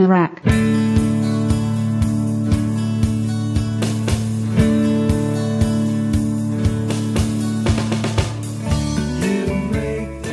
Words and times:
Iraq. 0.00 0.79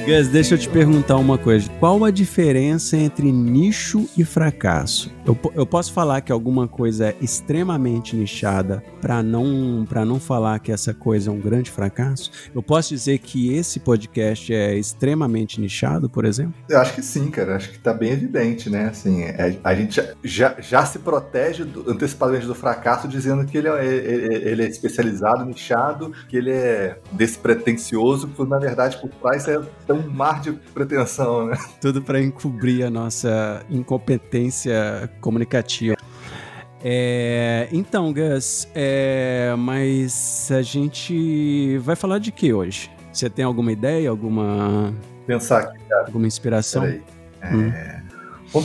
Gus, 0.07 0.29
deixa 0.29 0.53
eu 0.53 0.57
te 0.57 0.69
perguntar 0.69 1.17
uma 1.17 1.37
coisa. 1.37 1.69
Qual 1.81 2.05
a 2.05 2.09
diferença 2.09 2.95
entre 2.95 3.29
nicho 3.29 4.07
e 4.17 4.23
fracasso? 4.23 5.13
Eu, 5.25 5.37
eu 5.53 5.65
posso 5.65 5.91
falar 5.91 6.21
que 6.21 6.31
alguma 6.31 6.65
coisa 6.65 7.07
é 7.07 7.15
extremamente 7.19 8.15
nichada 8.15 8.81
para 9.01 9.21
não, 9.21 9.85
pra 9.85 10.05
não 10.05 10.17
falar 10.17 10.59
que 10.59 10.71
essa 10.71 10.93
coisa 10.93 11.29
é 11.29 11.33
um 11.33 11.41
grande 11.41 11.69
fracasso? 11.69 12.31
Eu 12.55 12.63
posso 12.63 12.87
dizer 12.87 13.17
que 13.17 13.53
esse 13.53 13.81
podcast 13.81 14.53
é 14.53 14.77
extremamente 14.77 15.59
nichado, 15.59 16.09
por 16.09 16.23
exemplo? 16.23 16.53
Eu 16.69 16.79
acho 16.79 16.95
que 16.95 17.01
sim, 17.01 17.29
cara. 17.29 17.57
Acho 17.57 17.69
que 17.69 17.77
tá 17.77 17.93
bem 17.93 18.11
evidente, 18.11 18.69
né? 18.69 18.85
Assim, 18.85 19.23
é, 19.23 19.57
a 19.61 19.75
gente 19.75 19.97
já, 19.97 20.13
já, 20.23 20.55
já 20.61 20.85
se 20.85 20.99
protege 20.99 21.65
do, 21.65 21.91
antecipadamente 21.91 22.45
do 22.45 22.55
fracasso 22.55 23.09
dizendo 23.09 23.45
que 23.45 23.57
ele 23.57 23.67
é, 23.67 23.85
ele, 23.85 24.35
ele 24.35 24.63
é 24.63 24.67
especializado, 24.69 25.43
nichado, 25.43 26.13
que 26.29 26.37
ele 26.37 26.51
é 26.51 26.97
despretensioso, 27.11 28.29
quando 28.37 28.51
na 28.51 28.59
verdade 28.59 28.97
por 29.01 29.09
trás 29.09 29.45
é 29.49 29.59
um 29.97 30.09
mar 30.09 30.41
de 30.41 30.51
pretensão, 30.51 31.47
né? 31.47 31.57
Tudo 31.81 32.01
para 32.01 32.21
encobrir 32.21 32.85
a 32.85 32.89
nossa 32.89 33.65
incompetência 33.69 35.09
comunicativa. 35.19 35.97
É, 36.83 37.67
então, 37.71 38.13
Gus, 38.13 38.67
é, 38.73 39.53
mas 39.57 40.49
a 40.51 40.61
gente 40.61 41.77
vai 41.79 41.95
falar 41.95 42.19
de 42.19 42.31
que 42.31 42.53
hoje? 42.53 42.91
Você 43.11 43.29
tem 43.29 43.43
alguma 43.43 43.71
ideia, 43.71 44.09
alguma. 44.09 44.93
Pensar 45.25 45.59
aqui, 45.59 45.79
cara. 45.89 46.05
Alguma 46.05 46.27
inspiração? 46.27 46.83
Peraí. 46.83 47.01
É... 47.41 47.55
Hum. 47.55 48.63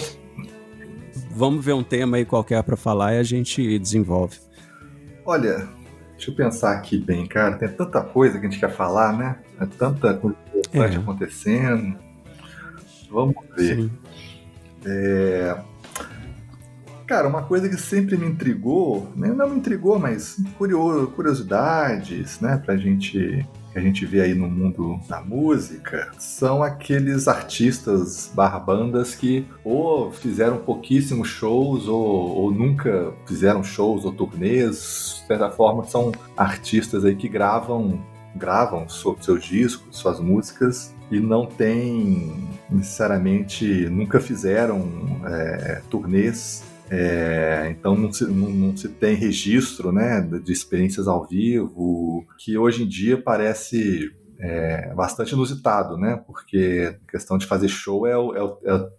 Vamos 1.30 1.64
ver 1.64 1.72
um 1.72 1.82
tema 1.82 2.18
aí 2.18 2.26
qualquer 2.26 2.62
para 2.62 2.76
falar 2.76 3.14
e 3.14 3.18
a 3.18 3.22
gente 3.22 3.78
desenvolve. 3.78 4.38
Olha, 5.24 5.68
deixa 6.12 6.30
eu 6.30 6.34
pensar 6.34 6.72
aqui 6.72 6.98
bem, 6.98 7.26
cara. 7.26 7.56
Tem 7.56 7.68
tanta 7.68 8.02
coisa 8.02 8.38
que 8.38 8.46
a 8.46 8.50
gente 8.50 8.60
quer 8.60 8.70
falar, 8.70 9.16
né? 9.16 9.38
É 9.58 9.66
tanta 9.66 10.12
coisa 10.72 10.94
é. 10.94 10.98
acontecendo. 10.98 11.98
Vamos 13.10 13.34
ver. 13.56 13.90
É... 14.84 15.56
Cara, 17.06 17.28
uma 17.28 17.42
coisa 17.42 17.68
que 17.68 17.76
sempre 17.76 18.16
me 18.16 18.26
intrigou, 18.26 19.12
né? 19.14 19.28
não 19.28 19.50
me 19.50 19.56
intrigou, 19.56 19.98
mas 19.98 20.36
curiosidades, 20.56 22.40
né, 22.40 22.56
pra 22.64 22.76
gente 22.76 23.46
que 23.72 23.78
a 23.78 23.80
gente 23.80 24.04
vê 24.04 24.20
aí 24.20 24.34
no 24.34 24.48
mundo 24.48 25.00
da 25.08 25.20
música 25.22 26.12
são 26.18 26.62
aqueles 26.62 27.26
artistas 27.26 28.30
barra 28.34 28.58
bandas 28.58 29.14
que 29.14 29.46
ou 29.64 30.12
fizeram 30.12 30.58
pouquíssimos 30.58 31.28
shows 31.28 31.88
ou, 31.88 32.04
ou 32.04 32.50
nunca 32.52 33.12
fizeram 33.26 33.64
shows 33.64 34.04
ou 34.04 34.12
turnês, 34.12 35.20
de 35.22 35.26
certa 35.26 35.50
forma 35.50 35.84
são 35.84 36.12
artistas 36.36 37.04
aí 37.04 37.16
que 37.16 37.28
gravam 37.28 38.00
gravam 38.34 38.88
seus 38.88 39.44
discos, 39.44 39.96
suas 39.96 40.18
músicas 40.20 40.94
e 41.10 41.20
não 41.20 41.46
tem 41.46 42.48
necessariamente 42.70 43.88
nunca 43.90 44.18
fizeram 44.20 45.20
é, 45.26 45.82
turnês 45.90 46.64
é, 46.94 47.68
então 47.70 47.96
não 47.96 48.12
se, 48.12 48.24
não, 48.26 48.50
não 48.50 48.76
se, 48.76 48.86
tem 48.86 49.14
registro 49.14 49.90
né, 49.90 50.20
de 50.20 50.52
experiências 50.52 51.08
ao 51.08 51.26
vivo, 51.26 52.26
que 52.36 52.58
hoje 52.58 52.82
em 52.82 52.86
dia 52.86 53.16
parece 53.16 54.14
é, 54.38 54.92
bastante 54.94 55.32
inusitado, 55.32 55.96
né? 55.96 56.22
Porque 56.26 56.94
a 57.02 57.10
questão 57.10 57.38
de 57.38 57.46
fazer 57.46 57.68
show 57.68 58.06
é 58.06 58.12
é 58.12 58.74
o, 58.74 58.90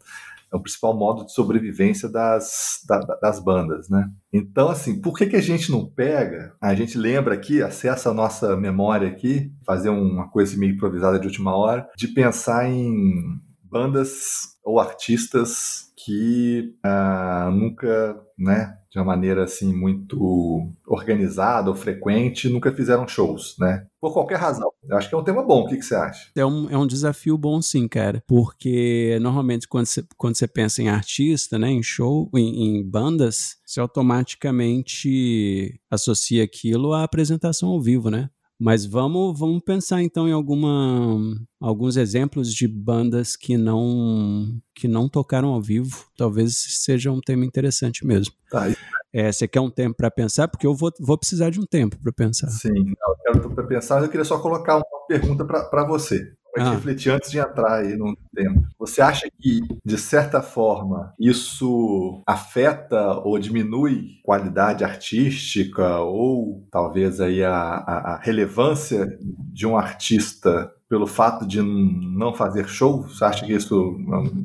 é 0.53 0.57
o 0.57 0.61
principal 0.61 0.95
modo 0.95 1.25
de 1.25 1.33
sobrevivência 1.33 2.07
das, 2.07 2.79
da, 2.87 2.99
das 2.99 3.43
bandas, 3.43 3.89
né? 3.89 4.07
Então, 4.31 4.69
assim, 4.69 5.01
por 5.01 5.17
que, 5.17 5.25
que 5.25 5.35
a 5.35 5.41
gente 5.41 5.71
não 5.71 5.85
pega? 5.85 6.55
A 6.61 6.75
gente 6.75 6.97
lembra 6.97 7.33
aqui, 7.33 7.61
acessa 7.61 8.11
a 8.11 8.13
nossa 8.13 8.55
memória 8.55 9.07
aqui, 9.07 9.51
fazer 9.65 9.89
uma 9.89 10.29
coisa 10.29 10.57
meio 10.57 10.73
improvisada 10.73 11.19
de 11.19 11.27
última 11.27 11.55
hora, 11.55 11.87
de 11.97 12.07
pensar 12.07 12.69
em 12.69 13.41
bandas 13.63 14.53
ou 14.63 14.79
artistas 14.79 15.91
que 16.05 16.75
ah, 16.83 17.49
nunca, 17.51 18.15
né, 18.37 18.77
de 18.93 18.99
uma 18.99 19.05
maneira 19.05 19.45
assim 19.45 19.73
muito 19.73 20.71
organizada 20.85 21.67
ou 21.67 21.75
frequente, 21.75 22.47
nunca 22.47 22.71
fizeram 22.71 23.07
shows, 23.07 23.55
né? 23.59 23.87
Por 23.99 24.13
qualquer 24.13 24.37
razão. 24.37 24.71
Eu 24.87 24.95
acho 24.95 25.09
que 25.09 25.15
é 25.15 25.17
um 25.17 25.23
tema 25.23 25.41
bom. 25.41 25.61
O 25.61 25.67
que, 25.67 25.77
que 25.77 25.83
você 25.83 25.95
acha? 25.95 26.29
É 26.35 26.45
um, 26.45 26.69
é 26.69 26.77
um 26.77 26.85
desafio 26.85 27.35
bom, 27.35 27.59
sim, 27.59 27.87
cara. 27.87 28.23
Porque 28.27 29.17
normalmente 29.19 29.67
quando 29.67 29.87
você, 29.87 30.05
quando 30.15 30.37
você 30.37 30.47
pensa 30.47 30.83
em 30.83 30.89
artista, 30.89 31.57
né, 31.57 31.71
em 31.71 31.81
show, 31.81 32.29
em, 32.35 32.77
em 32.77 32.87
bandas, 32.87 33.55
você 33.65 33.79
automaticamente 33.79 35.81
associa 35.89 36.43
aquilo 36.43 36.93
à 36.93 37.03
apresentação 37.03 37.69
ao 37.69 37.81
vivo, 37.81 38.11
né? 38.11 38.29
Mas 38.59 38.85
vamos, 38.85 39.37
vamos 39.37 39.61
pensar 39.63 40.01
então 40.01 40.27
em 40.27 40.31
alguma, 40.31 41.19
alguns 41.59 41.97
exemplos 41.97 42.53
de 42.53 42.67
bandas 42.67 43.35
que 43.35 43.57
não 43.57 44.61
que 44.75 44.87
não 44.87 45.09
tocaram 45.09 45.49
ao 45.49 45.61
vivo. 45.61 46.05
Talvez 46.15 46.55
seja 46.55 47.11
um 47.11 47.19
tema 47.19 47.45
interessante 47.45 48.05
mesmo. 48.05 48.33
Tá. 48.49 48.67
É, 49.11 49.31
você 49.31 49.47
quer 49.47 49.59
um 49.59 49.69
tempo 49.69 49.95
para 49.97 50.09
pensar? 50.09 50.47
Porque 50.47 50.65
eu 50.65 50.73
vou, 50.73 50.91
vou 50.99 51.17
precisar 51.17 51.49
de 51.49 51.59
um 51.59 51.65
tempo 51.65 51.97
para 52.01 52.11
pensar. 52.11 52.47
Sim, 52.49 52.69
eu 52.69 53.15
quero 53.23 53.41
tempo 53.41 53.55
para 53.55 53.67
pensar. 53.67 54.01
Eu 54.01 54.09
queria 54.09 54.25
só 54.25 54.39
colocar 54.39 54.77
uma 54.77 55.07
pergunta 55.07 55.45
para 55.45 55.85
você 55.85 56.33
para 56.53 56.67
ah. 56.67 56.71
refletir 56.71 57.11
antes 57.11 57.31
de 57.31 57.39
entrar 57.39 57.79
aí 57.79 57.97
no 57.97 58.15
tema. 58.33 58.69
Você 58.77 59.01
acha 59.01 59.27
que, 59.39 59.61
de 59.83 59.97
certa 59.97 60.41
forma, 60.41 61.13
isso 61.19 62.21
afeta 62.27 63.19
ou 63.23 63.39
diminui 63.39 64.19
qualidade 64.23 64.83
artística 64.83 65.99
ou 65.99 66.67
talvez 66.71 67.19
aí 67.19 67.43
a, 67.43 67.53
a, 67.53 68.13
a 68.13 68.19
relevância 68.21 69.17
de 69.51 69.65
um 69.65 69.75
artista 69.75 70.71
pelo 70.87 71.07
fato 71.07 71.47
de 71.47 71.59
não 71.59 72.35
fazer 72.35 72.67
show? 72.67 73.01
Você 73.01 73.25
acha 73.25 73.43
que 73.43 73.53
isso 73.53 73.97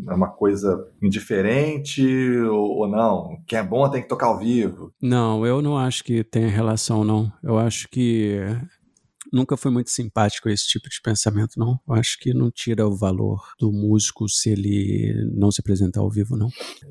é 0.08 0.14
uma 0.14 0.28
coisa 0.28 0.88
indiferente 1.02 2.02
ou, 2.40 2.78
ou, 2.78 2.88
não? 2.88 3.38
Quem 3.46 3.58
é 3.58 3.62
bom 3.62 3.86
tem 3.90 4.00
que 4.00 4.08
tocar 4.08 4.28
ao 4.28 4.38
vivo? 4.38 4.90
Não, 5.02 5.44
eu 5.44 5.60
não 5.60 5.76
acho 5.76 6.02
que 6.02 6.24
tenha 6.24 6.48
relação, 6.48 7.04
não. 7.04 7.30
Eu 7.42 7.58
acho 7.58 7.86
que 7.90 8.40
nunca 9.32 9.56
fui 9.56 9.70
muito 9.70 9.90
simpático 9.90 10.48
a 10.48 10.52
esse 10.52 10.66
tipo 10.66 10.88
de 10.88 11.00
pensamento, 11.00 11.58
não. 11.58 11.78
Eu 11.88 11.94
acho 11.94 12.18
que 12.18 12.32
não 12.34 12.50
tira 12.50 12.86
o 12.86 12.96
valor 12.96 13.52
do 13.58 13.72
músico 13.72 14.28
se 14.28 14.50
ele 14.50 15.30
não 15.34 15.50
se 15.50 15.60
apresentar 15.60 16.00
ao 16.00 16.10
vivo, 16.10 16.36
não. 16.36 16.48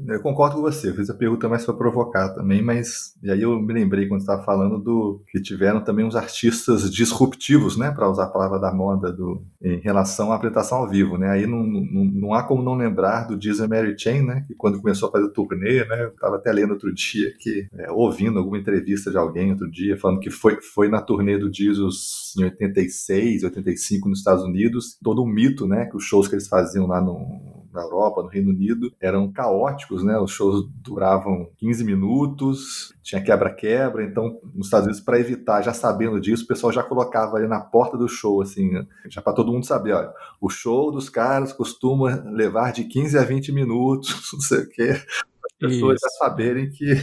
Eu 0.07 0.21
concordo 0.21 0.55
com 0.55 0.61
você. 0.61 0.89
Eu 0.89 0.95
fiz 0.95 1.09
a 1.09 1.13
pergunta 1.13 1.49
mais 1.49 1.65
para 1.65 1.73
provocar 1.73 2.29
também, 2.29 2.61
mas 2.61 3.15
e 3.21 3.31
aí 3.31 3.41
eu 3.41 3.59
me 3.59 3.73
lembrei 3.73 4.07
quando 4.07 4.21
estava 4.21 4.43
falando 4.43 4.79
do 4.79 5.21
que 5.29 5.41
tiveram 5.41 5.83
também 5.83 6.05
uns 6.05 6.15
artistas 6.15 6.89
disruptivos, 6.89 7.77
né, 7.77 7.91
para 7.91 8.09
usar 8.09 8.25
a 8.25 8.29
palavra 8.29 8.59
da 8.59 8.73
moda 8.73 9.11
do 9.11 9.41
em 9.61 9.79
relação 9.79 10.31
à 10.31 10.35
apresentação 10.35 10.79
ao 10.79 10.89
vivo, 10.89 11.17
né? 11.17 11.29
Aí 11.29 11.47
não, 11.47 11.63
não, 11.63 12.05
não 12.05 12.33
há 12.33 12.43
como 12.43 12.63
não 12.63 12.75
lembrar 12.75 13.27
do 13.27 13.37
Disney 13.37 13.67
Mary 13.67 13.95
Chain, 13.97 14.21
né, 14.21 14.45
que 14.47 14.55
quando 14.55 14.79
começou 14.79 15.09
a 15.09 15.11
fazer 15.11 15.29
turnê, 15.29 15.85
né, 15.85 16.03
eu 16.03 16.09
estava 16.09 16.35
até 16.35 16.51
lendo 16.51 16.71
outro 16.71 16.93
dia 16.93 17.33
que 17.39 17.67
é, 17.73 17.91
ouvindo 17.91 18.39
alguma 18.39 18.57
entrevista 18.57 19.11
de 19.11 19.17
alguém 19.17 19.51
outro 19.51 19.69
dia 19.69 19.97
falando 19.97 20.19
que 20.19 20.29
foi 20.29 20.59
foi 20.61 20.89
na 20.89 21.01
turnê 21.01 21.37
do 21.37 21.53
Jesus 21.53 22.26
em 22.35 22.43
86, 22.43 23.43
85 23.43 24.09
nos 24.09 24.19
Estados 24.19 24.43
Unidos, 24.43 24.97
todo 25.03 25.23
um 25.23 25.27
mito, 25.27 25.67
né, 25.67 25.85
que 25.85 25.95
os 25.95 26.03
shows 26.03 26.27
que 26.27 26.35
eles 26.35 26.47
faziam 26.47 26.87
lá 26.87 26.99
no, 27.01 27.57
na 27.77 27.83
Europa, 27.83 28.23
no 28.23 28.29
Reino 28.29 28.49
Unido, 28.49 28.91
eram 28.99 29.31
caóticos, 29.31 30.03
né? 30.03 30.17
Os 30.17 30.31
shows 30.31 30.67
duravam 30.83 31.49
15 31.57 31.83
minutos, 31.83 32.93
tinha 33.03 33.23
quebra-quebra, 33.23 34.03
então 34.03 34.39
nos 34.53 34.67
Estados 34.67 34.87
Unidos 34.87 35.03
para 35.03 35.19
evitar, 35.19 35.61
já 35.61 35.73
sabendo 35.73 36.19
disso, 36.19 36.43
o 36.43 36.47
pessoal 36.47 36.73
já 36.73 36.81
colocava 36.81 37.37
ali 37.37 37.47
na 37.47 37.59
porta 37.59 37.97
do 37.97 38.07
show 38.07 38.41
assim, 38.41 38.71
já 39.07 39.21
para 39.21 39.33
todo 39.33 39.51
mundo 39.51 39.65
saber, 39.65 39.93
olha, 39.93 40.11
o 40.41 40.49
show 40.49 40.91
dos 40.91 41.07
caras 41.09 41.53
costuma 41.53 42.23
levar 42.31 42.73
de 42.73 42.85
15 42.85 43.17
a 43.17 43.23
20 43.23 43.51
minutos, 43.51 44.29
não 44.33 44.41
sei 44.41 44.59
o 44.59 44.69
quê, 44.69 44.89
as 44.89 45.57
pessoas 45.59 45.99
já 46.01 46.09
saberem 46.25 46.69
que 46.69 46.95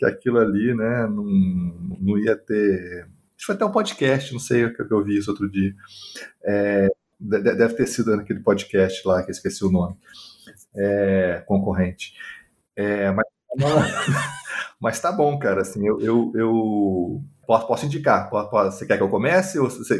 que 0.00 0.06
aquilo 0.06 0.38
ali, 0.38 0.74
né, 0.74 1.06
não, 1.06 1.24
não 2.00 2.18
ia 2.18 2.34
ter 2.34 3.06
Acho 3.40 3.46
que 3.46 3.46
foi 3.46 3.54
até 3.54 3.64
um 3.64 3.72
podcast, 3.72 4.32
não 4.34 4.40
sei 4.40 4.66
o 4.66 4.74
que 4.74 4.92
eu 4.92 5.02
vi 5.02 5.16
isso 5.16 5.30
outro 5.30 5.50
dia. 5.50 5.72
É, 6.44 6.88
deve 7.18 7.72
ter 7.72 7.86
sido 7.86 8.14
naquele 8.14 8.40
podcast 8.40 9.06
lá, 9.08 9.22
que 9.22 9.30
eu 9.30 9.32
esqueci 9.32 9.64
o 9.64 9.70
nome. 9.70 9.96
É, 10.76 11.42
concorrente. 11.46 12.12
É, 12.76 13.10
mas, 13.10 13.26
mas 14.78 15.00
tá 15.00 15.10
bom, 15.10 15.38
cara. 15.38 15.62
Assim, 15.62 15.86
eu, 15.86 15.98
eu, 16.02 16.32
eu 16.34 17.22
posso, 17.46 17.66
posso 17.66 17.86
indicar. 17.86 18.28
Você 18.30 18.86
quer 18.86 18.98
que 18.98 19.02
eu 19.02 19.08
comece? 19.08 19.58
Ou 19.58 19.70
você, 19.70 19.98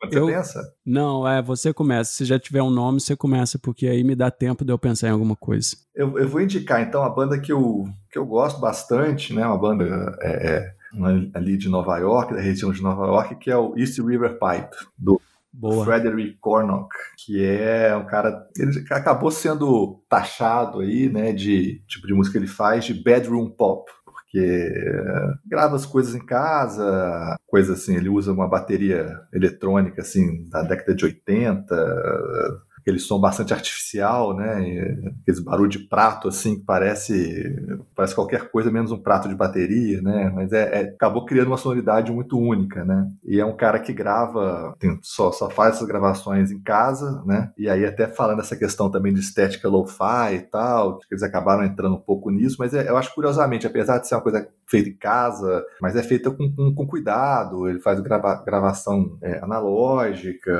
quando 0.00 0.12
eu, 0.12 0.26
você 0.26 0.32
pensa? 0.32 0.74
Não, 0.84 1.28
é, 1.28 1.40
você 1.40 1.72
começa. 1.72 2.12
Se 2.12 2.24
já 2.24 2.36
tiver 2.36 2.64
um 2.64 2.70
nome, 2.70 3.00
você 3.00 3.14
começa, 3.14 3.60
porque 3.60 3.86
aí 3.86 4.02
me 4.02 4.16
dá 4.16 4.28
tempo 4.28 4.64
de 4.64 4.72
eu 4.72 4.78
pensar 4.78 5.06
em 5.06 5.12
alguma 5.12 5.36
coisa. 5.36 5.76
Eu, 5.94 6.18
eu 6.18 6.28
vou 6.28 6.40
indicar, 6.40 6.82
então, 6.82 7.04
a 7.04 7.08
banda 7.08 7.38
que 7.38 7.52
eu, 7.52 7.84
que 8.10 8.18
eu 8.18 8.26
gosto 8.26 8.60
bastante, 8.60 9.32
né? 9.32 9.46
Uma 9.46 9.56
banda 9.58 10.18
é, 10.20 10.50
é 10.50 10.81
ali 11.34 11.56
de 11.56 11.68
Nova 11.68 11.98
York, 11.98 12.34
da 12.34 12.40
região 12.40 12.72
de 12.72 12.82
Nova 12.82 13.06
York, 13.06 13.36
que 13.36 13.50
é 13.50 13.56
o 13.56 13.76
East 13.76 13.98
River 13.98 14.38
Pipe, 14.38 14.76
do 14.98 15.20
Boa. 15.52 15.84
Frederick 15.84 16.38
Cornock, 16.40 16.88
que 17.18 17.44
é 17.44 17.94
um 17.94 18.06
cara. 18.06 18.46
Ele 18.56 18.72
acabou 18.90 19.30
sendo 19.30 20.02
taxado 20.08 20.80
aí, 20.80 21.10
né, 21.10 21.32
de 21.32 21.82
tipo 21.86 22.06
de 22.06 22.14
música 22.14 22.38
que 22.38 22.44
ele 22.44 22.50
faz, 22.50 22.84
de 22.84 22.94
bedroom 22.94 23.50
pop 23.50 23.90
porque 24.32 24.72
grava 25.46 25.76
as 25.76 25.84
coisas 25.84 26.14
em 26.14 26.24
casa, 26.24 27.36
coisa 27.46 27.74
assim, 27.74 27.96
ele 27.96 28.08
usa 28.08 28.32
uma 28.32 28.48
bateria 28.48 29.20
eletrônica 29.30 30.00
assim 30.00 30.48
da 30.48 30.62
década 30.62 30.94
de 30.94 31.04
80, 31.04 31.76
aquele 32.82 32.98
som 32.98 33.20
bastante 33.20 33.54
artificial, 33.54 34.36
né? 34.36 34.58
Aqueles 35.22 35.40
barulho 35.40 35.70
de 35.70 35.78
prato 35.78 36.28
assim 36.28 36.56
que 36.56 36.64
parece 36.64 37.56
parece 37.94 38.14
qualquer 38.14 38.50
coisa 38.50 38.70
menos 38.70 38.90
um 38.90 38.98
prato 38.98 39.28
de 39.28 39.34
bateria, 39.34 40.02
né? 40.02 40.30
Mas 40.34 40.52
é, 40.52 40.80
é 40.80 40.82
acabou 40.88 41.24
criando 41.24 41.46
uma 41.46 41.56
sonoridade 41.56 42.12
muito 42.12 42.38
única, 42.38 42.84
né? 42.84 43.08
E 43.24 43.40
é 43.40 43.46
um 43.46 43.56
cara 43.56 43.78
que 43.78 43.92
grava, 43.92 44.74
tem, 44.78 44.98
só 45.00 45.30
só 45.32 45.48
faz 45.48 45.76
essas 45.76 45.86
gravações 45.86 46.50
em 46.50 46.60
casa, 46.60 47.22
né? 47.24 47.50
E 47.56 47.68
aí 47.68 47.84
até 47.86 48.06
falando 48.08 48.40
essa 48.40 48.56
questão 48.56 48.90
também 48.90 49.14
de 49.14 49.20
estética 49.20 49.68
lo-fi 49.68 50.34
e 50.34 50.40
tal, 50.40 50.98
que 50.98 51.06
eles 51.12 51.22
acabaram 51.22 51.64
entrando 51.64 51.94
um 51.94 52.00
pouco 52.00 52.30
nisso, 52.30 52.56
mas 52.58 52.74
é, 52.74 52.88
eu 52.88 52.96
acho 52.96 53.14
curiosamente, 53.14 53.66
apesar 53.66 53.98
de 53.98 54.08
ser 54.08 54.16
uma 54.16 54.22
coisa 54.22 54.46
feita 54.66 54.88
em 54.88 54.96
casa, 54.96 55.64
mas 55.80 55.94
é 55.94 56.02
feita 56.02 56.30
com, 56.30 56.50
com, 56.52 56.74
com 56.74 56.86
cuidado, 56.86 57.68
ele 57.68 57.78
faz 57.78 58.00
grava, 58.00 58.42
gravação 58.44 59.18
é, 59.22 59.38
analógica, 59.42 60.50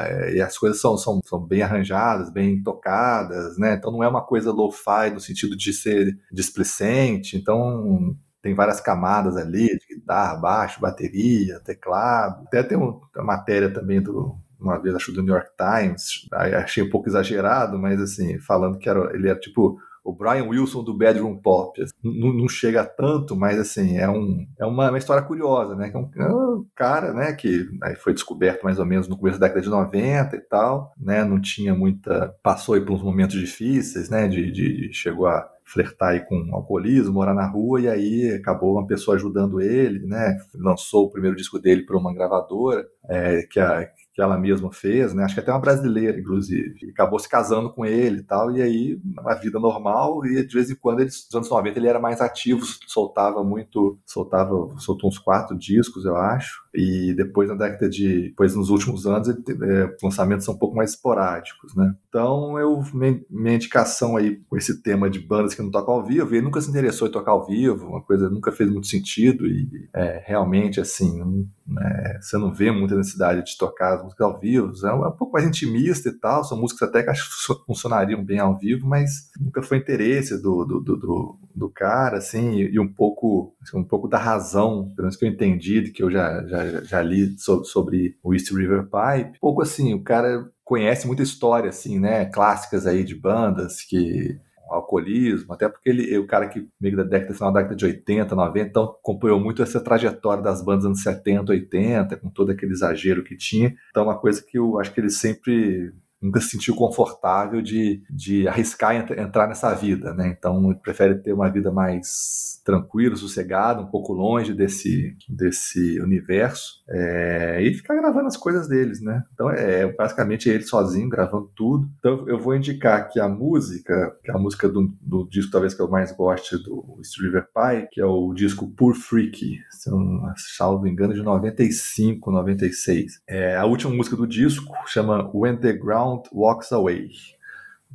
é, 0.00 0.34
e 0.36 0.40
as 0.40 0.56
coisas 0.56 0.80
são, 0.80 0.96
são, 0.96 1.20
são 1.24 1.43
bem 1.46 1.62
arranjadas, 1.62 2.30
bem 2.30 2.62
tocadas, 2.62 3.58
né? 3.58 3.74
Então 3.74 3.92
não 3.92 4.02
é 4.02 4.08
uma 4.08 4.24
coisa 4.24 4.50
lo-fi 4.52 5.10
no 5.12 5.20
sentido 5.20 5.56
de 5.56 5.72
ser 5.72 6.18
displicente, 6.32 7.36
então 7.36 8.16
tem 8.42 8.54
várias 8.54 8.80
camadas 8.80 9.36
ali, 9.36 9.68
de 9.68 9.94
guitarra, 9.94 10.36
baixo, 10.36 10.80
bateria, 10.80 11.60
teclado. 11.60 12.44
Até 12.46 12.62
tem 12.62 12.76
uma 12.76 13.00
matéria 13.16 13.72
também 13.72 14.02
do 14.02 14.36
uma 14.60 14.78
vez 14.78 14.94
acho 14.94 15.12
do 15.12 15.22
New 15.22 15.34
York 15.34 15.50
Times, 15.56 16.26
achei 16.32 16.82
um 16.82 16.88
pouco 16.88 17.08
exagerado, 17.08 17.78
mas 17.78 18.00
assim, 18.00 18.38
falando 18.38 18.78
que 18.78 18.88
era, 18.88 19.14
ele 19.14 19.28
era 19.28 19.38
tipo 19.38 19.78
o 20.04 20.12
Brian 20.12 20.44
Wilson 20.44 20.84
do 20.84 20.92
Bedroom 20.92 21.36
Pop. 21.38 21.82
Não, 22.02 22.32
não, 22.32 22.48
chega 22.48 22.84
tanto, 22.84 23.34
mas 23.34 23.58
assim, 23.58 23.96
é, 23.96 24.08
um, 24.08 24.46
é 24.60 24.66
uma, 24.66 24.90
uma 24.90 24.98
história 24.98 25.22
curiosa, 25.22 25.74
né? 25.74 25.90
É 25.92 25.96
um, 25.96 26.10
é 26.16 26.34
um 26.34 26.66
cara, 26.76 27.14
né, 27.14 27.32
que 27.32 27.66
aí 27.82 27.96
foi 27.96 28.12
descoberto 28.12 28.62
mais 28.62 28.78
ou 28.78 28.84
menos 28.84 29.08
no 29.08 29.16
começo 29.16 29.40
da 29.40 29.46
década 29.46 29.64
de 29.64 29.70
90 29.70 30.36
e 30.36 30.40
tal, 30.40 30.92
né? 30.98 31.24
Não 31.24 31.40
tinha 31.40 31.74
muita. 31.74 32.34
Passou 32.42 32.78
por 32.82 32.92
uns 32.92 33.02
momentos 33.02 33.36
difíceis, 33.36 34.10
né? 34.10 34.28
De, 34.28 34.52
de 34.52 34.92
chegou 34.92 35.26
a 35.26 35.48
flertar 35.64 36.10
aí 36.10 36.20
com 36.20 36.50
alcoolismo, 36.52 37.14
morar 37.14 37.32
na 37.32 37.46
rua, 37.46 37.80
e 37.80 37.88
aí 37.88 38.30
acabou 38.32 38.74
uma 38.74 38.86
pessoa 38.86 39.16
ajudando 39.16 39.60
ele, 39.60 40.06
né? 40.06 40.36
Lançou 40.54 41.06
o 41.06 41.10
primeiro 41.10 41.36
disco 41.36 41.58
dele 41.58 41.86
para 41.86 41.96
uma 41.96 42.12
gravadora, 42.12 42.86
é, 43.08 43.42
que, 43.50 43.58
a, 43.58 43.88
que 44.14 44.22
ela 44.22 44.38
mesma 44.38 44.72
fez, 44.72 45.12
né? 45.12 45.24
Acho 45.24 45.34
que 45.34 45.40
até 45.40 45.50
uma 45.50 45.60
brasileira, 45.60 46.18
inclusive. 46.18 46.86
E 46.86 46.90
acabou 46.90 47.18
se 47.18 47.28
casando 47.28 47.72
com 47.72 47.84
ele 47.84 48.20
e 48.20 48.22
tal, 48.22 48.52
e 48.52 48.62
aí 48.62 49.00
uma 49.04 49.34
vida 49.34 49.58
normal, 49.58 50.24
e 50.24 50.46
de 50.46 50.54
vez 50.54 50.70
em 50.70 50.76
quando, 50.76 51.00
ele, 51.00 51.06
nos 51.10 51.34
anos 51.34 51.50
90, 51.50 51.78
ele 51.78 51.88
era 51.88 51.98
mais 51.98 52.20
ativo, 52.20 52.64
soltava 52.86 53.42
muito, 53.42 53.98
soltava, 54.06 54.52
soltou 54.78 55.10
uns 55.10 55.18
quatro 55.18 55.58
discos, 55.58 56.04
eu 56.04 56.16
acho, 56.16 56.62
e 56.72 57.12
depois 57.14 57.48
na 57.48 57.56
década 57.56 57.88
de, 57.88 58.28
depois 58.28 58.54
nos 58.54 58.70
últimos 58.70 59.04
anos, 59.04 59.28
ele, 59.28 59.42
é, 59.64 59.96
lançamentos 60.00 60.44
são 60.44 60.54
um 60.54 60.58
pouco 60.58 60.76
mais 60.76 60.90
esporádicos, 60.90 61.74
né? 61.74 61.94
Então, 62.14 62.56
eu, 62.60 62.80
minha, 62.92 63.56
indicação 63.56 64.16
aí 64.16 64.36
com 64.48 64.56
esse 64.56 64.80
tema 64.80 65.10
de 65.10 65.18
bandas 65.18 65.52
que 65.52 65.60
não 65.60 65.68
tocam 65.68 65.94
ao 65.94 66.06
vivo, 66.06 66.32
ele 66.32 66.44
nunca 66.44 66.60
se 66.60 66.70
interessou 66.70 67.08
em 67.08 67.10
tocar 67.10 67.32
ao 67.32 67.44
vivo, 67.44 67.88
uma 67.88 68.00
coisa 68.00 68.30
nunca 68.30 68.52
fez 68.52 68.70
muito 68.70 68.86
sentido, 68.86 69.44
e 69.48 69.88
é, 69.92 70.22
realmente, 70.24 70.80
assim, 70.80 71.24
né, 71.66 72.18
você 72.20 72.38
não 72.38 72.54
vê 72.54 72.70
muita 72.70 72.94
necessidade 72.94 73.44
de 73.44 73.58
tocar 73.58 73.94
as 73.94 74.04
músicas 74.04 74.28
ao 74.28 74.38
vivo, 74.38 74.72
é 74.86 74.94
um, 74.94 75.04
é 75.04 75.08
um 75.08 75.16
pouco 75.16 75.32
mais 75.32 75.44
intimista 75.44 76.08
e 76.08 76.12
tal, 76.12 76.44
são 76.44 76.56
músicas 76.56 76.88
até 76.88 77.02
que 77.02 77.10
acho 77.10 77.28
que 77.28 77.66
funcionariam 77.66 78.24
bem 78.24 78.38
ao 78.38 78.56
vivo, 78.56 78.86
mas 78.86 79.32
nunca 79.40 79.60
foi 79.60 79.78
interesse 79.78 80.40
do, 80.40 80.64
do, 80.64 80.80
do, 80.80 80.96
do, 80.96 81.38
do 81.52 81.68
cara, 81.68 82.18
assim, 82.18 82.60
e, 82.60 82.74
e, 82.74 82.78
um 82.78 82.86
pouco 82.86 83.56
assim, 83.60 83.76
um 83.76 83.82
pouco 83.82 84.06
da 84.06 84.18
razão, 84.18 84.92
pelo 84.94 85.06
menos 85.06 85.16
que 85.16 85.24
eu 85.24 85.28
entendi, 85.28 85.90
que 85.90 86.04
eu 86.04 86.12
já, 86.12 86.46
já, 86.46 86.80
já 86.84 87.02
li 87.02 87.36
sobre, 87.40 87.66
sobre 87.66 88.16
o 88.22 88.32
East 88.32 88.52
River 88.52 88.84
Pipe, 88.84 89.30
um 89.30 89.40
pouco 89.40 89.62
assim, 89.62 89.94
o 89.94 90.00
cara 90.04 90.48
conhece 90.64 91.06
muita 91.06 91.22
história, 91.22 91.68
assim, 91.68 91.98
né, 92.00 92.24
clássicas 92.26 92.86
aí 92.86 93.04
de 93.04 93.14
bandas 93.14 93.82
que 93.82 94.38
alcoolismo, 94.70 95.52
até 95.52 95.68
porque 95.68 95.88
ele 95.88 96.16
o 96.18 96.26
cara 96.26 96.48
que 96.48 96.66
meio 96.80 96.96
da 96.96 97.04
década, 97.04 97.34
final 97.34 97.52
da 97.52 97.60
década 97.60 97.76
de 97.76 97.84
80, 97.84 98.34
90, 98.34 98.68
então 98.68 98.84
acompanhou 98.84 99.38
muito 99.38 99.62
essa 99.62 99.80
trajetória 99.80 100.42
das 100.42 100.64
bandas 100.64 100.86
anos 100.86 101.02
70, 101.02 101.52
80, 101.52 102.16
com 102.16 102.30
todo 102.30 102.50
aquele 102.50 102.72
exagero 102.72 103.22
que 103.22 103.36
tinha. 103.36 103.74
Então, 103.90 104.02
é 104.02 104.06
uma 104.06 104.18
coisa 104.18 104.42
que 104.42 104.58
eu 104.58 104.78
acho 104.80 104.92
que 104.92 105.00
ele 105.00 105.10
sempre 105.10 105.92
nunca 106.20 106.40
se 106.40 106.50
sentiu 106.50 106.74
confortável 106.74 107.60
de, 107.60 108.02
de 108.10 108.48
arriscar 108.48 108.94
entrar 108.94 109.46
nessa 109.46 109.74
vida, 109.74 110.14
né? 110.14 110.34
Então, 110.36 110.74
prefere 110.82 111.16
ter 111.16 111.32
uma 111.32 111.50
vida 111.50 111.70
mais 111.70 112.54
tranquilo, 112.64 113.16
sossegado, 113.16 113.82
um 113.82 113.90
pouco 113.90 114.12
longe 114.12 114.54
desse, 114.54 115.14
desse 115.28 116.00
universo, 116.00 116.82
é, 116.88 117.62
e 117.62 117.74
ficar 117.74 117.94
gravando 117.94 118.26
as 118.26 118.36
coisas 118.36 118.66
deles, 118.66 119.02
né? 119.02 119.22
Então 119.34 119.50
é 119.50 119.92
basicamente 119.92 120.48
ele 120.48 120.64
sozinho 120.64 121.08
gravando 121.08 121.50
tudo. 121.54 121.88
Então 121.98 122.26
eu 122.28 122.40
vou 122.40 122.56
indicar 122.56 123.08
que 123.10 123.20
a 123.20 123.28
música, 123.28 124.16
que 124.24 124.30
é 124.30 124.34
a 124.34 124.38
música 124.38 124.68
do, 124.68 124.92
do 125.00 125.28
disco 125.28 125.52
talvez 125.52 125.74
que 125.74 125.82
eu 125.82 125.88
mais 125.88 126.10
goste 126.12 126.56
do 126.56 126.96
River 127.20 127.46
Pie, 127.54 127.88
que 127.92 128.00
é 128.00 128.06
o 128.06 128.32
disco 128.32 128.70
Pur 128.70 128.94
Freak, 128.94 129.58
se 129.70 129.90
eu 129.90 129.98
não 129.98 130.32
salvo 130.56 130.88
engano, 130.88 131.12
de 131.12 131.22
95, 131.22 132.30
96. 132.30 133.20
É, 133.28 133.56
a 133.56 133.66
última 133.66 133.92
música 133.92 134.16
do 134.16 134.26
disco 134.26 134.74
chama 134.86 135.30
When 135.34 135.58
the 135.58 135.72
Ground 135.74 136.13
Walks 136.32 136.72
Away, 136.72 137.14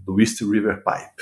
do 0.06 0.20
East 0.20 0.42
River 0.42 0.82
Pipe. 0.86 1.20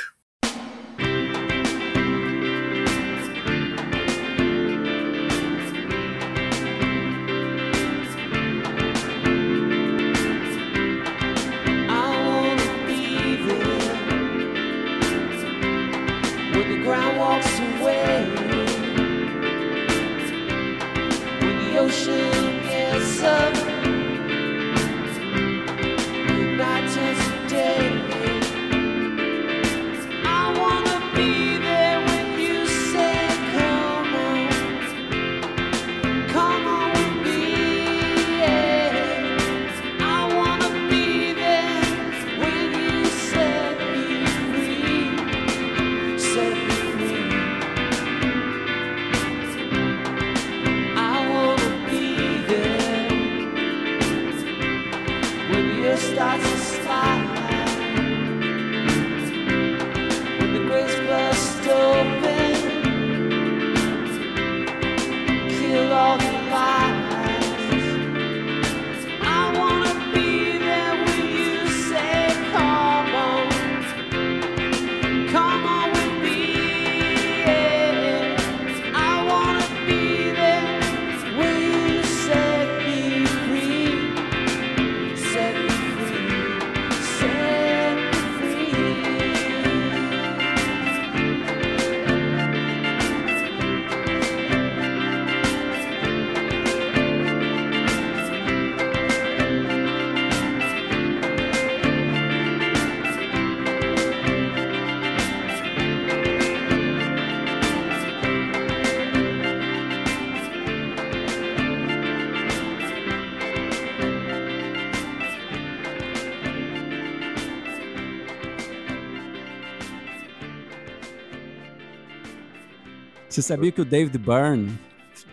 Sabia 123.47 123.71
que 123.71 123.81
o 123.81 123.85
David 123.85 124.17
Byrne 124.17 124.77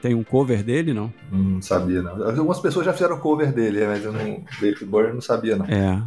tem 0.01 0.15
um 0.15 0.25
cover 0.25 0.63
dele, 0.63 0.95
não? 0.95 1.13
Não 1.31 1.61
sabia, 1.61 2.01
não. 2.01 2.27
Algumas 2.27 2.61
pessoas 2.61 2.87
já 2.87 2.93
fizeram 2.93 3.19
cover 3.19 3.53
dele, 3.53 3.87
mas 3.87 4.05
eu 4.05 4.13
não. 4.13 4.45
David 4.61 4.85
Byrne 4.85 5.15
não 5.15 5.21
sabia, 5.21 5.57
não. 5.57 5.67
É. 5.67 6.03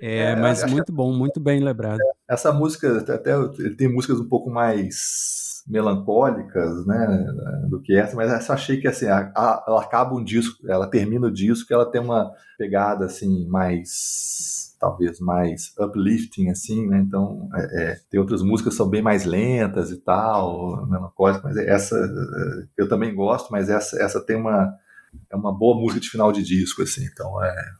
É, 0.00 0.18
é 0.30 0.36
mas 0.36 0.62
muito 0.64 0.92
bom, 0.92 1.12
muito 1.12 1.40
bem 1.40 1.60
lembrado. 1.60 1.98
Essa 2.28 2.52
música, 2.52 2.98
até 2.98 3.32
ele 3.58 3.74
tem 3.74 3.88
músicas 3.88 4.20
um 4.20 4.28
pouco 4.28 4.50
mais 4.50 5.64
melancólicas, 5.66 6.86
né, 6.86 7.26
do 7.68 7.80
que 7.80 7.94
essa, 7.94 8.16
mas 8.16 8.32
essa 8.32 8.54
achei 8.54 8.80
que 8.80 8.88
assim, 8.88 9.06
a, 9.06 9.30
a, 9.36 9.64
ela 9.68 9.82
acaba 9.82 10.14
um 10.14 10.24
disco, 10.24 10.66
ela 10.66 10.86
termina 10.86 11.26
o 11.26 11.30
disco, 11.30 11.72
ela 11.74 11.90
tem 11.90 12.00
uma 12.00 12.32
pegada 12.56 13.04
assim 13.04 13.46
mais 13.48 14.57
talvez 14.78 15.18
mais 15.20 15.74
uplifting, 15.78 16.48
assim, 16.48 16.86
né? 16.86 16.98
Então, 16.98 17.48
é, 17.54 17.82
é, 17.82 18.00
tem 18.10 18.20
outras 18.20 18.42
músicas 18.42 18.74
que 18.74 18.76
são 18.78 18.88
bem 18.88 19.02
mais 19.02 19.24
lentas 19.24 19.90
e 19.90 19.96
tal, 19.96 20.86
melancólicas, 20.86 21.42
mas 21.42 21.56
essa 21.56 21.96
eu 22.76 22.88
também 22.88 23.14
gosto, 23.14 23.50
mas 23.50 23.68
essa, 23.68 24.00
essa 24.02 24.24
tem 24.24 24.36
uma, 24.36 24.72
é 25.30 25.36
uma 25.36 25.56
boa 25.56 25.80
música 25.80 26.00
de 26.00 26.10
final 26.10 26.32
de 26.32 26.42
disco, 26.42 26.82
assim, 26.82 27.04
então 27.04 27.42
é, 27.44 27.72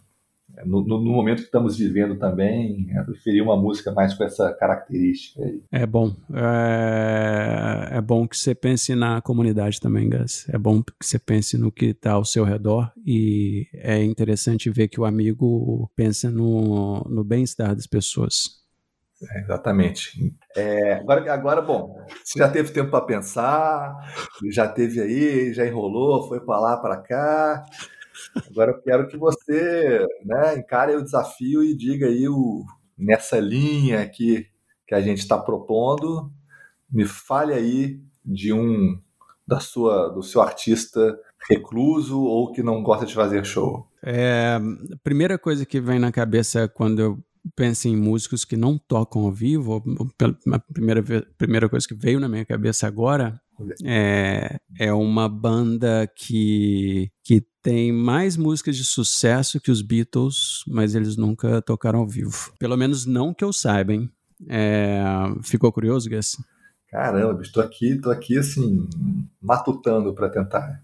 no, 0.64 0.82
no, 0.82 0.98
no, 0.98 1.12
momento 1.12 1.38
que 1.38 1.44
estamos 1.44 1.76
vivendo 1.76 2.18
também, 2.18 2.86
eu 2.94 3.04
preferi 3.04 3.40
uma 3.40 3.56
música 3.56 3.92
mais 3.92 4.14
com 4.14 4.24
essa 4.24 4.52
característica 4.54 5.42
aí. 5.42 5.62
É 5.70 5.86
bom. 5.86 6.14
É, 6.32 7.96
é 7.98 8.00
bom 8.00 8.26
que 8.26 8.36
você 8.36 8.54
pense 8.54 8.94
na 8.94 9.20
comunidade 9.20 9.80
também, 9.80 10.08
Gus. 10.08 10.48
É 10.48 10.58
bom 10.58 10.82
que 10.82 10.92
você 11.00 11.18
pense 11.18 11.56
no 11.58 11.70
que 11.70 11.86
está 11.86 12.12
ao 12.12 12.24
seu 12.24 12.44
redor 12.44 12.92
e 13.06 13.66
é 13.74 14.02
interessante 14.02 14.70
ver 14.70 14.88
que 14.88 15.00
o 15.00 15.04
amigo 15.04 15.90
pensa 15.94 16.30
no, 16.30 17.00
no 17.08 17.24
bem-estar 17.24 17.74
das 17.74 17.86
pessoas. 17.86 18.58
É, 19.20 19.40
exatamente. 19.40 20.34
É, 20.56 20.94
agora, 20.94 21.32
agora, 21.32 21.62
bom, 21.62 21.96
você 22.24 22.38
já 22.38 22.48
teve 22.48 22.72
tempo 22.72 22.90
para 22.90 23.04
pensar, 23.04 23.96
já 24.50 24.68
teve 24.68 25.00
aí, 25.00 25.52
já 25.52 25.66
enrolou, 25.66 26.28
foi 26.28 26.40
para 26.40 26.60
lá, 26.60 26.76
para 26.76 26.96
cá. 26.98 27.64
Agora 28.50 28.72
eu 28.72 28.82
quero 28.82 29.08
que 29.08 29.16
você 29.16 30.06
né, 30.25 30.56
encare 30.56 30.94
o 30.94 31.02
desafio 31.02 31.62
e 31.62 31.76
diga 31.76 32.06
aí 32.06 32.28
o, 32.28 32.64
nessa 32.96 33.38
linha 33.38 34.00
aqui 34.00 34.46
que 34.87 34.94
a 34.94 35.00
gente 35.00 35.18
está 35.18 35.38
propondo, 35.38 36.32
me 36.90 37.04
fale 37.04 37.52
aí 37.52 38.00
de 38.25 38.52
um 38.52 39.00
da 39.46 39.60
sua 39.60 40.08
do 40.08 40.22
seu 40.22 40.42
artista 40.42 41.18
recluso 41.48 42.20
ou 42.20 42.52
que 42.52 42.62
não 42.62 42.82
gosta 42.82 43.06
de 43.06 43.14
fazer 43.14 43.44
show. 43.44 43.87
É, 44.02 44.58
primeira 45.02 45.38
coisa 45.38 45.64
que 45.64 45.80
vem 45.80 45.98
na 45.98 46.12
cabeça 46.12 46.68
quando 46.68 47.00
eu 47.00 47.18
penso 47.56 47.88
em 47.88 47.96
músicos 47.96 48.44
que 48.44 48.56
não 48.56 48.76
tocam 48.76 49.22
ao 49.22 49.32
vivo, 49.32 49.82
a 50.52 50.58
primeira, 50.58 51.02
primeira 51.37 51.68
coisa 51.68 51.87
que 51.87 51.94
veio 51.94 52.20
na 52.20 52.28
minha 52.28 52.44
cabeça 52.44 52.87
agora 52.87 53.40
é, 53.84 54.58
é 54.78 54.92
uma 54.92 55.28
banda 55.28 56.10
que, 56.14 57.10
que 57.24 57.44
tem 57.62 57.92
mais 57.92 58.36
músicas 58.36 58.76
de 58.76 58.84
sucesso 58.84 59.60
que 59.60 59.70
os 59.70 59.82
Beatles, 59.82 60.62
mas 60.66 60.94
eles 60.94 61.16
nunca 61.16 61.60
tocaram 61.62 62.00
ao 62.00 62.08
vivo. 62.08 62.52
Pelo 62.58 62.76
menos 62.76 63.06
não 63.06 63.34
que 63.34 63.44
eu 63.44 63.52
saiba, 63.52 63.92
hein? 63.92 64.10
É, 64.48 65.02
ficou 65.42 65.72
curioso, 65.72 66.08
Gus? 66.08 66.36
Caramba, 66.90 67.42
estou 67.42 67.62
aqui, 67.62 67.90
estou 67.90 68.10
aqui 68.10 68.38
assim, 68.38 68.88
matutando 69.40 70.14
para 70.14 70.28
tentar. 70.30 70.82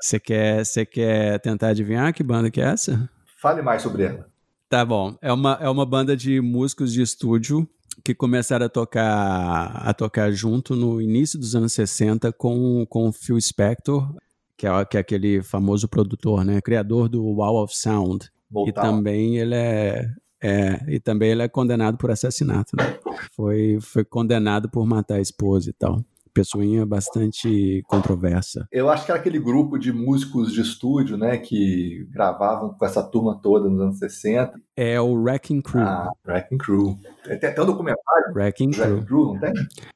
Você 0.00 0.20
quer, 0.20 0.62
quer 0.90 1.40
tentar 1.40 1.68
adivinhar 1.68 2.12
que 2.12 2.22
banda 2.22 2.50
que 2.50 2.60
é 2.60 2.64
essa? 2.64 3.08
Fale 3.40 3.62
mais 3.62 3.82
sobre 3.82 4.04
ela. 4.04 4.28
Tá 4.68 4.84
bom. 4.84 5.16
É 5.22 5.32
uma, 5.32 5.58
é 5.60 5.68
uma 5.68 5.86
banda 5.86 6.16
de 6.16 6.40
músicos 6.40 6.92
de 6.92 7.00
estúdio 7.00 7.68
que 8.04 8.14
começaram 8.14 8.66
a 8.66 8.68
tocar 8.68 9.82
a 9.84 9.94
tocar 9.94 10.30
junto 10.30 10.76
no 10.76 11.00
início 11.00 11.38
dos 11.38 11.54
anos 11.54 11.72
60 11.72 12.32
com, 12.32 12.86
com 12.88 13.08
o 13.08 13.12
Phil 13.12 13.40
Spector, 13.40 14.14
que 14.56 14.66
é, 14.66 14.84
que 14.84 14.96
é 14.96 15.00
aquele 15.00 15.42
famoso 15.42 15.88
produtor, 15.88 16.44
né, 16.44 16.60
criador 16.60 17.08
do 17.08 17.24
Wall 17.24 17.62
of 17.62 17.76
Sound. 17.76 18.30
Voltar. 18.50 18.70
E 18.70 18.74
também 18.74 19.38
ele 19.38 19.54
é, 19.54 20.08
é, 20.40 20.84
e 20.88 21.00
também 21.00 21.30
ele 21.30 21.42
é 21.42 21.48
condenado 21.48 21.98
por 21.98 22.10
assassinato, 22.10 22.76
né? 22.76 22.98
Foi 23.32 23.78
foi 23.80 24.04
condenado 24.04 24.68
por 24.68 24.86
matar 24.86 25.16
a 25.16 25.20
esposa 25.20 25.70
e 25.70 25.72
tal 25.72 26.04
pessoinha 26.36 26.84
bastante 26.84 27.82
controversa. 27.86 28.68
Eu 28.70 28.90
acho 28.90 29.06
que 29.06 29.10
era 29.10 29.18
aquele 29.18 29.38
grupo 29.38 29.78
de 29.78 29.90
músicos 29.90 30.52
de 30.52 30.60
estúdio, 30.60 31.16
né, 31.16 31.38
que 31.38 32.06
gravavam 32.10 32.74
com 32.74 32.84
essa 32.84 33.02
turma 33.02 33.40
toda 33.42 33.70
nos 33.70 33.80
anos 33.80 33.98
60. 33.98 34.60
É 34.76 35.00
o 35.00 35.14
Wrecking 35.14 35.62
Crew. 35.62 35.80
Ah, 35.80 36.10
Wrecking 36.26 36.58
Crew. 36.58 36.98
Tem 37.24 37.48
até 37.48 37.62
um 37.62 37.66
documentário. 37.66 38.34
Wrecking 38.34 38.70
Crew. 38.72 39.04
Crew, 39.06 39.24
não 39.32 39.40
tem? 39.40 39.52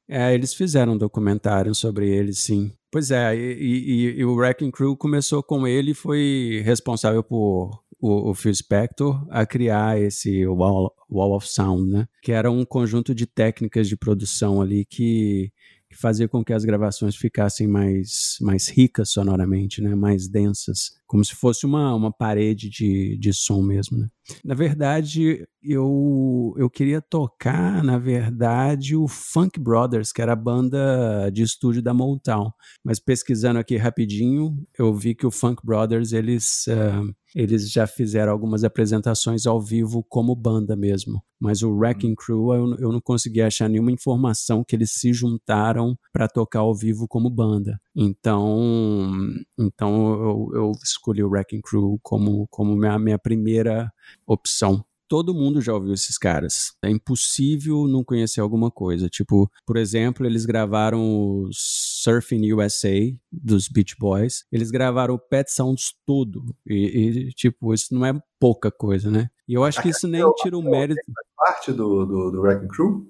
É, 0.08 0.32
eles 0.32 0.54
fizeram 0.54 0.94
um 0.94 0.98
documentário 0.98 1.74
sobre 1.74 2.08
eles, 2.08 2.38
sim. 2.38 2.72
Pois 2.90 3.10
é, 3.10 3.36
e, 3.36 3.40
e, 3.40 4.20
e 4.20 4.24
o 4.24 4.34
Wrecking 4.34 4.70
Crew 4.70 4.96
começou 4.96 5.42
com 5.42 5.66
ele 5.66 5.90
e 5.90 5.94
foi 5.94 6.62
responsável 6.64 7.22
por 7.22 7.82
o, 8.00 8.30
o, 8.30 8.34
Phil 8.34 8.54
Spector 8.54 9.26
a 9.28 9.44
criar 9.44 10.00
esse 10.00 10.46
Wall, 10.46 10.92
Wall 11.10 11.36
of 11.36 11.46
Sound, 11.46 11.90
né? 11.90 12.08
Que 12.22 12.32
era 12.32 12.50
um 12.50 12.64
conjunto 12.64 13.14
de 13.14 13.26
técnicas 13.26 13.86
de 13.88 13.96
produção 13.96 14.62
ali 14.62 14.86
que 14.86 15.52
que 15.90 15.96
fazia 15.96 16.28
com 16.28 16.44
que 16.44 16.52
as 16.52 16.64
gravações 16.64 17.16
ficassem 17.16 17.66
mais, 17.66 18.38
mais 18.40 18.68
ricas 18.68 19.10
sonoramente, 19.10 19.82
né? 19.82 19.96
mais 19.96 20.28
densas, 20.28 20.99
como 21.10 21.24
se 21.24 21.34
fosse 21.34 21.66
uma, 21.66 21.92
uma 21.92 22.12
parede 22.12 22.70
de, 22.70 23.18
de 23.18 23.32
som 23.34 23.60
mesmo. 23.62 23.98
Né? 23.98 24.08
Na 24.44 24.54
verdade, 24.54 25.44
eu, 25.60 26.54
eu 26.56 26.70
queria 26.70 27.02
tocar, 27.02 27.82
na 27.82 27.98
verdade, 27.98 28.94
o 28.94 29.08
Funk 29.08 29.58
Brothers, 29.58 30.12
que 30.12 30.22
era 30.22 30.34
a 30.34 30.36
banda 30.36 31.28
de 31.32 31.42
estúdio 31.42 31.82
da 31.82 31.92
Motown. 31.92 32.52
Mas 32.84 33.00
pesquisando 33.00 33.58
aqui 33.58 33.76
rapidinho, 33.76 34.56
eu 34.78 34.94
vi 34.94 35.16
que 35.16 35.26
o 35.26 35.32
Funk 35.32 35.66
Brothers, 35.66 36.12
eles... 36.12 36.68
Uh, 36.68 37.12
eles 37.34 37.70
já 37.70 37.86
fizeram 37.86 38.32
algumas 38.32 38.64
apresentações 38.64 39.46
ao 39.46 39.60
vivo 39.60 40.04
como 40.08 40.34
banda 40.34 40.74
mesmo. 40.74 41.22
Mas 41.40 41.62
o 41.62 41.70
Wrecking 41.70 42.14
Crew 42.16 42.52
eu, 42.52 42.76
eu 42.78 42.92
não 42.92 43.00
consegui 43.00 43.40
achar 43.40 43.68
nenhuma 43.68 43.92
informação 43.92 44.64
que 44.64 44.74
eles 44.74 44.90
se 44.90 45.12
juntaram 45.12 45.96
para 46.12 46.28
tocar 46.28 46.60
ao 46.60 46.74
vivo 46.74 47.06
como 47.08 47.30
banda. 47.30 47.80
Então, 47.94 49.16
então 49.58 50.12
eu, 50.12 50.50
eu 50.54 50.72
escolhi 51.00 51.22
o 51.22 51.28
Wrecking 51.28 51.62
Crew 51.62 51.98
como, 52.02 52.46
como 52.48 52.76
minha, 52.76 52.98
minha 52.98 53.18
primeira 53.18 53.92
opção 54.26 54.84
todo 55.10 55.34
mundo 55.34 55.60
já 55.60 55.74
ouviu 55.74 55.92
esses 55.92 56.16
caras. 56.16 56.72
É 56.80 56.88
impossível 56.88 57.88
não 57.88 58.04
conhecer 58.04 58.40
alguma 58.40 58.70
coisa. 58.70 59.08
Tipo, 59.08 59.50
por 59.66 59.76
exemplo, 59.76 60.24
eles 60.24 60.46
gravaram 60.46 61.02
o 61.02 61.50
Surfing 61.52 62.52
USA 62.52 63.12
dos 63.30 63.66
Beach 63.66 63.96
Boys. 63.98 64.44
Eles 64.52 64.70
gravaram 64.70 65.14
o 65.14 65.18
Pet 65.18 65.50
Sounds 65.50 65.92
todo. 66.06 66.44
E, 66.64 66.76
e, 66.76 67.32
tipo, 67.32 67.74
isso 67.74 67.92
não 67.92 68.06
é 68.06 68.12
pouca 68.38 68.70
coisa, 68.70 69.10
né? 69.10 69.28
E 69.48 69.54
eu 69.54 69.64
acho 69.64 69.82
que 69.82 69.88
isso 69.88 70.06
nem 70.06 70.22
tira 70.34 70.56
o 70.56 70.62
mérito. 70.62 71.00
parte 71.36 71.72
do, 71.72 72.06
do, 72.06 72.30
do 72.30 72.40
Wrecking 72.42 72.68
Crew? 72.68 73.04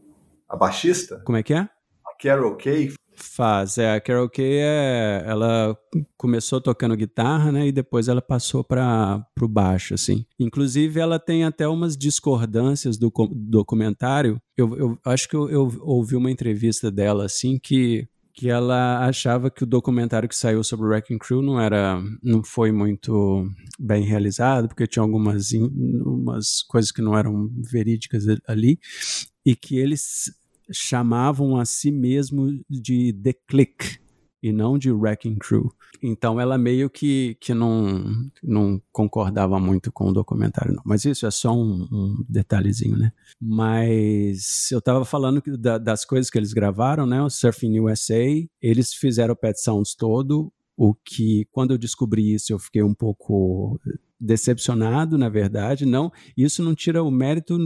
A 0.48 0.56
baixista? 0.56 1.20
Como 1.26 1.36
é 1.36 1.42
que 1.42 1.52
é? 1.52 1.58
A 1.58 2.14
Carol 2.18 2.56
Kay 2.56 2.94
Faz, 3.22 3.76
é, 3.76 3.94
a 3.94 4.00
Carol 4.00 4.28
Kay, 4.30 4.58
é, 4.60 5.22
ela 5.26 5.76
começou 6.16 6.60
tocando 6.60 6.96
guitarra, 6.96 7.52
né, 7.52 7.66
e 7.66 7.72
depois 7.72 8.08
ela 8.08 8.22
passou 8.22 8.64
para 8.64 9.24
o 9.40 9.48
baixo, 9.48 9.94
assim. 9.94 10.24
Inclusive, 10.38 10.98
ela 10.98 11.18
tem 11.18 11.44
até 11.44 11.68
umas 11.68 11.96
discordâncias 11.96 12.96
do 12.96 13.12
documentário. 13.30 14.40
Eu, 14.56 14.76
eu 14.76 14.98
acho 15.04 15.28
que 15.28 15.36
eu, 15.36 15.50
eu 15.50 15.70
ouvi 15.82 16.16
uma 16.16 16.30
entrevista 16.30 16.90
dela, 16.90 17.24
assim, 17.24 17.58
que 17.58 18.08
que 18.32 18.48
ela 18.48 19.04
achava 19.06 19.50
que 19.50 19.64
o 19.64 19.66
documentário 19.66 20.28
que 20.28 20.34
saiu 20.36 20.64
sobre 20.64 20.86
o 20.86 20.88
Wrecking 20.88 21.18
Crew 21.18 21.42
não 21.42 21.60
era 21.60 22.02
não 22.22 22.42
foi 22.42 22.72
muito 22.72 23.46
bem 23.78 24.04
realizado 24.04 24.68
porque 24.68 24.86
tinha 24.86 25.02
algumas 25.02 25.50
umas 25.52 26.62
coisas 26.62 26.90
que 26.90 27.02
não 27.02 27.18
eram 27.18 27.50
verídicas 27.70 28.24
ali 28.46 28.78
e 29.44 29.54
que 29.54 29.76
eles 29.76 30.32
chamavam 30.72 31.56
a 31.56 31.64
si 31.64 31.90
mesmo 31.90 32.60
de 32.68 33.12
The 33.12 33.34
Click 33.48 34.00
e 34.42 34.52
não 34.52 34.78
de 34.78 34.90
Wrecking 34.90 35.36
Crew. 35.36 35.70
Então 36.02 36.40
ela 36.40 36.56
meio 36.56 36.88
que, 36.88 37.36
que 37.40 37.52
não, 37.52 38.04
não 38.42 38.80
concordava 38.90 39.58
muito 39.60 39.92
com 39.92 40.08
o 40.08 40.12
documentário, 40.12 40.74
não. 40.74 40.82
Mas 40.84 41.04
isso 41.04 41.26
é 41.26 41.30
só 41.30 41.52
um, 41.52 41.86
um 41.92 42.24
detalhezinho, 42.28 42.96
né? 42.96 43.12
Mas 43.40 44.70
eu 44.70 44.78
estava 44.78 45.04
falando 45.04 45.42
da, 45.58 45.76
das 45.76 46.04
coisas 46.04 46.30
que 46.30 46.38
eles 46.38 46.52
gravaram, 46.52 47.06
né? 47.06 47.22
O 47.22 47.28
Surfing 47.28 47.80
USA, 47.80 48.24
eles 48.62 48.94
fizeram 48.94 49.34
o 49.34 49.36
Pet 49.36 49.60
Sounds 49.60 49.94
todo, 49.94 50.50
o 50.76 50.94
que 50.94 51.46
quando 51.52 51.72
eu 51.72 51.78
descobri 51.78 52.32
isso 52.32 52.52
eu 52.52 52.58
fiquei 52.58 52.82
um 52.82 52.94
pouco 52.94 53.78
decepcionado, 54.18 55.18
na 55.18 55.28
verdade. 55.28 55.84
Não, 55.84 56.10
isso 56.36 56.62
não 56.62 56.74
tira 56.74 57.02
o 57.02 57.10
mérito 57.10 57.58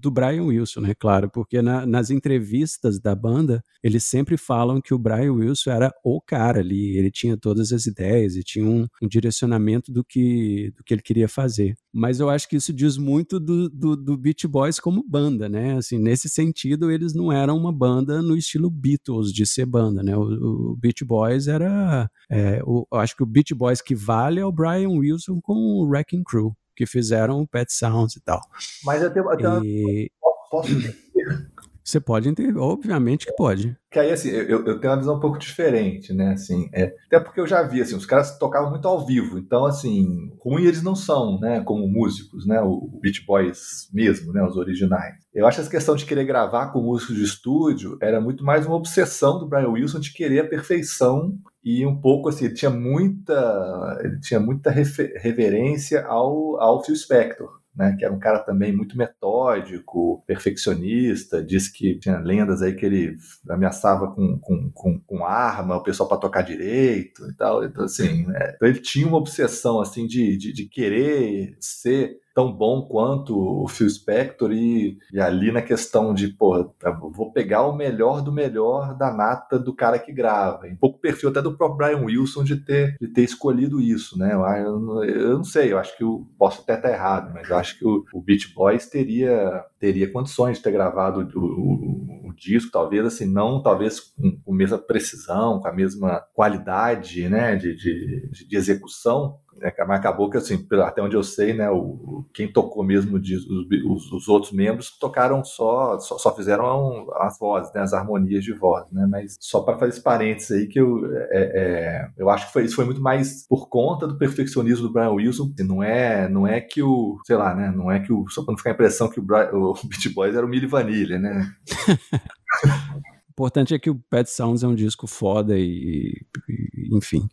do 0.00 0.10
Brian 0.10 0.44
Wilson, 0.44 0.80
né? 0.80 0.94
Claro, 0.94 1.30
porque 1.30 1.60
na, 1.60 1.84
nas 1.86 2.10
entrevistas 2.10 2.98
da 2.98 3.14
banda, 3.14 3.62
eles 3.82 4.04
sempre 4.04 4.36
falam 4.36 4.80
que 4.80 4.94
o 4.94 4.98
Brian 4.98 5.32
Wilson 5.32 5.70
era 5.70 5.92
o 6.04 6.20
cara 6.20 6.60
ali, 6.60 6.96
ele 6.96 7.10
tinha 7.10 7.36
todas 7.36 7.72
as 7.72 7.86
ideias 7.86 8.36
e 8.36 8.42
tinha 8.42 8.64
um, 8.64 8.86
um 9.02 9.08
direcionamento 9.08 9.92
do 9.92 10.04
que, 10.04 10.72
do 10.76 10.82
que 10.82 10.94
ele 10.94 11.02
queria 11.02 11.28
fazer. 11.28 11.74
Mas 11.92 12.20
eu 12.20 12.30
acho 12.30 12.48
que 12.48 12.56
isso 12.56 12.72
diz 12.72 12.96
muito 12.96 13.38
do, 13.38 13.68
do, 13.68 13.96
do 13.96 14.16
Beach 14.16 14.46
Boys 14.46 14.78
como 14.78 15.04
banda, 15.06 15.48
né? 15.48 15.76
Assim, 15.76 15.98
nesse 15.98 16.28
sentido, 16.28 16.90
eles 16.90 17.14
não 17.14 17.32
eram 17.32 17.56
uma 17.56 17.72
banda 17.72 18.22
no 18.22 18.36
estilo 18.36 18.70
Beatles 18.70 19.32
de 19.32 19.46
ser 19.46 19.66
banda, 19.66 20.02
né? 20.02 20.16
O, 20.16 20.72
o 20.72 20.76
Beach 20.76 21.04
Boys 21.04 21.48
era. 21.48 22.08
É, 22.30 22.62
o, 22.64 22.86
eu 22.92 22.98
acho 22.98 23.16
que 23.16 23.22
o 23.22 23.26
Beach 23.26 23.54
Boys 23.54 23.82
que 23.82 23.94
vale 23.94 24.40
é 24.40 24.46
o 24.46 24.52
Brian 24.52 24.90
Wilson 24.90 25.40
com 25.40 25.54
o 25.54 25.86
Wrecking 25.86 26.22
Crew 26.22 26.54
que 26.74 26.86
fizeram 26.86 27.40
o 27.40 27.46
Pet 27.46 27.72
Sounds 27.72 28.16
e 28.16 28.20
tal. 28.20 28.40
Mas 28.84 29.02
eu 29.02 29.12
tenho, 29.12 29.30
eu 29.30 29.36
tenho 29.36 29.64
e... 29.64 30.10
posso 30.50 30.70
você 31.90 32.00
pode 32.00 32.28
entender, 32.28 32.56
obviamente 32.56 33.26
que 33.26 33.32
pode. 33.34 33.76
Que 33.90 33.98
aí, 33.98 34.12
assim, 34.12 34.30
eu, 34.30 34.64
eu 34.64 34.78
tenho 34.78 34.92
uma 34.92 34.98
visão 34.98 35.16
um 35.16 35.20
pouco 35.20 35.38
diferente, 35.38 36.12
né? 36.12 36.32
Assim, 36.32 36.68
é, 36.72 36.94
até 37.06 37.18
porque 37.18 37.40
eu 37.40 37.46
já 37.46 37.62
vi, 37.62 37.80
assim, 37.80 37.96
os 37.96 38.06
caras 38.06 38.38
tocavam 38.38 38.70
muito 38.70 38.86
ao 38.86 39.04
vivo, 39.04 39.38
então, 39.38 39.64
assim, 39.64 40.30
ruim 40.40 40.64
eles 40.64 40.82
não 40.82 40.94
são, 40.94 41.38
né? 41.40 41.60
Como 41.62 41.88
músicos, 41.88 42.46
né? 42.46 42.60
O 42.60 42.98
Beach 43.00 43.24
Boys 43.26 43.88
mesmo, 43.92 44.32
né? 44.32 44.42
Os 44.44 44.56
originais. 44.56 45.16
Eu 45.34 45.46
acho 45.46 45.56
que 45.56 45.62
essa 45.62 45.70
questão 45.70 45.96
de 45.96 46.06
querer 46.06 46.24
gravar 46.24 46.72
com 46.72 46.82
músicos 46.82 47.16
de 47.16 47.24
estúdio 47.24 47.98
era 48.00 48.20
muito 48.20 48.44
mais 48.44 48.66
uma 48.66 48.76
obsessão 48.76 49.38
do 49.38 49.48
Brian 49.48 49.68
Wilson 49.68 50.00
de 50.00 50.12
querer 50.12 50.40
a 50.40 50.48
perfeição 50.48 51.36
e 51.62 51.84
um 51.84 52.00
pouco 52.00 52.28
assim, 52.28 52.46
ele 52.46 52.54
tinha 52.54 52.70
muita, 52.70 53.98
ele 54.02 54.18
tinha 54.20 54.40
muita 54.40 54.70
reverência 54.70 56.04
ao, 56.06 56.60
ao 56.60 56.82
Phil 56.82 56.96
Spector 56.96 57.59
né, 57.80 57.96
que 57.98 58.04
era 58.04 58.12
um 58.12 58.18
cara 58.18 58.40
também 58.40 58.76
muito 58.76 58.94
metódico, 58.94 60.22
perfeccionista, 60.26 61.42
disse 61.42 61.72
que 61.72 61.98
tinha 61.98 62.18
lendas 62.18 62.60
aí 62.60 62.74
que 62.74 62.84
ele 62.84 63.16
ameaçava 63.48 64.12
com, 64.12 64.38
com, 64.38 64.70
com, 64.70 65.00
com 65.00 65.24
arma 65.24 65.76
o 65.78 65.82
pessoal 65.82 66.06
para 66.06 66.18
tocar 66.18 66.42
direito 66.42 67.26
e 67.26 67.34
tal. 67.34 67.64
Então, 67.64 67.84
assim, 67.84 68.26
né, 68.26 68.52
então 68.54 68.68
ele 68.68 68.80
tinha 68.80 69.06
uma 69.06 69.16
obsessão 69.16 69.80
assim 69.80 70.06
de, 70.06 70.36
de, 70.36 70.52
de 70.52 70.68
querer 70.68 71.56
ser 71.58 72.19
tão 72.34 72.52
bom 72.52 72.82
quanto 72.82 73.36
o 73.38 73.68
Phil 73.68 73.88
Spector 73.88 74.52
e, 74.52 74.98
e 75.12 75.20
ali 75.20 75.50
na 75.50 75.62
questão 75.62 76.14
de, 76.14 76.28
pô, 76.28 76.72
vou 77.12 77.32
pegar 77.32 77.66
o 77.66 77.74
melhor 77.74 78.22
do 78.22 78.32
melhor 78.32 78.96
da 78.96 79.12
nata 79.12 79.58
do 79.58 79.74
cara 79.74 79.98
que 79.98 80.12
grava. 80.12 80.66
Um 80.66 80.76
pouco 80.76 80.98
perfil 80.98 81.30
até 81.30 81.42
do 81.42 81.56
próprio 81.56 81.78
Brian 81.78 82.04
Wilson 82.04 82.44
de 82.44 82.56
ter, 82.56 82.96
de 83.00 83.08
ter 83.08 83.22
escolhido 83.22 83.80
isso, 83.80 84.18
né? 84.18 84.34
Eu, 84.34 85.04
eu, 85.04 85.36
não 85.36 85.44
sei, 85.44 85.72
eu 85.72 85.78
acho 85.78 85.96
que 85.96 86.04
eu 86.04 86.26
posso 86.38 86.62
até 86.62 86.74
estar 86.74 86.90
errado, 86.90 87.32
mas 87.34 87.48
eu 87.48 87.56
acho 87.56 87.78
que 87.78 87.86
o, 87.86 88.04
o 88.12 88.22
Beach 88.22 88.52
Boys 88.54 88.86
teria, 88.86 89.64
teria 89.78 90.10
condições 90.12 90.58
de 90.58 90.62
ter 90.62 90.72
gravado 90.72 91.28
o, 91.34 91.40
o, 91.40 92.28
o 92.28 92.34
disco, 92.34 92.70
talvez 92.70 93.04
assim, 93.04 93.26
não 93.26 93.62
talvez 93.62 94.00
com, 94.00 94.36
com 94.44 94.54
a 94.54 94.56
mesma 94.56 94.78
precisão, 94.78 95.60
com 95.60 95.68
a 95.68 95.72
mesma 95.72 96.24
qualidade, 96.34 97.28
né, 97.28 97.56
de, 97.56 97.74
de, 97.74 98.30
de 98.48 98.56
execução, 98.56 99.38
acabou 99.62 100.30
que, 100.30 100.36
assim, 100.36 100.66
até 100.84 101.02
onde 101.02 101.16
eu 101.16 101.22
sei, 101.22 101.52
né, 101.52 101.70
o, 101.70 102.24
quem 102.32 102.50
tocou 102.50 102.82
mesmo, 102.82 103.16
os, 103.16 104.12
os, 104.12 104.28
outros 104.28 104.52
membros 104.52 104.96
tocaram 104.98 105.44
só, 105.44 105.98
só, 105.98 106.18
só 106.18 106.34
fizeram 106.34 107.06
as 107.16 107.38
vozes, 107.38 107.72
né, 107.74 107.80
as 107.82 107.92
harmonias 107.92 108.44
de 108.44 108.52
voz, 108.52 108.90
né, 108.90 109.06
mas 109.08 109.36
só 109.40 109.60
para 109.60 109.78
fazer 109.78 109.90
esse 109.90 110.02
parênteses 110.02 110.50
aí, 110.50 110.66
que 110.66 110.80
eu, 110.80 111.04
é, 111.14 111.28
é, 111.32 112.08
eu 112.16 112.30
acho 112.30 112.46
que 112.46 112.52
foi, 112.52 112.64
isso 112.64 112.76
foi 112.76 112.84
muito 112.84 113.02
mais 113.02 113.46
por 113.46 113.68
conta 113.68 114.06
do 114.06 114.16
perfeccionismo 114.16 114.88
do 114.88 114.92
Brian 114.92 115.10
Wilson, 115.10 115.52
não 115.60 115.82
é, 115.82 116.28
não 116.28 116.46
é 116.46 116.60
que 116.60 116.82
o, 116.82 117.18
sei 117.24 117.36
lá, 117.36 117.54
né, 117.54 117.72
não 117.74 117.90
é 117.90 118.00
que 118.00 118.12
o, 118.12 118.28
só 118.28 118.42
para 118.42 118.52
não 118.52 118.58
ficar 118.58 118.70
a 118.70 118.74
impressão 118.74 119.08
que 119.08 119.20
o, 119.20 119.22
Brian, 119.22 119.50
o 119.52 119.74
Beat 119.84 120.14
Boys 120.14 120.34
era 120.34 120.46
o 120.46 120.48
Milli 120.48 120.66
Vanilli, 120.66 121.18
né. 121.18 121.50
O 123.30 123.42
importante 123.42 123.72
é 123.72 123.78
que 123.78 123.88
o 123.88 123.98
Pet 124.10 124.28
Sounds 124.28 124.62
é 124.62 124.66
um 124.66 124.74
disco 124.74 125.06
foda 125.06 125.58
e, 125.58 126.12
e 126.46 126.94
enfim. 126.94 127.26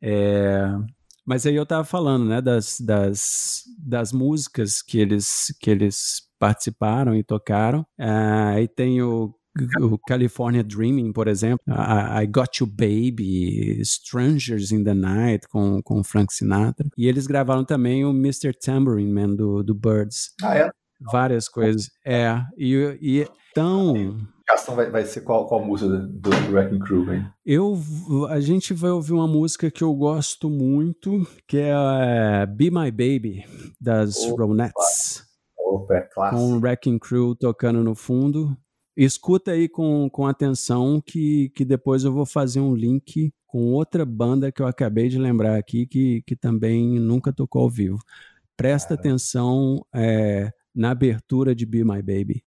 É, 0.00 0.68
mas 1.26 1.44
aí 1.44 1.56
eu 1.56 1.64
estava 1.64 1.84
falando, 1.84 2.24
né, 2.24 2.40
das, 2.40 2.80
das, 2.80 3.64
das 3.78 4.12
músicas 4.12 4.80
que 4.80 4.98
eles, 4.98 5.54
que 5.60 5.70
eles 5.70 6.22
participaram 6.38 7.14
e 7.14 7.24
tocaram. 7.24 7.80
Uh, 7.98 8.54
aí 8.54 8.68
tem 8.68 9.02
o 9.02 9.34
o 9.80 9.98
California 9.98 10.62
Dreaming, 10.62 11.12
por 11.12 11.28
exemplo, 11.28 11.64
I, 11.68 12.24
I 12.24 12.26
Got 12.26 12.60
You 12.60 12.66
Baby, 12.66 13.80
Strangers 13.80 14.70
in 14.70 14.84
the 14.84 14.94
Night 14.94 15.48
com, 15.48 15.80
com 15.82 16.04
Frank 16.04 16.32
Sinatra. 16.32 16.86
E 16.96 17.08
eles 17.08 17.26
gravaram 17.26 17.64
também 17.64 18.04
o 18.04 18.10
Mr. 18.10 18.52
Tambourine 18.52 19.10
Man 19.10 19.34
do, 19.34 19.62
do 19.62 19.74
Birds. 19.74 20.32
Ah, 20.42 20.56
é? 20.56 20.70
Várias 21.00 21.48
coisas. 21.48 21.90
É, 22.04 22.38
e, 22.56 22.98
e 23.00 23.28
tão 23.54 24.18
indicação 24.46 24.76
vai, 24.76 24.88
vai 24.88 25.04
ser 25.04 25.22
qual, 25.22 25.46
qual 25.46 25.64
música 25.64 25.90
do, 25.90 26.30
do 26.30 26.52
Wrecking 26.52 26.78
Crew, 26.78 27.12
hein? 27.12 27.26
Eu, 27.44 27.76
a 28.30 28.38
gente 28.38 28.72
vai 28.72 28.90
ouvir 28.90 29.12
uma 29.12 29.26
música 29.26 29.70
que 29.70 29.82
eu 29.82 29.92
gosto 29.92 30.48
muito, 30.48 31.26
que 31.48 31.58
é 31.58 31.74
uh, 31.74 32.46
Be 32.46 32.70
My 32.70 32.90
Baby, 32.90 33.44
das 33.80 34.24
Opa. 34.24 34.44
Ronettes. 34.44 35.24
Opa, 35.58 35.96
é 35.96 36.00
clássico. 36.02 36.40
Com 36.40 36.52
o 36.54 36.60
Wrecking 36.60 36.98
Crew 36.98 37.34
tocando 37.34 37.82
no 37.82 37.96
fundo. 37.96 38.56
Escuta 38.96 39.50
aí 39.50 39.68
com, 39.68 40.08
com 40.08 40.26
atenção 40.26 41.02
que, 41.04 41.50
que 41.50 41.64
depois 41.64 42.04
eu 42.04 42.12
vou 42.12 42.24
fazer 42.24 42.60
um 42.60 42.74
link 42.74 43.32
com 43.46 43.72
outra 43.72 44.06
banda 44.06 44.50
que 44.50 44.62
eu 44.62 44.66
acabei 44.66 45.08
de 45.08 45.18
lembrar 45.18 45.58
aqui 45.58 45.86
que, 45.86 46.22
que 46.22 46.34
também 46.34 46.98
nunca 46.98 47.32
tocou 47.32 47.62
ao 47.62 47.70
vivo. 47.70 47.98
Presta 48.56 48.94
atenção 48.94 49.84
é, 49.94 50.50
na 50.74 50.92
abertura 50.92 51.54
de 51.54 51.66
Be 51.66 51.84
My 51.84 52.00
Baby. 52.00 52.45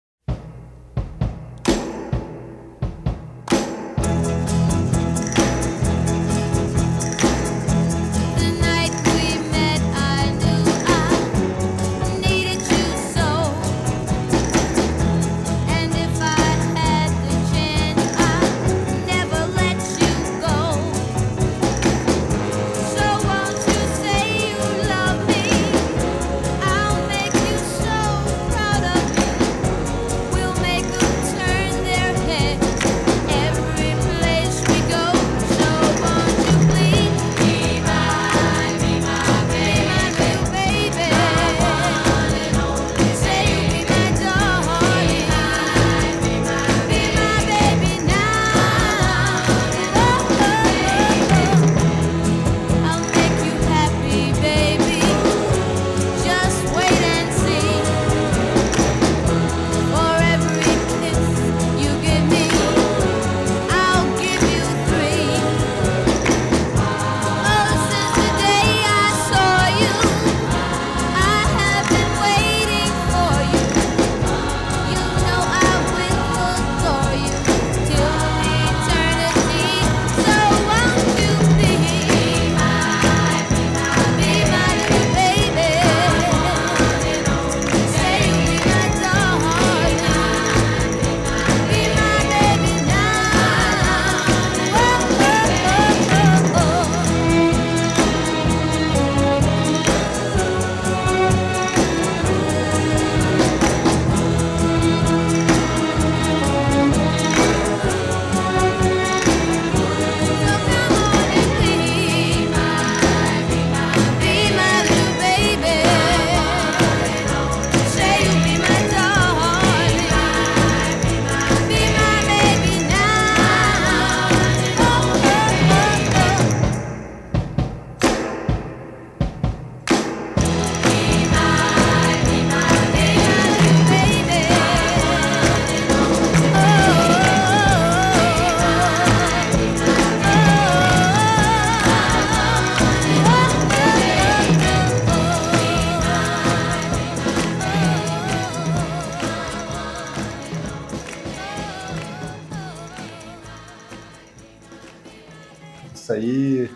Isso 156.04 156.12
aí 156.12 156.70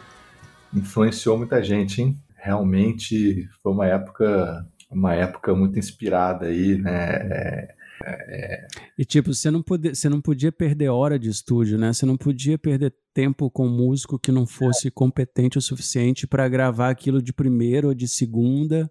influenciou 0.75 1.37
muita 1.37 1.63
gente, 1.63 2.01
hein? 2.01 2.19
Realmente 2.35 3.47
foi 3.63 3.73
uma 3.73 3.87
época, 3.87 4.67
uma 4.91 5.15
época 5.15 5.55
muito 5.55 5.79
inspirada 5.79 6.47
aí, 6.47 6.79
né? 6.79 7.13
É, 7.21 7.75
é... 8.05 8.67
E 8.97 9.05
tipo, 9.05 9.35
você 9.35 9.51
não, 9.51 9.63
podia, 9.63 9.95
você 9.95 10.09
não 10.09 10.21
podia 10.21 10.51
perder 10.51 10.89
hora 10.89 11.19
de 11.19 11.29
estúdio, 11.29 11.77
né? 11.77 11.93
Você 11.93 12.07
não 12.07 12.17
podia 12.17 12.57
perder 12.59 12.95
tempo 13.13 13.51
com 13.51 13.67
um 13.67 13.77
músico 13.77 14.19
que 14.19 14.33
não 14.33 14.47
fosse 14.47 14.91
competente 14.91 15.59
o 15.59 15.63
suficiente 15.63 16.27
para 16.27 16.49
gravar 16.49 16.89
aquilo 16.89 17.21
de 17.21 17.33
primeira 17.33 17.89
ou 17.89 17.95
de 17.95 18.09
segunda. 18.09 18.91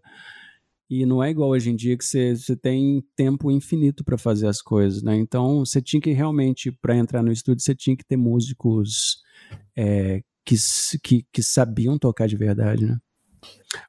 E 0.89 1.05
não 1.05 1.21
é 1.21 1.31
igual 1.31 1.49
hoje 1.49 1.71
em 1.71 1.75
dia 1.75 1.97
que 1.97 2.05
você, 2.05 2.35
você 2.35 2.55
tem 2.55 3.03
tempo 3.15 3.51
infinito 3.51 4.03
para 4.03 4.17
fazer 4.17 4.47
as 4.47 4.61
coisas, 4.61 5.01
né? 5.01 5.15
Então 5.15 5.65
você 5.65 5.81
tinha 5.81 5.99
que 5.99 6.11
realmente, 6.11 6.71
para 6.71 6.95
entrar 6.95 7.23
no 7.23 7.31
estúdio, 7.31 7.63
você 7.63 7.75
tinha 7.75 7.97
que 7.97 8.05
ter 8.05 8.17
músicos 8.17 9.25
é, 9.75 10.21
que, 10.45 10.55
que, 11.03 11.25
que 11.31 11.43
sabiam 11.43 11.99
tocar 11.99 12.27
de 12.27 12.35
verdade, 12.35 12.85
né? 12.85 12.97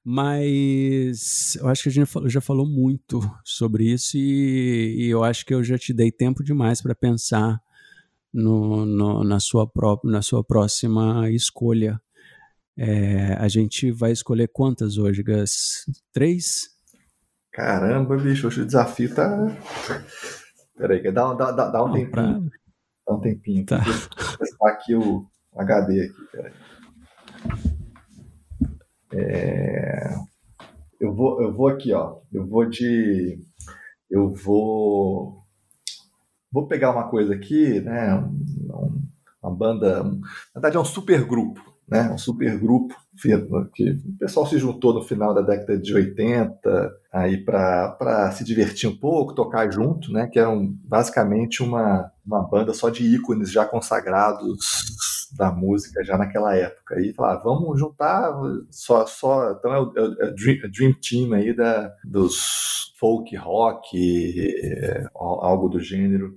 Mas 0.04 1.56
eu 1.56 1.68
acho 1.68 1.84
que 1.84 1.88
a 1.88 1.92
gente 1.92 2.10
já 2.26 2.40
falou 2.40 2.66
muito 2.66 3.20
sobre 3.44 3.84
isso 3.84 4.16
e, 4.16 4.96
e 4.98 5.08
eu 5.08 5.24
acho 5.24 5.44
que 5.46 5.54
eu 5.54 5.62
já 5.62 5.78
te 5.78 5.92
dei 5.92 6.10
tempo 6.10 6.42
demais 6.42 6.82
para 6.82 6.94
pensar 6.94 7.58
no, 8.32 8.84
no, 8.84 9.24
na, 9.24 9.40
sua 9.40 9.66
pró 9.66 9.98
na 10.04 10.22
sua 10.22 10.44
próxima 10.44 11.30
escolha. 11.30 12.00
É, 12.76 13.34
a 13.34 13.48
gente 13.48 13.90
vai 13.90 14.12
escolher 14.12 14.48
quantas 14.48 14.98
hoje, 14.98 15.22
Gus? 15.22 15.84
Três? 16.12 16.68
Caramba, 17.52 18.16
bicho, 18.16 18.46
hoje 18.46 18.62
o 18.62 18.66
desafio 18.66 19.12
tá. 19.14 19.56
Peraí, 20.76 21.02
dá, 21.12 21.34
dá, 21.34 21.50
dá, 21.50 21.68
dá 21.70 21.84
um 21.84 21.88
Não, 21.88 21.94
tempinho. 21.94 22.10
Pra... 22.10 22.40
Dá 23.06 23.14
um 23.14 23.20
tempinho. 23.20 23.66
Tá. 23.66 23.80
Vou 24.60 24.68
aqui 24.68 24.94
o 24.94 25.26
HD 25.58 26.02
aqui, 26.02 26.26
peraí. 26.32 26.52
É... 29.12 30.14
Eu, 31.00 31.14
vou, 31.14 31.42
eu 31.42 31.54
vou 31.54 31.68
aqui, 31.68 31.92
ó. 31.92 32.18
Eu 32.32 32.46
vou 32.46 32.64
de. 32.64 33.38
Eu 34.10 34.32
vou. 34.32 35.42
Vou 36.50 36.66
pegar 36.66 36.92
uma 36.92 37.08
coisa 37.08 37.34
aqui, 37.34 37.80
né? 37.80 38.14
Um, 38.14 39.08
uma 39.42 39.54
banda. 39.54 40.02
Na 40.02 40.20
verdade, 40.54 40.76
é 40.76 40.80
um 40.80 40.84
super 40.84 41.24
grupo, 41.24 41.60
né? 41.86 42.10
Um 42.10 42.18
super 42.18 42.58
grupo 42.58 42.94
que 43.74 43.90
o 43.90 44.18
pessoal 44.18 44.46
se 44.46 44.59
juntou 44.59 44.94
no 44.94 45.02
final 45.02 45.35
da 45.35 45.42
década 45.42 45.78
de 45.78 45.92
80 45.94 46.92
aí 47.12 47.44
para 47.44 48.31
se 48.33 48.44
divertir 48.44 48.88
um 48.88 48.96
pouco, 48.96 49.35
tocar 49.35 49.70
junto, 49.72 50.12
né? 50.12 50.26
Que 50.26 50.38
eram 50.38 50.74
basicamente 50.85 51.62
uma, 51.62 52.11
uma 52.24 52.42
banda 52.48 52.72
só 52.72 52.90
de 52.90 53.04
ícones 53.04 53.50
já 53.50 53.64
consagrados 53.64 54.59
da 55.37 55.50
música 55.50 56.04
já 56.04 56.16
naquela 56.16 56.54
época. 56.54 57.00
E 57.00 57.12
falar, 57.12 57.37
vamos 57.37 57.78
juntar 57.78 58.33
só, 58.70 59.07
só 59.07 59.52
então 59.52 59.72
é 59.72 59.81
o, 59.81 59.92
é 59.96 60.31
o 60.31 60.35
Dream, 60.35 60.70
Dream, 60.70 60.94
Team 61.00 61.33
aí 61.33 61.54
da, 61.54 61.92
dos 62.04 62.92
folk 62.98 63.35
rock, 63.37 63.96
é, 63.96 65.07
algo 65.14 65.68
do 65.68 65.81
gênero 65.81 66.35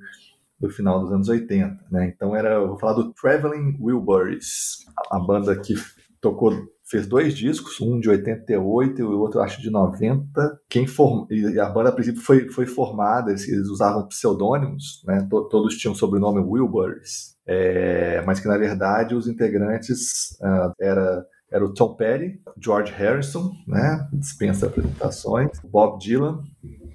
do 0.60 0.70
final 0.70 1.00
dos 1.00 1.12
anos 1.12 1.28
80, 1.28 1.86
né? 1.92 2.14
Então 2.16 2.36
era, 2.36 2.60
vou 2.60 2.78
falar 2.78 2.94
do 2.94 3.12
Traveling 3.14 3.78
Wilburys, 3.82 4.86
a 5.10 5.20
banda 5.20 5.60
que 5.60 5.74
tocou 6.22 6.54
fez 6.86 7.08
dois 7.08 7.34
discos, 7.34 7.80
um 7.80 8.00
de 8.00 8.10
88 8.10 9.00
e 9.00 9.04
o 9.04 9.20
outro 9.20 9.42
acho 9.42 9.62
de 9.62 9.70
90. 9.70 10.60
Quem 10.70 10.86
form... 10.86 11.26
E 11.32 11.58
a 11.58 11.70
banda 11.70 11.90
a 11.90 11.92
princípio 11.92 12.22
foi, 12.22 12.50
foi 12.50 12.66
formada, 12.66 13.32
eles, 13.32 13.48
usavam 13.70 14.08
pseudônimos, 14.08 15.02
né? 15.08 15.26
todos 15.30 15.78
tinham 15.78 15.94
o 15.94 15.98
sobrenome 15.98 16.40
Wilburys, 16.40 17.38
é... 17.48 18.22
mas 18.26 18.40
que 18.40 18.48
na 18.48 18.58
verdade 18.58 19.16
os 19.16 19.28
integrantes 19.28 20.38
uh, 20.42 20.74
era 20.80 21.26
era 21.52 21.66
o 21.66 21.74
Tom 21.74 21.96
Petty, 21.96 22.42
George 22.58 22.94
Harrison, 22.94 23.52
né, 23.68 24.08
dispensa 24.14 24.68
apresentações, 24.68 25.60
Bob 25.66 26.00
Dylan 26.00 26.42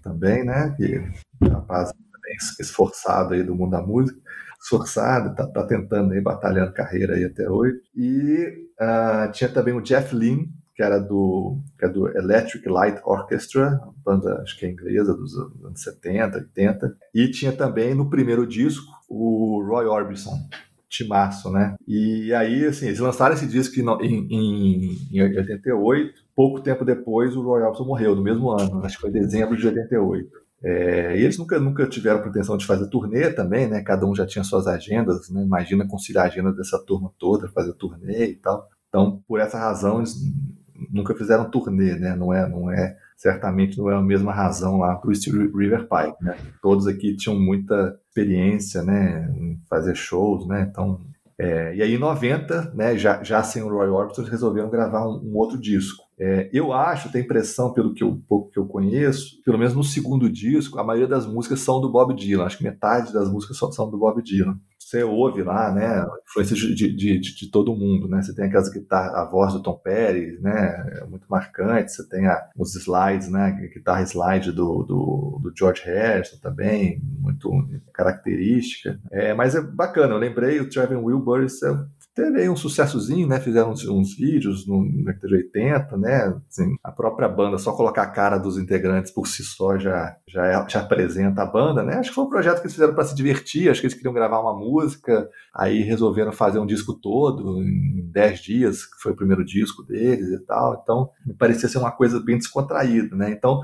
também, 0.02 0.44
né, 0.44 0.74
que 0.78 0.98
rapaz 1.50 1.92
esforçado 2.58 3.34
aí 3.34 3.42
do 3.42 3.54
mundo 3.54 3.72
da 3.72 3.82
música, 3.82 4.18
esforçado, 4.66 5.34
tá, 5.34 5.46
tá 5.46 5.64
tentando 5.64 6.12
aí, 6.12 6.20
batalhando 6.20 6.72
carreira 6.72 7.14
aí 7.14 7.24
até 7.24 7.48
hoje. 7.48 7.76
E 7.94 8.66
uh, 8.80 9.30
tinha 9.32 9.48
também 9.48 9.72
o 9.72 9.80
Jeff 9.80 10.14
Lynne, 10.14 10.48
que 10.74 10.82
era 10.82 10.98
do, 10.98 11.58
que 11.78 11.86
é 11.86 11.88
do 11.88 12.08
Electric 12.08 12.68
Light 12.68 13.00
Orchestra, 13.04 13.80
banda 14.04 14.42
acho 14.42 14.58
que 14.58 14.66
é 14.66 14.70
inglesa 14.70 15.14
dos 15.14 15.34
anos 15.38 15.80
70, 15.80 16.38
80. 16.38 16.96
E 17.14 17.30
tinha 17.30 17.52
também 17.52 17.94
no 17.94 18.10
primeiro 18.10 18.46
disco 18.46 18.92
o 19.08 19.64
Roy 19.66 19.86
Orbison, 19.86 20.36
timaço, 20.88 21.50
né? 21.50 21.76
E 21.86 22.34
aí, 22.34 22.66
assim, 22.66 22.86
eles 22.86 22.98
lançaram 22.98 23.34
esse 23.34 23.46
disco 23.46 23.74
em, 23.78 24.26
em, 24.30 24.98
em 25.12 25.22
88, 25.22 26.12
pouco 26.34 26.60
tempo 26.60 26.84
depois 26.84 27.34
o 27.36 27.42
Roy 27.42 27.62
Orbison 27.62 27.84
morreu, 27.86 28.14
no 28.14 28.22
mesmo 28.22 28.50
ano, 28.50 28.84
acho 28.84 28.96
que 28.96 29.02
foi 29.02 29.10
dezembro 29.10 29.56
de 29.56 29.66
88. 29.66 30.45
É, 30.62 31.16
e 31.16 31.22
eles 31.22 31.38
nunca, 31.38 31.58
nunca 31.60 31.86
tiveram 31.86 32.22
pretensão 32.22 32.56
de 32.56 32.66
fazer 32.66 32.88
turnê 32.88 33.30
também, 33.30 33.68
né? 33.68 33.82
Cada 33.82 34.06
um 34.06 34.14
já 34.14 34.26
tinha 34.26 34.42
suas 34.42 34.66
agendas, 34.66 35.28
né? 35.30 35.42
Imagina 35.42 35.86
conciliar 35.86 36.24
a 36.24 36.28
agenda 36.28 36.52
dessa 36.52 36.78
turma 36.78 37.12
toda, 37.18 37.48
fazer 37.48 37.72
turnê 37.74 38.30
e 38.30 38.36
tal. 38.36 38.68
Então, 38.88 39.22
por 39.28 39.38
essa 39.38 39.58
razão, 39.58 39.98
eles 39.98 40.16
nunca 40.90 41.14
fizeram 41.14 41.50
turnê, 41.50 41.94
né? 41.96 42.16
Não 42.16 42.32
é, 42.32 42.48
não 42.48 42.70
é, 42.70 42.96
certamente 43.16 43.76
não 43.78 43.90
é 43.90 43.94
a 43.94 44.02
mesma 44.02 44.32
razão 44.32 44.78
lá 44.78 44.94
para 44.96 45.10
o 45.10 45.14
Steel 45.14 45.54
River 45.54 45.86
Pike, 45.88 46.24
né? 46.24 46.36
Todos 46.62 46.86
aqui 46.86 47.14
tinham 47.16 47.38
muita 47.38 47.98
experiência, 48.08 48.82
né? 48.82 49.30
Em 49.36 49.60
fazer 49.68 49.94
shows, 49.94 50.46
né? 50.46 50.66
Então, 50.70 51.00
é, 51.38 51.76
e 51.76 51.82
aí 51.82 51.94
em 51.94 51.98
90, 51.98 52.72
né? 52.74 52.96
Já, 52.96 53.22
já 53.22 53.42
sem 53.42 53.62
o 53.62 53.68
Roy 53.68 53.88
Orbison, 53.88 54.22
eles 54.22 54.30
resolveram 54.30 54.70
gravar 54.70 55.06
um, 55.06 55.20
um 55.22 55.36
outro 55.36 55.58
disco. 55.58 56.05
É, 56.18 56.48
eu 56.52 56.72
acho, 56.72 57.12
tenho 57.12 57.24
impressão, 57.24 57.72
pelo 57.72 57.92
que 57.92 58.02
eu, 58.02 58.20
pouco 58.26 58.50
que 58.50 58.58
eu 58.58 58.66
conheço, 58.66 59.42
pelo 59.44 59.58
menos 59.58 59.74
no 59.74 59.84
segundo 59.84 60.30
disco, 60.30 60.78
a 60.78 60.84
maioria 60.84 61.08
das 61.08 61.26
músicas 61.26 61.60
são 61.60 61.80
do 61.80 61.90
Bob 61.90 62.14
Dylan. 62.14 62.44
Acho 62.44 62.58
que 62.58 62.64
metade 62.64 63.12
das 63.12 63.30
músicas 63.30 63.58
são, 63.58 63.70
são 63.70 63.90
do 63.90 63.98
Bob 63.98 64.22
Dylan. 64.22 64.58
Você 64.78 65.02
ouve 65.02 65.42
lá, 65.42 65.72
né, 65.72 66.06
influência 66.28 66.54
de, 66.54 66.72
de, 66.72 66.94
de, 66.94 67.18
de, 67.18 67.50
todo 67.50 67.74
mundo, 67.74 68.06
né? 68.06 68.22
Você 68.22 68.32
tem 68.32 68.44
aquelas 68.44 68.70
guitarras, 68.70 69.14
a 69.14 69.24
voz 69.24 69.52
do 69.52 69.60
Tom 69.60 69.74
Petty, 69.74 70.40
né, 70.40 71.00
é 71.02 71.04
muito 71.06 71.26
marcante. 71.28 71.90
Você 71.90 72.08
tem 72.08 72.24
a, 72.28 72.48
os 72.56 72.76
slides, 72.76 73.28
né, 73.28 73.46
a 73.46 73.50
guitarra 73.50 74.02
slide 74.02 74.52
do, 74.52 74.84
do, 74.84 75.40
do, 75.42 75.52
George 75.58 75.82
Harrison 75.84 76.36
também, 76.40 77.02
muito 77.18 77.50
característica. 77.92 79.00
É, 79.10 79.34
mas 79.34 79.56
é 79.56 79.60
bacana, 79.60 80.14
eu 80.14 80.18
lembrei 80.18 80.60
o 80.60 80.68
Trevor 80.68 81.02
Wilburys, 81.02 81.60
é 81.64 81.72
teve 82.16 82.40
aí 82.40 82.48
um 82.48 82.56
sucessozinho, 82.56 83.28
né? 83.28 83.38
Fizeram 83.38 83.70
uns, 83.70 83.86
uns 83.86 84.16
vídeos 84.16 84.66
no 84.66 84.82
de 84.86 85.34
80, 85.34 85.98
né? 85.98 86.34
Assim, 86.48 86.74
a 86.82 86.90
própria 86.90 87.28
banda, 87.28 87.58
só 87.58 87.72
colocar 87.72 88.02
a 88.04 88.10
cara 88.10 88.38
dos 88.38 88.56
integrantes 88.56 89.12
por 89.12 89.28
si 89.28 89.44
só 89.44 89.78
já, 89.78 90.16
já, 90.26 90.46
é, 90.46 90.68
já 90.68 90.80
apresenta 90.80 91.42
a 91.42 91.46
banda, 91.46 91.82
né? 91.82 91.96
Acho 91.96 92.08
que 92.08 92.14
foi 92.14 92.24
um 92.24 92.30
projeto 92.30 92.56
que 92.56 92.62
eles 92.62 92.72
fizeram 92.72 92.94
para 92.94 93.04
se 93.04 93.14
divertir, 93.14 93.68
acho 93.68 93.80
que 93.80 93.86
eles 93.86 93.94
queriam 93.94 94.14
gravar 94.14 94.40
uma 94.40 94.58
música, 94.58 95.28
aí 95.54 95.82
resolveram 95.82 96.32
fazer 96.32 96.58
um 96.58 96.66
disco 96.66 96.94
todo 96.94 97.62
em 97.62 98.10
10 98.10 98.40
dias, 98.40 98.86
que 98.86 98.98
foi 99.02 99.12
o 99.12 99.16
primeiro 99.16 99.44
disco 99.44 99.82
deles 99.82 100.30
e 100.30 100.38
tal. 100.46 100.80
Então, 100.82 101.10
me 101.26 101.34
parecia 101.34 101.68
ser 101.68 101.78
uma 101.78 101.92
coisa 101.92 102.18
bem 102.18 102.38
descontraída, 102.38 103.14
né? 103.14 103.30
Então, 103.30 103.60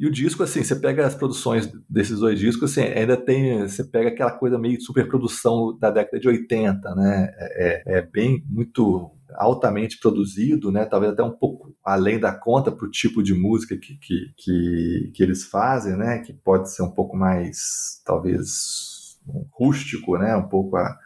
e 0.00 0.06
o 0.06 0.10
disco, 0.10 0.42
assim, 0.42 0.64
você 0.64 0.74
pega 0.74 1.06
as 1.06 1.14
produções 1.14 1.70
desses 1.86 2.20
dois 2.20 2.38
discos, 2.38 2.70
assim, 2.70 2.80
ainda 2.80 3.18
tem, 3.18 3.60
você 3.68 3.84
pega 3.84 4.08
aquela 4.08 4.30
coisa 4.30 4.58
meio 4.58 4.80
superprodução 4.80 5.76
da 5.78 5.90
década 5.90 6.18
de 6.18 6.26
80, 6.26 6.94
né? 6.94 7.30
É, 7.36 7.92
é, 7.94 7.98
é 7.98 8.02
bem, 8.02 8.42
muito 8.48 9.10
altamente 9.34 9.98
produzido, 10.00 10.72
né? 10.72 10.86
Talvez 10.86 11.12
até 11.12 11.22
um 11.22 11.36
pouco 11.36 11.76
além 11.84 12.18
da 12.18 12.32
conta 12.32 12.72
para 12.72 12.86
o 12.86 12.90
tipo 12.90 13.22
de 13.22 13.34
música 13.34 13.76
que, 13.76 13.98
que, 13.98 14.32
que, 14.38 15.10
que, 15.14 15.22
eles 15.22 15.44
fazem, 15.44 15.94
né? 15.94 16.20
Que 16.20 16.32
pode 16.32 16.72
ser 16.72 16.82
um 16.82 16.90
pouco 16.90 17.14
mais, 17.14 18.00
talvez, 18.02 19.18
rústico, 19.52 20.16
né? 20.16 20.34
Um 20.34 20.48
pouco 20.48 20.78
a 20.78 20.98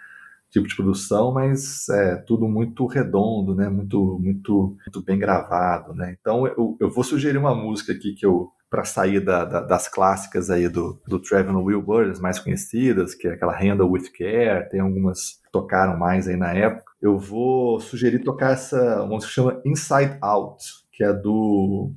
tipo 0.53 0.69
de 0.69 0.77
produção, 0.77 1.33
mas 1.33 1.89
é 1.89 2.15
tudo 2.15 2.47
muito 2.47 2.87
redondo, 2.87 3.57
né? 3.57 3.69
Muito, 3.69 4.21
muito, 4.23 4.77
muito 4.87 5.03
bem 5.03 5.19
gravado, 5.19 5.93
né? 5.95 6.17
Então 6.21 6.47
eu, 6.47 6.77
eu 6.81 6.89
vou 6.89 7.03
sugerir 7.03 7.39
uma 7.39 7.57
música 7.57 7.93
aqui 7.93 8.15
que 8.15 8.25
eu 8.25 8.53
para 8.75 8.85
sair 8.85 9.21
da, 9.21 9.45
da, 9.45 9.61
das 9.61 9.87
clássicas 9.87 10.51
aí 10.51 10.69
do, 10.69 11.01
do 11.07 11.21
Trevor 11.21 11.57
Wilbur, 11.63 12.11
as 12.11 12.19
mais 12.19 12.41
conhecidas, 12.41 13.15
que 13.15 13.29
é 13.29 13.35
aquela 13.35 13.57
Handle 13.57 13.89
With 13.89 14.11
Care, 14.11 14.69
tem 14.69 14.81
algumas 14.81 15.41
que 15.45 15.53
tocaram 15.53 15.97
mais 15.97 16.27
aí 16.27 16.35
na 16.35 16.53
época. 16.53 16.93
Eu 17.01 17.17
vou 17.17 17.79
sugerir 17.79 18.19
tocar 18.25 18.51
essa 18.51 19.07
música 19.07 19.29
que 19.29 19.35
chama 19.35 19.63
Inside 19.65 20.19
Out, 20.21 20.65
que 20.91 21.05
é 21.05 21.13
do 21.13 21.93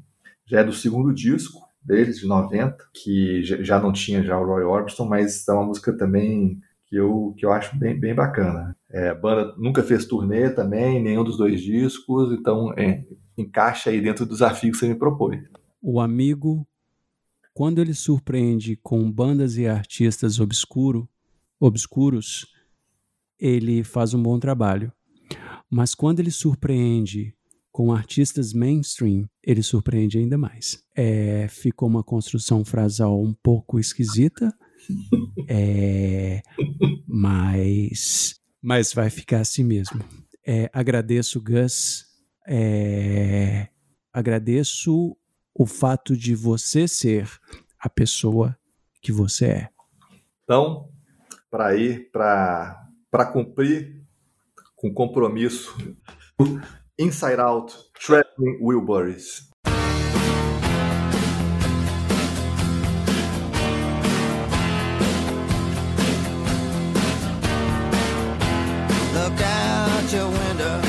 já 0.46 0.60
é 0.60 0.64
do 0.64 0.72
segundo 0.72 1.12
disco 1.12 1.68
deles, 1.84 2.20
de 2.20 2.28
90, 2.28 2.78
que 2.94 3.42
já 3.44 3.80
não 3.80 3.92
tinha 3.92 4.22
já 4.22 4.38
o 4.40 4.46
Roy 4.46 4.64
Orbison, 4.64 5.06
mas 5.06 5.48
é 5.48 5.54
uma 5.54 5.66
música 5.66 5.92
também 5.98 6.60
que 6.86 6.96
eu, 6.96 7.34
que 7.40 7.44
eu 7.44 7.52
acho 7.52 7.76
bem, 7.76 8.00
bem 8.00 8.14
bacana. 8.14 8.78
É, 8.92 9.10
a 9.10 9.16
banda 9.16 9.56
nunca 9.58 9.82
fez 9.82 10.06
turnê 10.06 10.52
também, 10.52 11.02
nenhum 11.02 11.24
dos 11.24 11.38
dois 11.38 11.60
discos, 11.60 12.32
então 12.32 12.72
é, 12.78 13.04
encaixa 13.36 13.90
aí 13.90 14.00
dentro 14.00 14.28
do 14.28 14.34
desafio 14.34 14.72
que 14.72 14.78
você 14.78 14.88
me 14.88 14.94
propôs 14.96 15.40
o 15.90 16.02
amigo, 16.02 16.68
quando 17.54 17.80
ele 17.80 17.94
surpreende 17.94 18.76
com 18.76 19.10
bandas 19.10 19.56
e 19.56 19.66
artistas 19.68 20.38
obscuro, 20.38 21.08
obscuros, 21.58 22.46
ele 23.40 23.86
faz 23.86 24.14
um 24.14 24.22
bom 24.22 24.38
trabalho. 24.38 24.92
Mas 25.70 25.96
quando 25.96 26.20
ele 26.20 26.30
surpreende 26.30 27.34
com 27.72 27.94
artistas 27.94 28.52
mainstream, 28.52 29.30
ele 29.42 29.64
surpreende 29.64 30.18
ainda 30.18 30.38
mais. 30.38 30.84
É, 30.94 31.48
ficou 31.48 31.88
uma 31.88 32.04
construção 32.04 32.66
frasal 32.66 33.24
um 33.24 33.34
pouco 33.34 33.80
esquisita, 33.80 34.54
é, 35.48 36.42
mas, 37.08 38.42
mas 38.62 38.92
vai 38.92 39.10
ficar 39.10 39.40
assim 39.40 39.64
mesmo. 39.64 40.04
É, 40.46 40.70
agradeço, 40.74 41.42
Gus. 41.42 42.06
É, 42.46 43.70
agradeço 44.12 45.16
o 45.58 45.66
fato 45.66 46.16
de 46.16 46.36
você 46.36 46.88
ser 46.88 47.28
a 47.80 47.90
pessoa 47.90 48.56
que 49.02 49.12
você 49.12 49.46
é. 49.46 49.70
Então, 50.44 50.90
para 51.50 51.76
ir, 51.76 52.12
para 52.12 53.26
cumprir 53.34 54.04
com 54.76 54.94
compromisso, 54.94 55.76
Inside 57.00 57.40
Out, 57.40 57.74
Traveling 58.00 58.60
Wilburys. 58.62 59.50
Look 69.14 69.42
out 69.42 70.14
your 70.14 70.30
window. 70.30 70.82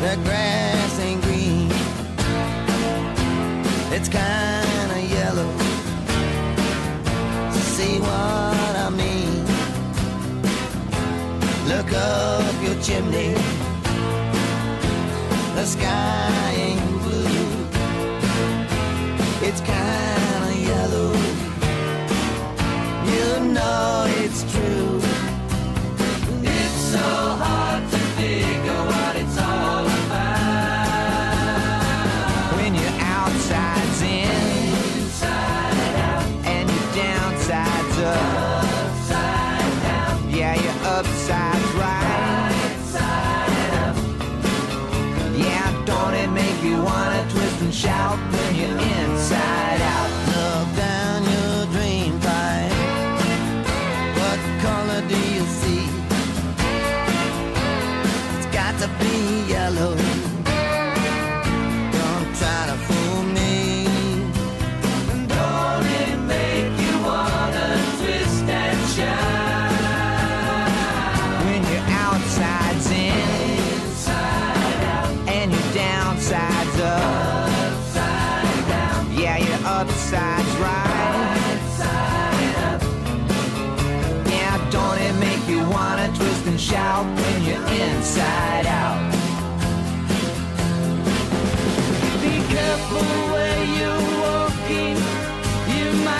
The 0.00 0.16
grass 0.24 0.45
Up 11.96 12.62
your 12.62 12.78
chimney. 12.82 13.32
The 15.54 15.64
sky 15.64 16.52
ain't 16.66 17.02
blue. 17.02 17.46
It's 19.48 19.62
kinda 19.62 20.52
yellow. 20.70 21.12
You 23.12 23.26
know 23.54 24.04
it's 24.22 24.42
true. 24.52 24.85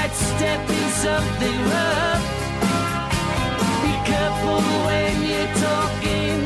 Might 0.06 0.14
step 0.14 0.70
in 0.70 0.90
something 0.90 1.58
rough. 1.74 2.24
Be 3.82 3.94
careful 4.10 4.60
when 4.86 5.22
you're 5.30 5.54
talking 5.54 6.38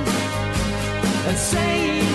and 1.28 1.36
saying 1.36 2.09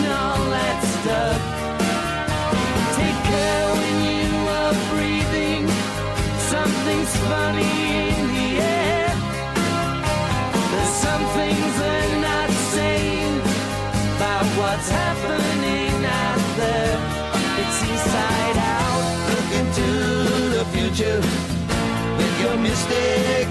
the 20.98 21.04
future 21.04 21.20
with 22.18 22.42
your 22.42 22.58
mystic 22.58 23.45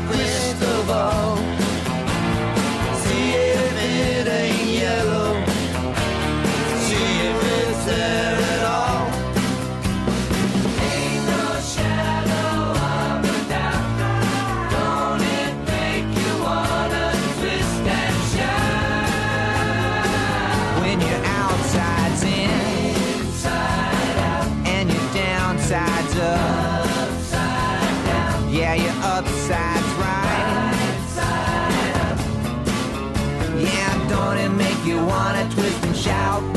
shout 36.04 36.53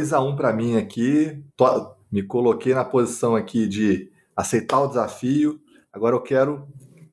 2 0.00 0.12
a 0.14 0.20
1 0.20 0.34
para 0.34 0.52
mim 0.52 0.76
aqui. 0.76 1.42
Tô- 1.56 1.94
me 2.10 2.22
coloquei 2.22 2.74
na 2.74 2.84
posição 2.84 3.36
aqui 3.36 3.68
de 3.68 4.10
aceitar 4.34 4.80
o 4.80 4.88
desafio. 4.88 5.60
Agora 5.92 6.16
eu 6.16 6.22
quero, 6.22 6.66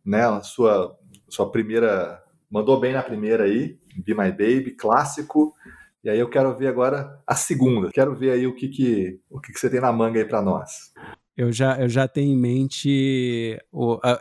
né, 0.06 0.21
sua 0.41 0.95
sua 1.30 1.52
primeira 1.52 2.23
mandou 2.50 2.80
bem 2.80 2.93
na 2.93 3.04
primeira 3.04 3.43
aí, 3.43 3.78
Be 3.97 4.13
My 4.13 4.32
Baby, 4.32 4.71
clássico. 4.71 5.54
E 6.02 6.10
aí 6.10 6.17
eu 6.17 6.30
quero 6.30 6.56
ver 6.58 6.67
agora 6.67 7.21
a 7.28 7.36
segunda. 7.36 7.89
Quero 7.91 8.15
ver 8.15 8.32
aí 8.32 8.47
o 8.47 8.56
que 8.56 8.69
que 8.69 9.19
o 9.30 9.41
que, 9.41 9.52
que 9.52 9.60
você 9.60 9.69
tem 9.69 9.82
na 9.82 9.91
manga 9.91 10.17
aí 10.19 10.26
para 10.26 10.41
nós. 10.41 10.93
Eu 11.36 11.52
já, 11.52 11.80
eu 11.80 11.89
já 11.89 12.08
tenho 12.08 12.32
em 12.34 12.38
mente, 12.38 13.60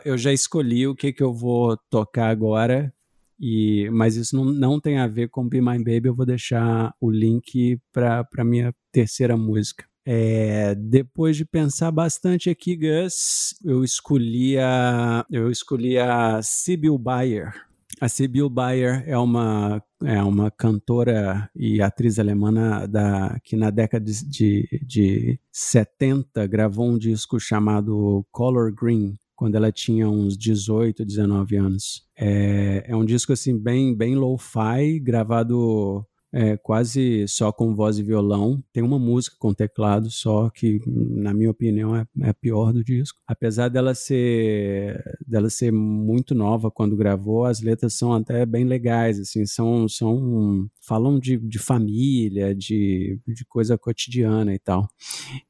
eu 0.05 0.17
já 0.17 0.31
escolhi 0.31 0.85
o 0.85 0.93
que, 0.93 1.11
que 1.11 1.23
eu 1.23 1.33
vou 1.33 1.75
tocar 1.89 2.27
agora, 2.29 2.93
e, 3.39 3.89
mas 3.91 4.15
isso 4.15 4.35
não, 4.35 4.45
não 4.45 4.79
tem 4.79 4.97
a 4.97 5.07
ver 5.07 5.29
com 5.29 5.47
Be 5.47 5.61
My 5.61 5.77
Baby, 5.77 6.07
eu 6.07 6.15
vou 6.15 6.25
deixar 6.25 6.93
o 6.99 7.09
link 7.09 7.79
para 7.91 8.27
a 8.37 8.43
minha 8.43 8.73
terceira 8.91 9.37
música. 9.37 9.85
É, 10.09 10.73
depois 10.75 11.35
de 11.35 11.43
pensar 11.43 11.91
bastante 11.91 12.49
aqui, 12.49 12.77
Gus, 12.77 13.53
eu 13.63 13.83
escolhi 13.83 14.57
a, 14.57 15.25
eu 15.29 15.51
escolhi 15.51 15.97
a 15.97 16.41
Sibyl 16.41 16.97
Bayer. 16.97 17.53
A 17.99 18.07
Sibyl 18.07 18.49
Bayer 18.49 19.03
é 19.05 19.17
uma, 19.17 19.83
é 20.03 20.21
uma 20.23 20.49
cantora 20.49 21.49
e 21.53 21.81
atriz 21.81 22.19
alemã 22.19 22.87
da, 22.87 23.37
que 23.43 23.57
na 23.57 23.69
década 23.69 24.05
de, 24.05 24.23
de, 24.29 24.81
de 24.81 25.39
70 25.51 26.47
gravou 26.47 26.87
um 26.87 26.97
disco 26.97 27.39
chamado 27.39 28.25
Color 28.31 28.71
Green, 28.73 29.17
quando 29.37 29.53
ela 29.55 29.71
tinha 29.71 30.09
uns 30.09 30.35
18, 30.35 31.05
19 31.05 31.55
anos. 31.55 32.03
É, 32.17 32.83
é 32.87 32.95
um 32.95 33.05
disco 33.05 33.31
assim 33.31 33.55
bem 33.57 33.95
bem 33.95 34.15
lo-fi, 34.15 34.99
gravado 34.99 36.03
é, 36.33 36.57
quase 36.57 37.27
só 37.27 37.51
com 37.51 37.73
voz 37.73 37.97
e 37.97 38.03
violão. 38.03 38.63
Tem 38.73 38.83
uma 38.83 38.99
música 38.99 39.35
com 39.39 39.53
teclado 39.53 40.09
só, 40.11 40.49
que, 40.49 40.81
na 40.85 41.33
minha 41.33 41.49
opinião, 41.49 41.95
é, 41.95 42.05
é 42.21 42.29
a 42.29 42.33
pior 42.33 42.73
do 42.73 42.83
disco. 42.83 43.19
Apesar 43.25 43.69
dela 43.69 43.95
ser, 43.95 45.03
dela 45.25 45.49
ser 45.49 45.71
muito 45.71 46.35
nova 46.35 46.69
quando 46.69 46.97
gravou, 46.97 47.45
as 47.45 47.61
letras 47.61 47.93
são 47.93 48.13
até 48.13 48.45
bem 48.45 48.65
legais, 48.65 49.19
assim, 49.19 49.45
são, 49.45 49.87
são 49.87 50.69
falam 50.81 51.19
de, 51.19 51.37
de 51.37 51.59
família, 51.59 52.53
de, 52.53 53.19
de 53.27 53.45
coisa 53.45 53.77
cotidiana 53.77 54.53
e 54.53 54.59
tal. 54.59 54.87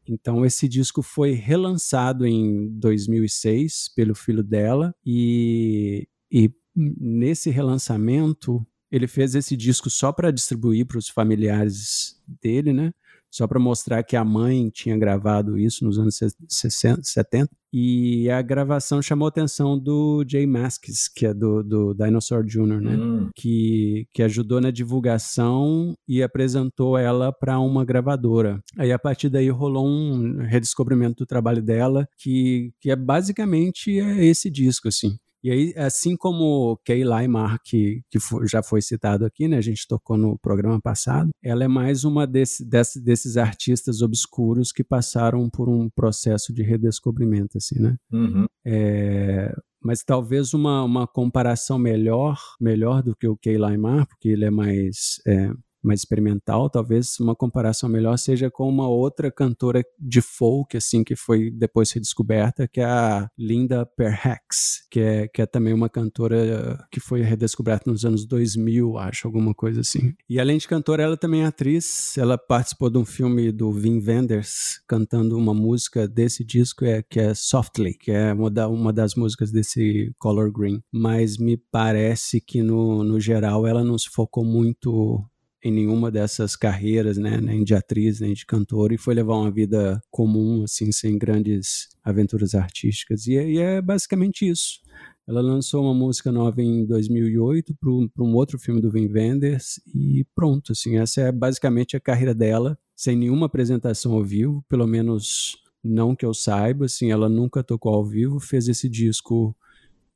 Então, 0.08 0.46
esse 0.46 0.68
disco 0.68 1.02
foi 1.02 1.32
relançado 1.34 2.26
em 2.26 2.70
2006 2.80 3.92
pelo 3.96 4.16
filho 4.16 4.44
dela 4.44 4.94
e, 5.06 6.08
e 6.32 6.52
nesse 6.76 7.50
relançamento 7.50 8.66
ele 8.92 9.08
fez 9.08 9.36
esse 9.36 9.56
disco 9.56 9.90
só 9.90 10.12
para 10.12 10.32
distribuir 10.32 10.86
para 10.86 10.98
os 10.98 11.10
familiares 11.10 12.20
dele, 12.42 12.74
né? 12.74 12.92
Só 13.30 13.46
para 13.46 13.60
mostrar 13.60 14.04
que 14.04 14.16
a 14.16 14.24
mãe 14.24 14.70
tinha 14.70 14.98
gravado 14.98 15.58
isso 15.58 15.84
nos 15.84 16.00
anos 16.00 16.18
60, 16.48 17.02
70. 17.04 17.50
E 17.74 18.30
a 18.30 18.42
gravação 18.42 19.02
chamou 19.02 19.26
a 19.26 19.30
atenção 19.30 19.78
do 19.78 20.24
Jay 20.26 20.48
Mascis, 20.48 21.10
que 21.10 21.26
é 21.26 21.34
do, 21.34 21.62
do 21.62 21.94
Dinosaur 21.94 22.44
Jr., 22.46 22.80
né? 22.80 22.96
Hum. 22.96 23.30
Que, 23.36 24.08
que 24.14 24.24
ajudou 24.24 24.62
na 24.62 24.72
divulgação 24.72 25.94
e 26.08 26.24
apresentou 26.24 26.98
ela 26.98 27.34
para 27.34 27.60
uma 27.60 27.84
gravadora. 27.84 28.64
Aí 28.78 28.94
a 28.94 28.98
partir 28.98 29.30
daí 29.30 29.50
rolou 29.50 29.86
um 29.86 30.38
redescobrimento 30.38 31.24
do 31.24 31.28
trabalho 31.28 31.62
dela, 31.62 32.08
que, 32.18 32.72
que 32.80 32.90
é 32.90 32.96
basicamente 32.96 34.00
é 34.00 34.26
esse 34.26 34.50
disco, 34.50 34.88
assim. 34.88 35.18
E 35.44 35.52
aí, 35.52 35.74
assim 35.78 36.16
como 36.16 36.80
Kay 36.86 37.04
Laimar, 37.04 37.60
que, 37.64 38.02
que 38.10 38.20
foi, 38.20 38.48
já 38.48 38.64
foi 38.64 38.82
citado 38.82 39.26
aqui, 39.26 39.48
né, 39.48 39.58
a 39.58 39.62
gente 39.62 39.88
tocou 39.88 40.18
no 40.18 40.38
programa 40.38 40.80
passado, 40.82 41.30
ela 41.44 41.64
é 41.64 41.68
mais 41.68 42.04
uma 42.04 42.26
desse, 42.26 42.66
desse, 42.66 43.00
desses 43.02 43.38
artistas 43.38 44.02
obscuros 44.02 44.72
que 44.72 44.84
passaram 44.84 45.50
por 45.50 45.70
um 45.70 45.90
processo 45.90 46.54
de 46.54 46.64
redescobrimento, 46.64 47.58
assim, 47.58 47.80
né? 47.80 47.96
Uhum. 48.12 48.46
É, 48.66 49.56
mas 49.82 50.04
talvez 50.04 50.54
uma, 50.54 50.84
uma 50.84 51.08
comparação 51.08 51.78
melhor, 51.78 52.40
melhor 52.60 53.02
do 53.04 53.16
que 53.16 53.28
o 53.28 53.38
Kay 53.38 53.58
Laimar, 53.58 54.08
porque 54.08 54.28
ele 54.30 54.46
é 54.46 54.50
mais 54.50 55.22
é, 55.26 55.52
mais 55.88 56.02
experimental, 56.02 56.70
talvez 56.70 57.20
uma 57.20 57.36
comparação 57.36 57.90
melhor 57.90 58.18
seja 58.18 58.52
com 58.52 58.68
uma 58.68 58.88
outra 58.88 59.32
cantora 59.32 59.84
de 59.98 60.22
folk, 60.22 60.76
assim, 60.76 61.04
que 61.04 61.16
foi 61.16 61.50
depois 61.50 61.92
redescoberta, 61.92 62.68
que 62.68 62.82
é 62.82 62.86
a 62.86 63.30
Linda 63.38 63.86
Perhax, 63.86 64.86
que 64.92 65.00
é, 65.00 65.28
que 65.28 65.42
é 65.42 65.46
também 65.46 65.74
uma 65.74 65.90
cantora 65.90 66.86
que 66.92 67.00
foi 67.00 67.22
redescoberta 67.22 67.90
nos 67.90 68.06
anos 68.06 68.26
2000, 68.26 68.98
acho, 68.98 69.28
alguma 69.28 69.54
coisa 69.54 69.82
assim. 69.82 70.14
E 70.30 70.40
além 70.40 70.58
de 70.58 70.68
cantora, 70.68 71.04
ela 71.04 71.18
também 71.18 71.44
é 71.44 71.46
atriz, 71.46 72.18
ela 72.18 72.38
participou 72.38 72.90
de 72.90 72.98
um 72.98 73.06
filme 73.06 73.52
do 73.52 73.70
Wim 73.70 74.04
Wenders, 74.06 74.82
cantando 74.88 75.38
uma 75.38 75.54
música 75.54 76.08
desse 76.08 76.44
disco, 76.44 76.84
é, 76.84 77.02
que 77.02 77.20
é 77.20 77.34
Softly, 77.34 77.94
que 77.94 78.12
é 78.12 78.34
uma, 78.34 78.50
da, 78.50 78.68
uma 78.68 78.92
das 78.92 79.16
músicas 79.16 79.52
desse 79.52 80.14
Color 80.18 80.52
Green. 80.52 80.82
Mas 80.92 81.38
me 81.38 81.58
parece 81.58 82.42
que, 82.42 82.62
no, 82.62 83.04
no 83.04 83.20
geral, 83.20 83.66
ela 83.66 83.84
não 83.84 83.98
se 83.98 84.10
focou 84.10 84.44
muito 84.44 85.24
em 85.64 85.72
nenhuma 85.72 86.12
dessas 86.12 86.56
carreiras, 86.56 87.18
né, 87.18 87.40
nem 87.42 87.64
de 87.64 87.74
atriz, 87.74 88.20
nem 88.20 88.34
de 88.34 88.46
cantora, 88.46 88.94
e 88.94 88.98
foi 88.98 89.16
levar 89.16 89.36
uma 89.36 89.52
vida 89.52 90.02
comum, 90.12 90.64
assim, 90.64 90.92
sem 90.92 91.18
grandes 91.18 91.90
aventuras 92.04 92.54
artísticas. 92.54 93.28
E, 93.28 93.36
é, 93.36 93.50
e 93.50 93.58
é 93.58 93.82
basicamente 93.82 94.48
isso. 94.48 94.80
Ela 95.28 95.42
lançou 95.42 95.84
uma 95.84 95.94
música 95.94 96.32
nova 96.32 96.62
em 96.62 96.86
2008 96.86 97.76
para 97.76 98.24
um 98.24 98.34
outro 98.36 98.58
filme 98.58 98.80
do 98.80 98.90
Wim 98.90 99.12
Wenders 99.12 99.78
e 99.94 100.26
pronto, 100.34 100.72
assim, 100.72 100.98
essa 100.98 101.22
é 101.22 101.32
basicamente 101.32 101.98
a 101.98 102.00
carreira 102.00 102.34
dela, 102.34 102.78
sem 102.96 103.18
nenhuma 103.18 103.48
apresentação 103.48 104.14
ao 104.14 104.24
vivo, 104.24 104.64
pelo 104.70 104.88
menos 104.88 105.58
não 105.84 106.16
que 106.16 106.26
eu 106.26 106.34
saiba, 106.34 106.86
assim, 106.86 107.12
ela 107.12 107.28
nunca 107.28 107.64
tocou 107.64 107.94
ao 107.94 108.06
vivo, 108.06 108.40
fez 108.40 108.70
esse 108.70 108.88
disco 108.88 109.56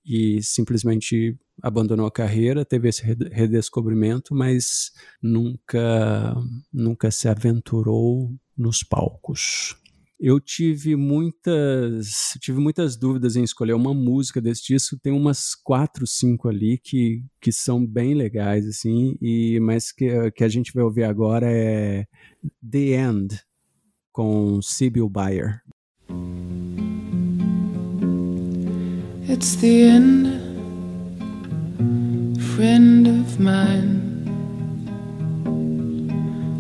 e 0.06 0.42
simplesmente 0.42 1.38
abandonou 1.62 2.06
a 2.06 2.12
carreira, 2.12 2.66
teve 2.66 2.90
esse 2.90 3.04
redescobrimento, 3.04 4.34
mas 4.34 4.92
nunca, 5.22 6.36
nunca 6.74 7.12
se 7.12 7.28
aventurou 7.28 8.34
nos 8.58 8.84
palcos. 8.84 9.76
Eu 10.20 10.40
tive 10.40 10.96
muitas, 10.96 12.38
tive 12.40 12.60
muitas 12.60 12.96
dúvidas 12.96 13.36
em 13.36 13.44
escolher 13.44 13.74
uma 13.74 13.92
música 13.92 14.40
desse 14.40 14.64
disco. 14.68 14.96
Tem 15.02 15.12
umas 15.12 15.56
quatro, 15.56 16.06
cinco 16.06 16.48
ali 16.48 16.78
que, 16.78 17.26
que 17.42 17.52
são 17.52 17.84
bem 17.84 18.14
legais, 18.14 18.68
assim, 18.68 19.16
e 19.20 19.60
mas 19.60 19.92
que, 19.92 20.30
que 20.32 20.44
a 20.44 20.48
gente 20.48 20.72
vai 20.74 20.84
ouvir 20.84 21.06
agora 21.06 21.48
é 21.52 22.06
The 22.70 23.02
End 23.02 23.42
com 24.12 24.62
Sibyl 24.62 25.10
Bayer. 25.10 25.62
It's 29.28 29.56
the 29.56 29.88
end, 29.88 30.41
friend 32.56 33.08
of 33.08 33.40
mine. 33.40 34.00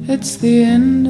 It's 0.07 0.35
the 0.37 0.63
end, 0.63 1.07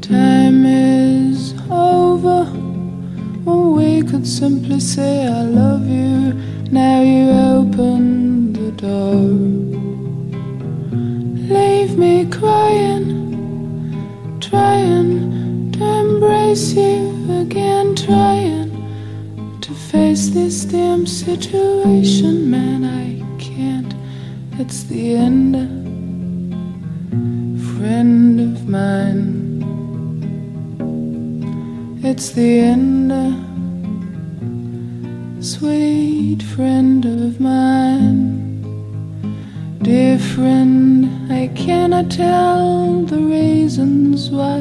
Time 0.00 0.66
is 0.66 1.54
over. 1.70 2.44
We 3.46 4.02
could 4.02 4.26
simply 4.26 4.80
say, 4.80 5.26
I 5.26 5.42
love 5.42 5.86
you. 5.88 6.34
Now 6.70 7.00
you 7.02 7.30
open 7.30 8.52
the 8.52 8.70
door. 8.72 9.23
The 32.34 32.58
end, 32.58 33.12
sweet 35.44 36.42
friend 36.42 37.04
of 37.04 37.38
mine. 37.38 38.60
Dear 39.82 40.18
friend, 40.18 41.32
I 41.32 41.46
cannot 41.54 42.10
tell 42.10 43.02
the 43.02 43.18
reasons 43.18 44.30
why 44.30 44.58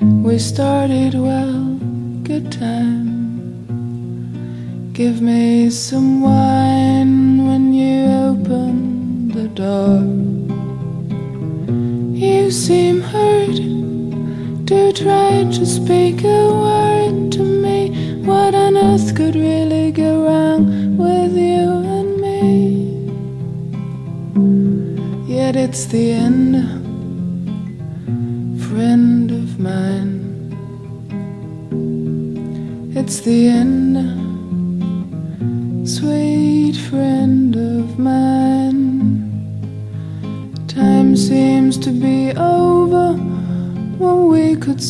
we 0.00 0.38
started 0.38 1.12
well. 1.12 1.78
Good 2.22 2.50
time. 2.50 3.12
Give 4.94 5.20
me 5.20 5.68
some 5.68 6.22
wine 6.22 7.46
when 7.46 7.74
you 7.74 8.06
open 8.30 9.28
the 9.28 9.48
door. 9.48 10.00
You 12.16 12.50
seem 12.50 13.02
hurt. 13.02 13.60
Do 14.64 14.92
try 14.92 15.44
to 15.52 15.66
speak 15.66 16.24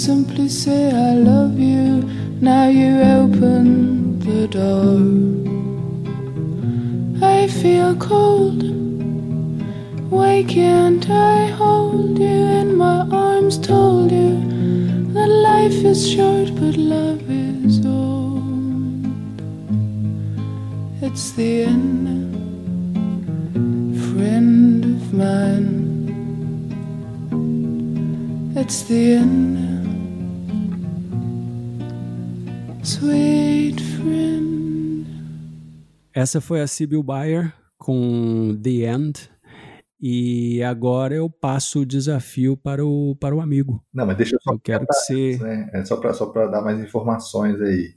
simply 0.04 0.48
say, 0.48 0.90
I 0.90 1.14
love 1.14 1.58
you. 1.58 2.02
Now 2.40 2.68
you 2.68 3.00
open 3.00 4.18
the 4.18 4.48
door. 4.48 4.98
I 7.22 7.46
feel 7.46 7.94
cold 7.96 8.72
why 10.12 10.44
can't 10.46 11.08
I 11.08 11.46
hold 11.46 12.18
you 12.18 12.26
in 12.60 12.76
my 12.76 13.00
arms? 13.10 13.56
Told 13.56 14.12
you 14.12 14.34
that 15.14 15.26
life 15.26 15.84
is 15.92 16.06
short, 16.06 16.54
but 16.56 16.76
love 16.76 17.22
is 17.30 17.80
old. 17.86 19.06
It's 21.00 21.32
the 21.32 21.62
end, 21.62 22.36
friend 24.10 24.84
of 24.84 25.14
mine. 25.14 25.78
It's 28.54 28.82
the 28.82 29.14
end, 29.14 29.71
Essa 36.14 36.40
foi 36.40 36.60
a 36.60 36.66
Sibyl 36.66 37.02
Bayer 37.02 37.52
com 37.78 38.58
The 38.62 38.70
End. 38.92 39.30
E 40.04 40.60
agora 40.64 41.14
eu 41.14 41.30
passo 41.30 41.80
o 41.80 41.86
desafio 41.86 42.56
para 42.56 42.84
o, 42.84 43.14
para 43.20 43.34
o 43.36 43.40
amigo. 43.40 43.84
Não, 43.94 44.04
mas 44.04 44.16
deixa 44.16 44.34
eu 44.34 44.40
só 44.42 44.52
Eu 44.52 44.58
quero 44.58 44.84
que 44.86 44.92
você. 44.92 45.38
né? 45.38 45.70
É 45.72 45.84
só 45.84 45.96
para 45.96 46.12
só 46.12 46.26
pra 46.26 46.48
dar 46.48 46.60
mais 46.60 46.80
informações 46.80 47.60
aí. 47.60 47.94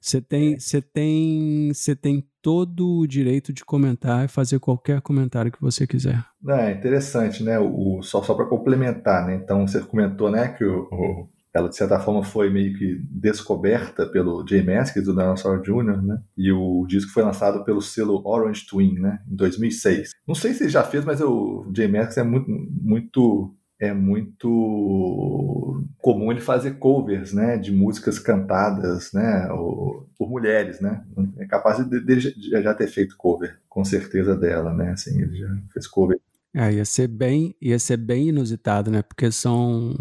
Você 0.00 0.20
tem, 0.20 0.58
você 0.58 0.82
tem, 0.82 1.70
você 1.72 1.94
tem 1.96 2.28
todo 2.42 2.98
o 2.98 3.06
direito 3.06 3.52
de 3.52 3.64
comentar 3.64 4.24
e 4.24 4.28
fazer 4.28 4.58
qualquer 4.58 5.00
comentário 5.00 5.50
que 5.50 5.60
você 5.60 5.86
quiser. 5.86 6.22
Não, 6.42 6.56
é 6.56 6.72
interessante, 6.72 7.42
né? 7.42 7.58
O, 7.58 7.98
o- 7.98 8.02
só 8.02 8.22
só 8.22 8.34
para 8.34 8.46
complementar, 8.46 9.26
né? 9.26 9.36
Então 9.36 9.66
você 9.66 9.80
comentou, 9.80 10.30
né, 10.30 10.48
que 10.48 10.64
o, 10.64 10.82
o- 10.92 11.28
ela 11.56 11.68
de 11.68 11.76
certa 11.76 11.98
forma 11.98 12.22
foi 12.22 12.50
meio 12.50 12.76
que 12.76 13.00
descoberta 13.10 14.06
pelo 14.06 14.46
Jay 14.48 14.62
Maskey 14.62 15.02
do 15.02 15.12
Dinosaur 15.12 15.60
Jr., 15.62 16.02
né? 16.02 16.20
E 16.36 16.52
o 16.52 16.84
disco 16.86 17.12
foi 17.12 17.22
lançado 17.22 17.64
pelo 17.64 17.80
selo 17.82 18.22
Orange 18.24 18.66
Twin, 18.66 18.94
né? 18.98 19.20
Em 19.30 19.36
2006. 19.36 20.10
Não 20.26 20.34
sei 20.34 20.52
se 20.54 20.64
ele 20.64 20.70
já 20.70 20.82
fez, 20.84 21.04
mas 21.04 21.20
o 21.20 21.70
Jay 21.74 21.88
Maskey 21.88 22.20
é 22.20 22.24
muito, 22.24 22.50
muito 22.50 23.52
é 23.78 23.92
muito 23.92 25.84
comum 25.98 26.30
ele 26.30 26.40
fazer 26.40 26.78
covers, 26.78 27.32
né, 27.32 27.58
de 27.58 27.70
músicas 27.72 28.18
cantadas, 28.18 29.12
né, 29.12 29.48
ou- 29.52 30.08
por 30.18 30.30
mulheres, 30.30 30.80
né. 30.80 31.04
É 31.38 31.46
capaz 31.46 31.86
de, 31.86 32.00
de 32.00 32.20
já- 32.50 32.62
já 32.62 32.74
ter 32.74 32.86
feito 32.86 33.14
cover, 33.18 33.58
com 33.68 33.84
certeza 33.84 34.34
dela, 34.36 34.72
né. 34.72 34.92
Assim, 34.92 35.20
ele 35.20 35.36
já 35.36 35.48
fez 35.72 35.86
cover. 35.86 36.18
É, 36.54 36.72
ia 36.72 36.84
ser 36.86 37.06
bem, 37.08 37.54
ia 37.60 37.78
ser 37.78 37.98
bem 37.98 38.28
inusitado, 38.28 38.90
né? 38.90 39.02
Porque 39.02 39.30
são 39.30 39.94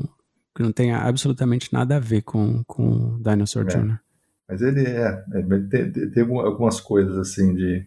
que 0.56 0.64
não 0.64 0.72
tem 0.72 0.94
absolutamente 0.94 1.72
nada 1.74 1.98
a 1.98 2.00
ver 2.00 2.22
com 2.22 2.64
com 2.66 3.22
Dinosaur 3.22 3.66
É. 3.68 3.78
Jr. 3.78 4.00
Mas 4.48 4.62
ele 4.62 4.86
é, 4.86 5.24
é 5.34 5.42
tem, 5.70 5.92
tem- 5.92 6.12
tem 6.12 6.24
algum- 6.24 6.40
algumas 6.40 6.80
coisas 6.80 7.18
assim 7.18 7.54
de 7.54 7.86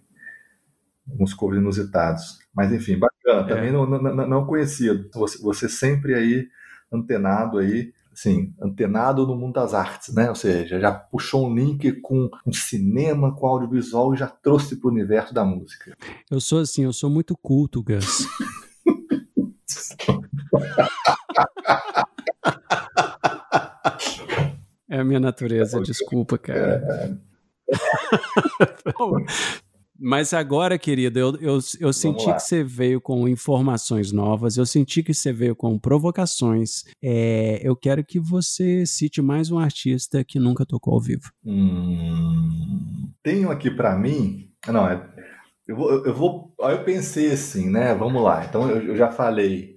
alguns 1.11 1.33
covers 1.33 1.63
inusitados. 1.63 2.39
Mas 2.55 2.71
enfim, 2.73 2.99
bacana. 2.99 3.51
É. 3.51 3.55
Também 3.55 3.73
não, 3.73 3.89
não, 3.89 4.03
não- 4.03 4.29
não 4.29 4.47
conhecido. 4.47 5.09
Você, 5.15 5.39
você 5.41 5.69
sempre 5.69 6.15
aí 6.15 6.47
antenado 6.93 7.59
aí, 7.59 7.93
assim, 8.13 8.53
antenado 8.61 9.27
no 9.27 9.37
mundo 9.37 9.55
das 9.55 9.73
artes, 9.75 10.13
né? 10.15 10.29
Ou 10.29 10.35
seja, 10.35 10.81
já 10.81 10.91
puxou 10.93 11.49
um 11.49 11.55
link 11.55 11.93
com, 12.01 12.29
com 12.43 12.53
cinema, 12.53 13.35
com 13.35 13.47
audiovisual 13.47 14.13
e 14.13 14.17
já 14.19 14.27
trouxe 14.27 14.77
para 14.77 14.89
o 14.89 14.93
universo 14.93 15.33
da 15.33 15.45
música. 15.45 15.97
Eu 16.31 16.41
sou 16.41 16.59
assim, 16.61 16.85
eu 16.85 16.93
sou 16.93 17.09
muito 17.09 17.37
culto, 17.37 17.83
Gus. 17.83 18.27
É 24.89 25.01
a 25.01 25.05
minha 25.05 25.21
natureza, 25.21 25.81
desculpa, 25.83 26.39
cara. 26.39 27.21
Mas 30.01 30.33
agora, 30.33 30.79
querido, 30.79 31.19
eu, 31.19 31.37
eu, 31.41 31.59
eu 31.81 31.93
senti 31.93 32.33
que 32.33 32.39
você 32.39 32.63
veio 32.63 33.01
com 33.01 33.29
informações 33.29 34.13
novas, 34.13 34.57
eu 34.57 34.65
senti 34.65 35.03
que 35.03 35.13
você 35.13 35.33
veio 35.33 35.57
com 35.57 35.77
provocações. 35.77 36.85
É, 37.03 37.59
eu 37.65 37.75
quero 37.75 38.05
que 38.05 38.21
você 38.21 38.87
cite 38.87 39.21
mais 39.21 39.51
um 39.51 39.59
artista 39.59 40.23
que 40.23 40.39
nunca 40.39 40.65
tocou 40.65 40.95
ao 40.95 41.01
vivo. 41.01 41.33
Hum, 41.45 43.11
tenho 43.25 43.51
aqui 43.51 43.73
para 43.73 43.99
mim. 43.99 44.49
Não, 44.69 44.89
é, 44.89 45.05
eu 45.67 45.77
vou, 45.77 45.91
eu 46.07 46.15
vou. 46.15 46.55
Aí 46.63 46.77
eu 46.77 46.85
pensei 46.85 47.33
assim, 47.33 47.69
né? 47.69 47.93
Vamos 47.93 48.23
lá. 48.23 48.45
Então 48.45 48.71
eu, 48.71 48.81
eu 48.81 48.97
já 48.97 49.11
falei 49.11 49.75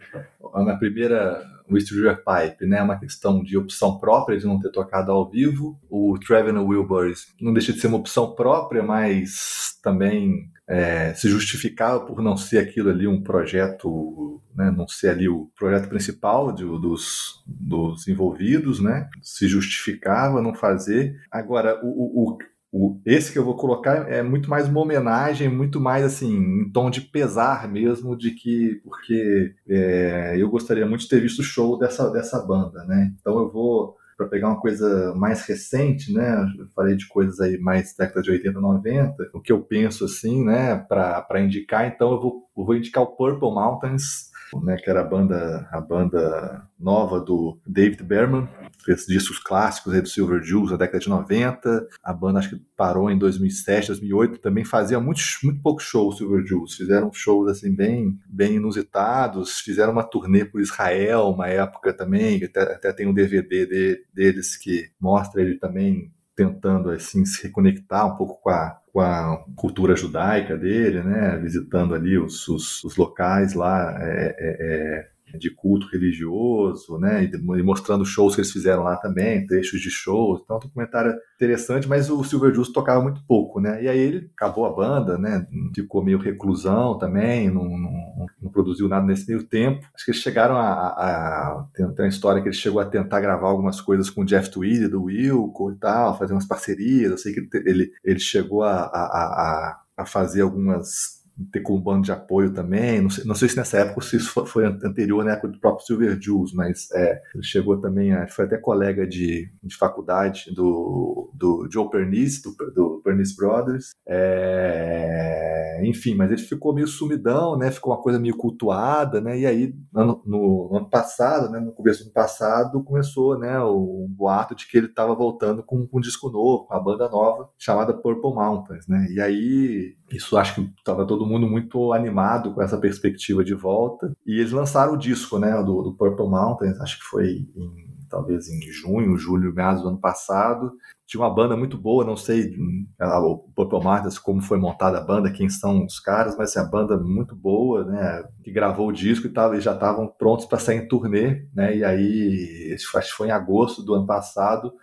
na 0.53 0.77
primeira 0.77 1.43
o 1.75 1.79
Stranger 1.81 2.17
Pipe, 2.23 2.65
né? 2.65 2.81
Uma 2.81 2.99
questão 2.99 3.43
de 3.43 3.57
opção 3.57 3.99
própria 3.99 4.37
de 4.37 4.45
não 4.45 4.59
ter 4.59 4.71
tocado 4.71 5.11
ao 5.11 5.29
vivo. 5.29 5.79
O 5.89 6.17
Trevor 6.19 6.53
Wilburys 6.67 7.27
não 7.39 7.53
deixa 7.53 7.71
de 7.73 7.79
ser 7.79 7.87
uma 7.87 7.97
opção 7.97 8.33
própria, 8.35 8.83
mas 8.83 9.77
também 9.83 10.49
é, 10.67 11.13
se 11.13 11.27
justificava 11.29 11.99
por 12.05 12.21
não 12.21 12.37
ser 12.37 12.59
aquilo 12.59 12.89
ali 12.89 13.07
um 13.07 13.21
projeto, 13.21 14.41
né, 14.55 14.71
não 14.71 14.87
ser 14.87 15.09
ali 15.09 15.27
o 15.27 15.49
projeto 15.57 15.89
principal 15.89 16.51
de- 16.53 16.63
dos, 16.63 17.43
dos 17.45 18.07
envolvidos, 18.07 18.79
né, 18.79 19.09
se 19.21 19.47
justificava 19.47 20.41
não 20.41 20.53
fazer. 20.53 21.19
Agora, 21.31 21.79
o, 21.83 22.31
o- 22.33 22.37
o- 22.71 22.99
esse 23.05 23.31
que 23.31 23.37
eu 23.39 23.43
vou 23.45 23.55
colocar 23.55 24.09
é 24.09 24.23
muito 24.23 24.49
mais 24.49 24.67
uma 24.67 24.79
homenagem, 24.81 25.49
muito 25.49 25.79
mais 25.79 26.05
assim, 26.05 26.33
em 26.63 26.71
tom 26.71 26.89
de 26.89 27.01
pesar 27.01 27.67
mesmo, 27.69 28.15
de 28.17 28.31
que, 28.31 28.81
porque 28.83 29.53
é, 29.67 30.35
eu 30.37 30.49
gostaria 30.49 30.85
muito 30.85 31.01
de 31.01 31.09
ter 31.09 31.19
visto 31.21 31.39
o 31.39 31.43
show 31.43 31.77
dessa, 31.77 32.09
dessa 32.11 32.39
banda, 32.45 32.83
né, 32.85 33.11
então 33.19 33.37
eu 33.39 33.51
vou 33.51 33.95
para 34.17 34.27
pegar 34.27 34.49
uma 34.49 34.59
coisa 34.59 35.15
mais 35.15 35.41
recente, 35.47 36.13
né? 36.13 36.45
Eu 36.59 36.67
falei 36.75 36.95
de 36.95 37.07
coisas 37.07 37.39
aí 37.39 37.57
mais 37.57 37.95
década 37.97 38.21
de 38.21 38.29
80, 38.29 38.59
90. 38.61 39.27
O 39.33 39.39
que 39.41 39.51
eu 39.51 39.63
penso 39.63 40.05
assim, 40.05 40.45
né, 40.45 40.75
para 40.87 41.41
indicar, 41.41 41.87
então 41.87 42.11
eu 42.11 42.21
vou, 42.21 42.43
eu 42.55 42.63
vou 42.65 42.75
indicar 42.75 43.01
o 43.01 43.15
Purple 43.15 43.49
Mountains, 43.51 44.29
né, 44.63 44.75
que 44.77 44.89
era 44.89 45.01
a 45.01 45.03
banda 45.03 45.67
a 45.71 45.79
banda 45.81 46.67
nova 46.79 47.19
do 47.19 47.59
David 47.65 48.03
Berman, 48.03 48.47
fez 48.83 49.05
discos 49.05 49.37
clássicos 49.39 49.93
aí 49.93 50.01
do 50.01 50.09
Silver 50.09 50.41
Juice 50.41 50.71
na 50.71 50.77
década 50.77 50.99
de 50.99 51.09
90. 51.09 51.87
A 52.03 52.13
banda 52.13 52.39
acho 52.39 52.49
que 52.49 52.61
parou 52.75 53.09
em 53.11 53.17
2007, 53.17 53.87
2008, 53.87 54.39
também 54.39 54.65
fazia 54.65 54.99
muito, 54.99 55.21
muito 55.43 55.61
show 55.79 56.09
o 56.09 56.11
Silver 56.11 56.45
Juice. 56.45 56.77
Fizeram 56.77 57.11
shows 57.13 57.49
assim 57.49 57.73
bem, 57.75 58.17
bem 58.27 58.55
inusitados, 58.55 59.59
fizeram 59.59 59.91
uma 59.93 60.03
turnê 60.03 60.43
por 60.45 60.59
Israel, 60.61 61.29
uma 61.29 61.47
época 61.47 61.93
também, 61.93 62.43
até, 62.43 62.61
até 62.61 62.93
tem 62.93 63.07
um 63.07 63.13
DVD 63.13 63.65
de- 63.65 64.03
deles 64.13 64.57
que 64.57 64.89
mostra 64.99 65.41
ele 65.41 65.57
também 65.57 66.11
tentando 66.41 66.89
assim 66.89 67.23
se 67.25 67.43
reconectar 67.43 68.07
um 68.07 68.17
pouco 68.17 68.41
com 68.41 68.49
a, 68.49 68.79
com 68.91 68.99
a 68.99 69.43
cultura 69.55 69.95
judaica 69.95 70.57
dele, 70.57 71.03
né? 71.03 71.37
Visitando 71.37 71.93
ali 71.93 72.17
os, 72.17 72.47
os, 72.47 72.83
os 72.83 72.95
locais 72.97 73.53
lá 73.53 73.95
é, 74.01 74.35
é, 74.39 74.57
é, 74.59 75.09
de 75.37 75.49
culto 75.49 75.87
religioso, 75.87 76.97
né? 76.97 77.23
E 77.23 77.63
mostrando 77.63 78.05
shows 78.05 78.35
que 78.35 78.41
eles 78.41 78.51
fizeram 78.51 78.83
lá 78.83 78.95
também, 78.97 79.45
trechos 79.45 79.81
de 79.81 79.89
shows. 79.89 80.41
Então, 80.43 80.55
é 80.55 80.59
um 80.59 80.61
documentário 80.61 81.13
interessante, 81.35 81.87
mas 81.87 82.09
o 82.09 82.23
Silver 82.23 82.53
Juice 82.53 82.73
tocava 82.73 83.01
muito 83.01 83.21
pouco, 83.27 83.59
né? 83.59 83.83
E 83.83 83.87
aí 83.87 83.99
ele 83.99 84.29
acabou 84.35 84.65
a 84.65 84.73
banda, 84.73 85.17
né? 85.17 85.47
Ficou 85.75 86.03
meio 86.03 86.17
reclusão 86.17 86.97
também, 86.97 87.49
não, 87.49 87.63
não, 87.65 88.25
não 88.41 88.51
produziu 88.51 88.87
nada 88.87 89.05
nesse 89.05 89.27
meio 89.27 89.43
tempo. 89.43 89.85
Acho 89.93 90.05
que 90.05 90.11
eles 90.11 90.21
chegaram 90.21 90.55
a. 90.55 90.61
a, 90.61 91.07
a 91.07 91.67
tem, 91.73 91.85
uma 91.85 92.07
história 92.07 92.41
que 92.41 92.47
ele 92.47 92.55
chegou 92.55 92.81
a 92.81 92.85
tentar 92.85 93.21
gravar 93.21 93.49
algumas 93.49 93.81
coisas 93.81 94.09
com 94.09 94.21
o 94.21 94.25
Jeff 94.25 94.49
Tweedy, 94.49 94.87
do 94.87 95.03
Wilco 95.03 95.71
e 95.71 95.75
tal, 95.75 96.17
fazer 96.17 96.33
umas 96.33 96.47
parcerias. 96.47 97.11
Eu 97.11 97.17
sei 97.17 97.33
que 97.33 97.39
ele, 97.39 97.69
ele, 97.69 97.91
ele 98.03 98.19
chegou 98.19 98.63
a, 98.63 98.83
a, 98.83 99.81
a 99.97 100.05
fazer 100.05 100.41
algumas 100.41 101.20
ter 101.51 101.61
como 101.61 101.81
bando 101.81 102.03
de 102.03 102.11
apoio 102.11 102.53
também. 102.53 103.01
Não 103.01 103.09
sei, 103.09 103.23
não 103.25 103.35
sei 103.35 103.49
se 103.49 103.57
nessa 103.57 103.77
época 103.79 104.01
se 104.01 104.17
isso 104.17 104.45
foi, 104.45 104.65
anterior 104.65 105.23
na 105.23 105.33
época 105.33 105.47
do 105.49 105.59
próprio 105.59 105.85
Silver 105.85 106.17
Juice, 106.21 106.55
mas 106.55 106.89
é, 106.93 107.21
ele 107.33 107.43
chegou 107.43 107.79
também 107.79 108.13
a. 108.13 108.27
Foi 108.27 108.45
até 108.45 108.57
colega 108.57 109.07
de, 109.07 109.49
de 109.63 109.75
faculdade 109.77 110.53
do, 110.53 111.31
do 111.33 111.67
Joe 111.71 111.89
Pernice, 111.89 112.41
do, 112.43 112.55
do 112.73 113.01
Pernice 113.03 113.35
Brothers. 113.35 113.91
É, 114.07 115.81
enfim, 115.83 116.15
mas 116.15 116.31
ele 116.31 116.41
ficou 116.41 116.73
meio 116.73 116.87
sumidão, 116.87 117.57
né? 117.57 117.71
Ficou 117.71 117.93
uma 117.93 118.01
coisa 118.01 118.19
meio 118.19 118.35
cultuada, 118.35 119.19
né? 119.21 119.37
E 119.39 119.45
aí, 119.45 119.73
no, 119.93 120.05
no- 120.25 120.69
no 120.71 120.77
ano 120.77 120.89
passado, 120.89 121.49
né? 121.51 121.59
No 121.59 121.71
começo 121.71 121.99
do 121.99 122.05
ano 122.05 122.13
passado, 122.13 122.83
começou, 122.83 123.37
né? 123.37 123.59
O, 123.59 124.05
um 124.05 124.13
boato 124.13 124.55
de 124.55 124.67
que 124.67 124.77
ele 124.77 124.87
estava 124.87 125.13
voltando 125.15 125.63
com, 125.63 125.85
com 125.87 125.97
um 125.97 126.01
disco 126.01 126.29
novo, 126.29 126.65
com 126.65 126.73
uma 126.73 126.83
banda 126.83 127.09
nova, 127.09 127.49
chamada 127.57 127.93
Purple 127.93 128.33
Mountains, 128.33 128.87
né? 128.87 129.07
E 129.11 129.19
aí, 129.21 129.95
isso 130.11 130.37
acho 130.37 130.55
que 130.55 130.61
estava 130.77 131.05
todo 131.05 131.25
mundo 131.25 131.30
muito 131.49 131.93
animado 131.93 132.53
com 132.53 132.61
essa 132.61 132.77
perspectiva 132.77 133.43
de 133.43 133.53
volta. 133.53 134.11
E 134.25 134.39
eles 134.39 134.51
lançaram 134.51 134.93
o 134.93 134.97
disco, 134.97 135.37
né? 135.39 135.51
Do, 135.63 135.81
do 135.83 135.93
Purple 135.93 136.27
Mountains, 136.27 136.79
acho 136.79 136.97
que 136.99 137.05
foi 137.05 137.47
em 137.55 137.91
talvez 138.09 138.49
em 138.49 138.61
junho, 138.63 139.15
julho, 139.17 139.53
meados 139.53 139.81
do 139.83 139.87
ano 139.87 139.97
passado. 139.99 140.73
Tinha 141.07 141.21
uma 141.23 141.33
banda 141.33 141.55
muito 141.55 141.77
boa, 141.77 142.03
não 142.05 142.17
sei 142.17 142.57
hum, 142.57 142.85
a- 142.99 143.19
o 143.21 143.37
Purple 143.55 143.81
Mountains, 143.81 144.19
como 144.19 144.41
foi 144.41 144.57
montada 144.59 144.97
a 144.97 145.01
banda, 145.01 145.31
quem 145.31 145.49
são 145.49 145.85
os 145.85 145.97
caras, 145.99 146.35
mas 146.37 146.49
assim, 146.49 146.59
a 146.59 146.69
banda 146.69 146.97
muito 146.97 147.33
boa, 147.35 147.85
né? 147.85 148.23
Que 148.43 148.51
gravou 148.51 148.89
o 148.89 148.91
disco 148.93 149.27
e 149.27 149.29
tava, 149.29 149.59
já 149.61 149.73
estavam 149.73 150.07
prontos 150.07 150.45
para 150.45 150.59
sair 150.59 150.77
em 150.83 150.87
turnê, 150.87 151.45
né? 151.55 151.75
E 151.77 151.83
aí, 151.85 152.73
acho 152.73 152.91
que 153.11 153.15
foi 153.15 153.27
em 153.29 153.31
agosto 153.31 153.81
do 153.83 153.93
ano 153.93 154.05
passado, 154.05 154.73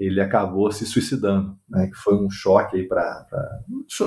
ele 0.00 0.18
acabou 0.18 0.72
se 0.72 0.86
suicidando, 0.86 1.54
né? 1.68 1.86
Que 1.86 1.96
foi 1.96 2.14
um 2.14 2.30
choque 2.30 2.78
aí 2.78 2.88
para 2.88 3.26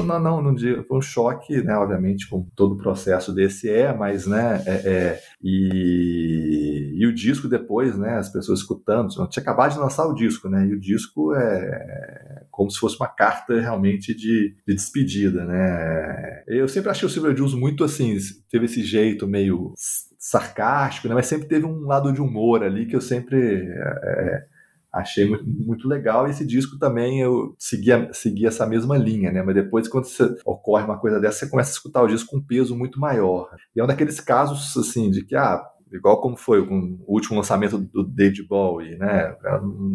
não, 0.03 0.19
não, 0.19 0.41
não 0.41 0.55
digo, 0.55 0.83
foi 0.85 0.97
um 0.97 1.01
choque, 1.01 1.61
né? 1.61 1.77
Obviamente, 1.77 2.27
com 2.27 2.49
todo 2.55 2.73
o 2.73 2.77
processo 2.77 3.31
desse 3.31 3.69
é, 3.69 3.93
mas, 3.95 4.25
né? 4.25 4.63
É, 4.65 4.71
é, 4.71 5.19
e, 5.41 6.95
e 6.97 7.05
o 7.05 7.13
disco 7.13 7.47
depois, 7.47 7.95
né? 7.95 8.17
As 8.17 8.27
pessoas 8.29 8.61
escutando, 8.61 9.09
tinha 9.29 9.43
acabado 9.43 9.73
de 9.73 9.79
lançar 9.79 10.07
o 10.07 10.15
disco, 10.15 10.49
né? 10.49 10.65
E 10.65 10.73
o 10.73 10.79
disco 10.79 11.31
é 11.35 12.43
como 12.49 12.71
se 12.71 12.79
fosse 12.79 12.95
uma 12.95 13.07
carta 13.07 13.59
realmente 13.59 14.15
de, 14.15 14.55
de 14.67 14.73
despedida, 14.73 15.45
né? 15.45 16.43
Eu 16.47 16.67
sempre 16.67 16.89
achei 16.89 17.05
o 17.05 17.09
Silver 17.09 17.37
Juice 17.37 17.55
muito 17.55 17.83
assim, 17.83 18.17
teve 18.49 18.65
esse 18.65 18.83
jeito 18.83 19.27
meio 19.27 19.73
sarcástico, 20.17 21.07
né? 21.07 21.13
mas 21.13 21.27
sempre 21.27 21.47
teve 21.47 21.65
um 21.65 21.81
lado 21.81 22.13
de 22.13 22.21
humor 22.21 22.63
ali 22.63 22.85
que 22.85 22.95
eu 22.95 23.01
sempre 23.01 23.37
é, 23.37 24.45
achei 24.93 25.27
muito, 25.27 25.43
muito, 25.45 25.87
legal. 25.87 26.27
E 26.27 26.31
esse 26.31 26.45
disco 26.45 26.77
também 26.77 27.19
eu 27.19 27.55
seguia, 27.57 28.09
seguia 28.13 28.49
essa 28.49 28.65
mesma 28.67 28.95
linha, 28.97 29.31
né? 29.31 29.41
Mas 29.41 29.55
depois, 29.55 29.87
quando 29.87 30.05
ocorre 30.45 30.83
uma 30.83 30.99
coisa 30.99 31.19
dessa, 31.19 31.39
você 31.39 31.49
começa 31.49 31.71
a 31.71 31.73
escutar 31.73 32.03
o 32.03 32.07
disco 32.07 32.29
com 32.29 32.37
um 32.37 32.45
peso 32.45 32.77
muito 32.77 32.99
maior. 32.99 33.49
E 33.75 33.79
é 33.79 33.83
um 33.83 33.87
daqueles 33.87 34.19
casos, 34.19 34.77
assim, 34.77 35.09
de 35.09 35.25
que, 35.25 35.35
ah, 35.35 35.61
igual 35.91 36.21
como 36.21 36.37
foi 36.37 36.65
com 36.65 36.97
o 37.07 37.13
último 37.13 37.37
lançamento 37.37 37.77
do 37.77 38.03
David 38.03 38.47
Bowie, 38.47 38.95
né? 38.97 39.35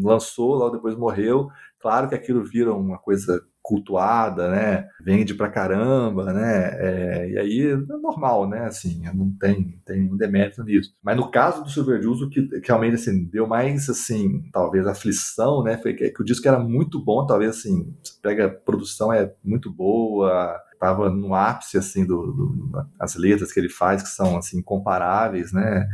Lançou, 0.03 0.55
logo 0.55 0.77
depois 0.77 0.97
morreu. 0.97 1.49
Claro 1.81 2.09
que 2.09 2.15
aquilo 2.15 2.45
vira 2.45 2.75
uma 2.75 2.99
coisa 2.99 3.41
cultuada, 3.69 4.51
né? 4.51 4.89
Vende 5.05 5.35
pra 5.35 5.51
caramba, 5.51 6.33
né? 6.33 6.71
É, 6.79 7.31
e 7.31 7.39
aí 7.39 7.67
é 7.67 7.77
normal, 7.77 8.49
né? 8.49 8.65
Assim, 8.65 9.03
não 9.15 9.31
tem, 9.39 9.79
tem 9.85 10.11
um 10.11 10.17
demérito 10.17 10.65
nisso. 10.65 10.95
Mas 11.03 11.19
no 11.19 11.31
caso 11.31 11.63
do 11.63 11.69
Silver 11.69 12.01
Juice, 12.01 12.25
o 12.25 12.31
que, 12.31 12.49
realmente 12.65 12.95
assim, 12.95 13.25
deu 13.27 13.47
mais, 13.47 13.91
assim, 13.91 14.49
talvez 14.55 14.87
aflição, 14.87 15.63
né? 15.63 15.77
Foi 15.77 15.93
que, 15.93 16.09
que 16.09 16.23
o 16.23 16.25
disco 16.25 16.49
era 16.49 16.59
muito 16.59 16.99
bom, 17.05 17.27
talvez 17.27 17.59
assim, 17.59 17.95
você 18.03 18.15
pega 18.23 18.47
a 18.47 18.49
produção 18.49 19.13
é 19.13 19.31
muito 19.45 19.71
boa, 19.71 20.59
tava 20.81 21.11
no 21.11 21.35
ápice 21.35 21.77
assim 21.77 22.07
do, 22.07 22.33
do, 22.33 22.87
as 22.99 23.17
letras 23.17 23.53
que 23.53 23.61
ele 23.61 23.69
faz 23.69 24.03
que 24.03 24.09
são 24.09 24.37
assim 24.39 24.61
incomparáveis, 24.61 25.53
né? 25.53 25.87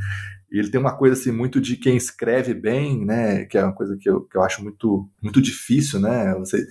E 0.55 0.59
ele 0.61 0.71
tem 0.71 0.81
uma 0.81 0.97
coisa 0.97 1.21
assim 1.21 1.33
muito 1.33 1.61
de 1.61 1.77
quem 1.77 1.97
escreve 1.97 2.55
bem, 2.55 3.05
né? 3.05 3.45
Que 3.45 3.59
é 3.59 3.65
uma 3.65 3.75
coisa 3.75 3.97
que 4.01 4.09
eu, 4.09 4.21
que 4.21 4.39
eu 4.39 4.43
acho 4.45 4.63
muito 4.63 5.11
muito 5.21 5.43
difícil, 5.43 5.99
né? 5.99 6.33
Você 6.37 6.65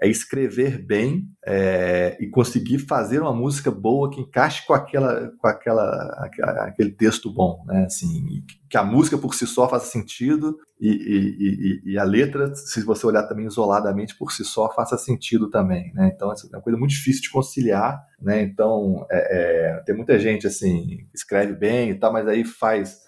é 0.00 0.08
escrever 0.08 0.84
bem 0.84 1.28
é, 1.46 2.16
e 2.20 2.26
conseguir 2.26 2.80
fazer 2.80 3.22
uma 3.22 3.32
música 3.32 3.70
boa 3.70 4.10
que 4.10 4.20
encaixe 4.20 4.66
com 4.66 4.72
aquela 4.74 5.30
com 5.38 5.46
aquela 5.46 6.26
aquele 6.66 6.90
texto 6.90 7.32
bom, 7.32 7.62
né? 7.68 7.84
Assim, 7.84 8.42
que 8.68 8.76
a 8.76 8.82
música 8.82 9.16
por 9.16 9.32
si 9.32 9.46
só 9.46 9.68
faça 9.68 9.86
sentido 9.86 10.58
e, 10.80 10.90
e, 10.90 11.90
e, 11.90 11.92
e, 11.92 11.98
a 11.98 12.02
letra, 12.02 12.52
se 12.56 12.82
você 12.82 13.06
olhar 13.06 13.22
também 13.28 13.46
isoladamente 13.46 14.16
por 14.16 14.32
si 14.32 14.44
só, 14.44 14.68
faça 14.72 14.98
sentido 14.98 15.48
também, 15.48 15.92
né? 15.94 16.10
Então 16.12 16.32
é 16.32 16.34
uma 16.56 16.62
coisa 16.62 16.76
muito 16.76 16.90
difícil 16.90 17.22
de 17.22 17.30
conciliar, 17.30 18.04
né? 18.20 18.42
Então 18.42 19.06
é, 19.08 19.76
é, 19.76 19.82
tem 19.84 19.94
muita 19.94 20.18
gente 20.18 20.44
assim 20.44 21.06
escreve 21.14 21.52
bem 21.52 21.90
e 21.90 21.94
tal, 21.94 22.12
mas 22.12 22.26
aí 22.26 22.44
faz 22.44 23.06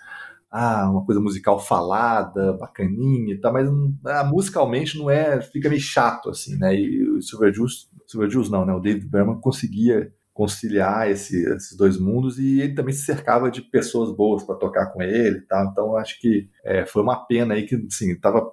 ah, 0.51 0.91
uma 0.91 1.05
coisa 1.05 1.21
musical 1.21 1.61
falada, 1.61 2.53
bacaninha 2.55 3.35
e 3.35 3.39
tal, 3.39 3.53
mas 3.53 3.69
ah, 4.07 4.25
musicalmente 4.25 4.99
não 4.99 5.09
é, 5.09 5.41
fica 5.41 5.69
meio 5.69 5.81
chato, 5.81 6.31
assim, 6.31 6.57
né? 6.57 6.75
E 6.75 7.09
o 7.09 7.23
Silver 7.23 7.53
Juice, 7.53 7.87
Silver 8.07 8.29
Juice 8.29 8.51
não, 8.51 8.67
né? 8.67 8.73
O 8.73 8.81
David 8.81 9.07
Berman 9.07 9.41
conseguia 9.41 10.13
conciliar 10.33 11.11
esse, 11.11 11.45
esses 11.55 11.77
dois 11.77 11.99
mundos 11.99 12.39
e 12.39 12.61
ele 12.61 12.75
também 12.75 12.95
se 12.95 13.05
cercava 13.05 13.51
de 13.51 13.61
pessoas 13.61 14.11
boas 14.11 14.43
para 14.43 14.55
tocar 14.55 14.87
com 14.87 15.03
ele 15.03 15.39
e 15.39 15.43
tal, 15.43 15.67
então 15.67 15.97
acho 15.97 16.19
que 16.21 16.49
é, 16.65 16.87
foi 16.87 17.03
uma 17.03 17.27
pena 17.27 17.55
aí 17.55 17.65
que, 17.65 17.77
assim, 17.87 18.19
tava 18.19 18.51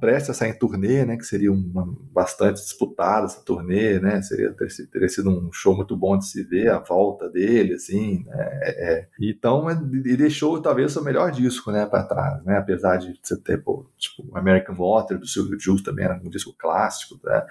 prestes 0.00 0.30
a 0.30 0.34
sair 0.34 0.50
em 0.50 0.58
turnê, 0.58 1.04
né, 1.04 1.16
que 1.16 1.24
seria 1.24 1.52
uma, 1.52 1.86
bastante 2.12 2.60
disputada 2.60 3.26
essa 3.26 3.42
turnê, 3.44 4.00
né, 4.00 4.20
seria, 4.22 4.52
teria, 4.52 4.86
teria 4.90 5.08
sido 5.08 5.30
um 5.30 5.52
show 5.52 5.76
muito 5.76 5.96
bom 5.96 6.18
de 6.18 6.26
se 6.26 6.42
ver 6.42 6.70
a 6.70 6.78
volta 6.78 7.28
dele, 7.30 7.74
assim, 7.74 8.24
né, 8.24 8.60
é, 8.62 8.92
é. 8.92 9.08
então 9.20 9.70
ele 9.70 10.16
deixou 10.16 10.60
talvez 10.60 10.90
o 10.90 10.94
seu 10.94 11.04
melhor 11.04 11.30
disco, 11.30 11.70
né, 11.70 11.86
para 11.86 12.02
trás, 12.02 12.44
né, 12.44 12.58
apesar 12.58 12.96
de 12.96 13.18
você 13.22 13.40
ter, 13.40 13.62
pô, 13.62 13.86
tipo, 13.96 14.36
American 14.36 14.74
Water 14.74 15.18
do 15.18 15.26
Silvio 15.26 15.58
Jules 15.58 15.82
também 15.82 16.04
era 16.04 16.20
um 16.22 16.28
disco 16.28 16.54
clássico, 16.58 17.18
né, 17.24 17.46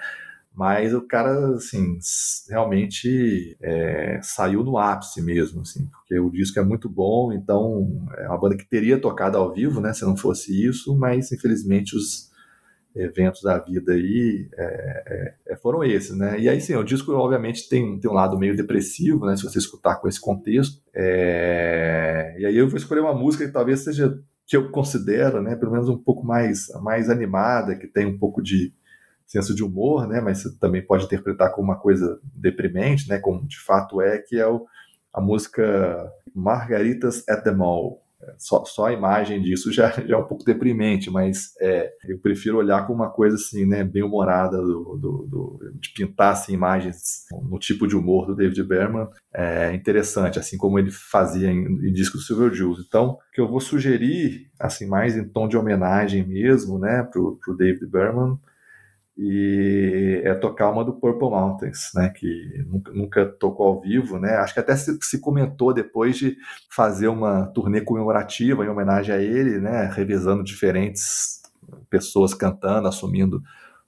mas 0.56 0.94
o 0.94 1.02
cara, 1.02 1.56
assim, 1.56 1.98
realmente 2.48 3.58
é, 3.60 4.20
saiu 4.22 4.64
no 4.64 4.78
ápice 4.78 5.20
mesmo, 5.20 5.62
assim, 5.62 5.88
porque 5.88 6.20
o 6.20 6.30
disco 6.30 6.60
é 6.60 6.64
muito 6.64 6.88
bom, 6.88 7.34
então 7.34 8.08
é 8.18 8.28
uma 8.28 8.40
banda 8.40 8.56
que 8.56 8.70
teria 8.70 9.00
tocado 9.00 9.38
ao 9.38 9.52
vivo, 9.52 9.82
né, 9.82 9.94
se 9.94 10.04
não 10.04 10.16
fosse 10.16 10.66
isso, 10.66 10.96
mas 10.96 11.32
infelizmente 11.32 11.96
os 11.96 12.32
eventos 12.96 13.42
da 13.42 13.58
vida 13.58 13.94
aí 13.94 14.48
é, 14.56 15.04
é, 15.08 15.54
é 15.54 15.56
foram 15.56 15.84
esses, 15.84 16.16
né, 16.16 16.40
e 16.40 16.48
aí 16.48 16.62
sim, 16.62 16.76
o 16.76 16.84
disco 16.84 17.12
obviamente 17.14 17.68
tem, 17.68 18.00
tem 18.00 18.12
um 18.12 18.14
lado 18.14 18.38
meio 18.38 18.56
depressivo, 18.56 19.26
né, 19.26 19.36
se 19.36 19.44
você 19.44 19.58
escutar 19.58 19.96
com 19.96 20.08
esse 20.08 20.22
contexto, 20.22 20.80
é, 20.94 22.36
e 22.38 22.46
aí 22.46 22.56
eu 22.56 22.68
vou 22.68 22.78
escolher 22.78 23.02
uma 23.02 23.16
música 23.16 23.44
que 23.48 23.52
talvez 23.52 23.80
seja, 23.80 24.20
que 24.46 24.56
eu 24.56 24.70
considero, 24.70 25.42
né, 25.42 25.56
pelo 25.56 25.72
menos 25.72 25.90
um 25.90 25.98
pouco 25.98 26.24
mais, 26.24 26.68
mais 26.84 27.10
animada, 27.10 27.76
que 27.76 27.88
tem 27.88 28.06
um 28.06 28.20
pouco 28.20 28.40
de 28.40 28.72
senso 29.34 29.56
de 29.56 29.64
humor, 29.64 30.08
né? 30.08 30.22
Mas 30.22 30.40
você 30.40 30.56
também 30.60 30.86
pode 30.86 31.06
interpretar 31.06 31.52
como 31.52 31.72
uma 31.72 31.80
coisa 31.80 32.20
deprimente, 32.36 33.10
né? 33.10 33.18
Como 33.18 33.46
de 33.48 33.60
fato 33.60 34.00
é, 34.00 34.20
que 34.20 34.38
é 34.38 34.48
o, 34.48 34.66
a 35.12 35.20
música 35.20 36.12
Margaritas 36.36 37.28
at 37.28 37.44
the 37.44 37.52
Mall. 37.52 38.04
É, 38.22 38.36
só, 38.38 38.64
só 38.64 38.86
a 38.86 38.94
imagem 38.94 39.42
disso 39.42 39.72
já, 39.72 39.90
já 40.06 40.16
é 40.16 40.18
um 40.18 40.24
pouco 40.24 40.46
deprimente, 40.46 41.10
mas 41.10 41.56
é, 41.60 41.92
eu 42.08 42.20
prefiro 42.20 42.60
olhar 42.60 42.86
com 42.86 42.94
uma 42.94 43.10
coisa 43.10 43.36
assim, 43.36 43.66
né, 43.66 43.84
bem 43.84 44.04
humorada, 44.04 44.58
do, 44.58 44.98
do, 45.02 45.28
do, 45.28 45.72
de 45.82 45.90
pintar 45.90 46.34
assim, 46.34 46.54
imagens 46.54 47.26
no 47.50 47.58
tipo 47.58 47.88
de 47.88 47.96
humor 47.96 48.28
do 48.28 48.36
David 48.36 48.64
Berman, 48.64 49.08
é 49.34 49.74
interessante, 49.74 50.38
assim 50.38 50.58
como 50.58 50.78
ele 50.78 50.92
fazia 50.92 51.52
em, 51.52 51.66
em 51.66 51.92
discos 51.92 52.22
do 52.22 52.28
Silver 52.28 52.54
Jules. 52.54 52.86
Então, 52.88 53.18
que 53.34 53.42
eu 53.42 53.48
vou 53.48 53.60
sugerir, 53.60 54.48
assim, 54.60 54.86
mais 54.86 55.18
em 55.18 55.28
tom 55.28 55.48
de 55.48 55.58
homenagem 55.58 56.26
mesmo, 56.26 56.78
né, 56.78 57.02
pro 57.12 57.58
David 57.58 57.88
Berman, 57.88 58.38
e 59.18 60.22
é 60.24 60.34
tocar 60.34 60.72
uma 60.72 60.84
do 60.84 60.94
Purple 60.94 61.30
Mountains, 61.30 61.92
né, 61.94 62.10
que 62.10 62.66
nunca, 62.68 62.92
nunca 62.92 63.26
tocou 63.26 63.68
ao 63.68 63.82
vivo, 63.82 64.18
né, 64.18 64.36
acho 64.38 64.54
que 64.54 64.60
até 64.60 64.76
se, 64.76 64.98
se, 65.02 65.22
comentou 65.22 65.72
depois 65.72 66.18
de 66.18 66.36
fazer 66.70 67.08
uma 67.08 67.46
turnê 67.48 67.82
comemorativa 67.82 68.66
em 68.66 68.70
homenagem 68.70 69.14
a 69.14 69.20
ele, 69.20 69.60
né, 69.60 69.88
revisando 69.94 70.44
diferentes 70.44 71.42
pessoas 71.90 72.34
cantando, 72.34 72.88
assumindo 72.88 73.42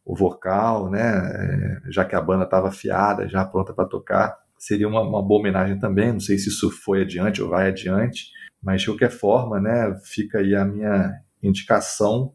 o 0.05 0.15
vocal, 0.15 0.91
né, 0.91 1.81
é, 1.87 1.91
já 1.91 2.05
que 2.05 2.15
a 2.15 2.21
banda 2.21 2.43
estava 2.43 2.67
afiada, 2.67 3.27
já 3.27 3.43
pronta 3.43 3.73
para 3.73 3.85
tocar, 3.85 4.37
seria 4.59 4.87
uma, 4.87 5.01
uma 5.01 5.23
boa 5.23 5.39
homenagem 5.39 5.79
também, 5.79 6.13
não 6.13 6.19
sei 6.19 6.37
se 6.37 6.49
isso 6.49 6.69
foi 6.69 7.01
adiante 7.01 7.41
ou 7.41 7.49
vai 7.49 7.69
adiante, 7.69 8.27
mas 8.61 8.81
de 8.81 8.87
qualquer 8.87 9.09
forma, 9.09 9.59
né, 9.59 9.95
fica 10.03 10.37
aí 10.37 10.53
a 10.53 10.63
minha 10.63 11.13
indicação, 11.41 12.31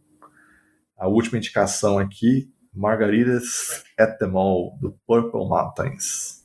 a 0.99 1.07
última 1.07 1.39
indicação 1.39 1.97
aqui, 1.97 2.51
Margaritas 2.77 3.83
at 3.99 4.19
the 4.19 4.29
Mall, 4.29 4.79
do 4.81 4.95
Purple 5.09 5.49
Mountains. 5.49 6.40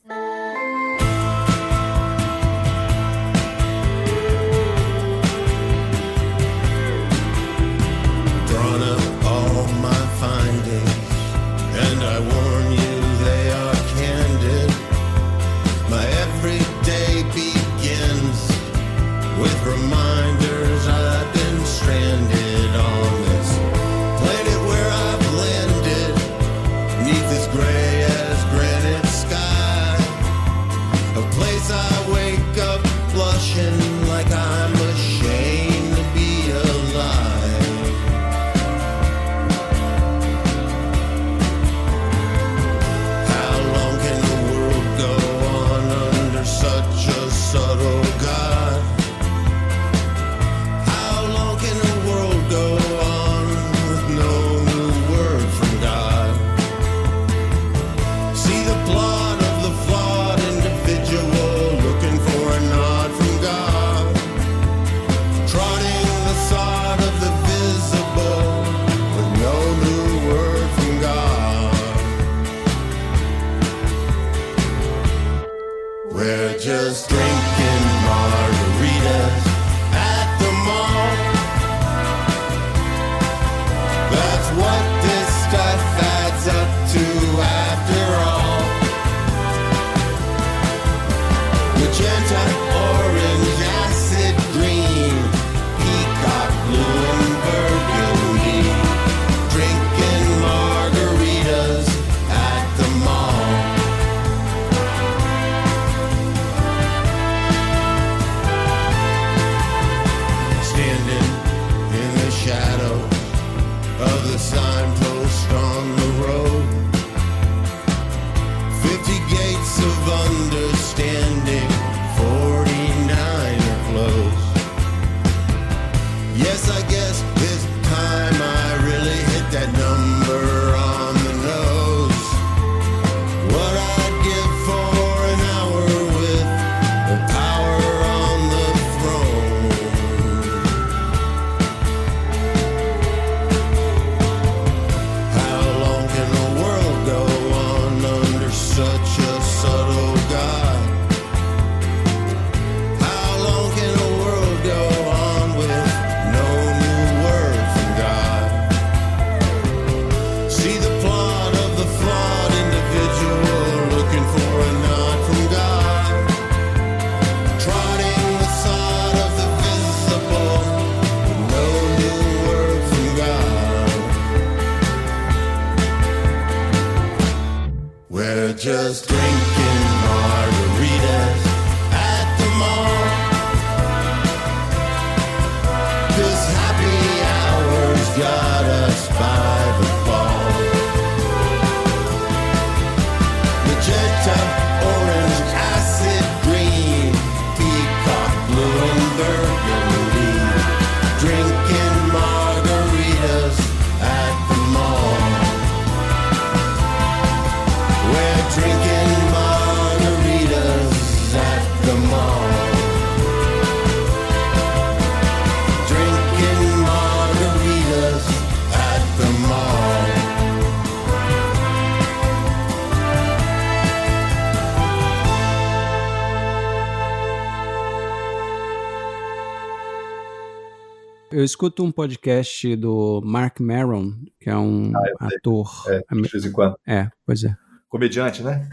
Escuto 231.46 231.82
um 231.84 231.90
podcast 231.90 232.76
do 232.76 233.22
Mark 233.24 233.60
Maron, 233.60 234.12
que 234.38 234.50
é 234.50 234.56
um 234.56 234.92
Ah, 234.94 235.28
ator. 235.28 235.84
É, 235.88 236.02
de 236.14 236.28
vez 236.28 236.44
em 236.44 236.52
quando. 236.52 236.76
É, 236.86 237.08
pois 237.24 237.44
é. 237.44 237.56
Comediante, 237.88 238.42
né? 238.42 238.68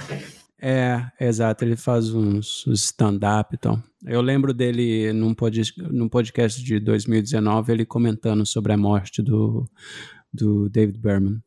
É, 0.60 1.06
exato, 1.20 1.64
ele 1.64 1.76
faz 1.76 2.14
uns 2.14 2.66
stand-up 2.68 3.54
e 3.54 3.58
tal. 3.58 3.82
Eu 4.06 4.22
lembro 4.22 4.54
dele 4.54 5.12
num, 5.14 5.34
pod, 5.34 5.62
num 5.78 6.10
podcast 6.10 6.62
de 6.64 6.80
2019, 6.80 7.72
ele 7.72 7.86
comentando 7.86 8.46
sobre 8.46 8.74
a 8.74 8.78
morte 8.78 9.22
do, 9.22 9.70
do 10.34 10.70
David 10.70 10.98
Berman. 11.00 11.42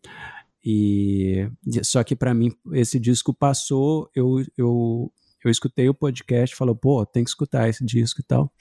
E 0.64 1.48
só 1.82 2.02
que 2.04 2.14
para 2.16 2.34
mim 2.34 2.52
esse 2.72 2.98
disco 2.98 3.32
passou, 3.32 4.10
eu, 4.14 4.44
eu, 4.56 5.12
eu 5.44 5.50
escutei 5.50 5.88
o 5.88 5.94
podcast, 5.94 6.54
falou, 6.54 6.74
pô, 6.74 7.04
tem 7.06 7.24
que 7.24 7.30
escutar 7.30 7.68
esse 7.68 7.84
disco 7.84 8.20
e 8.20 8.24
tal. 8.24 8.52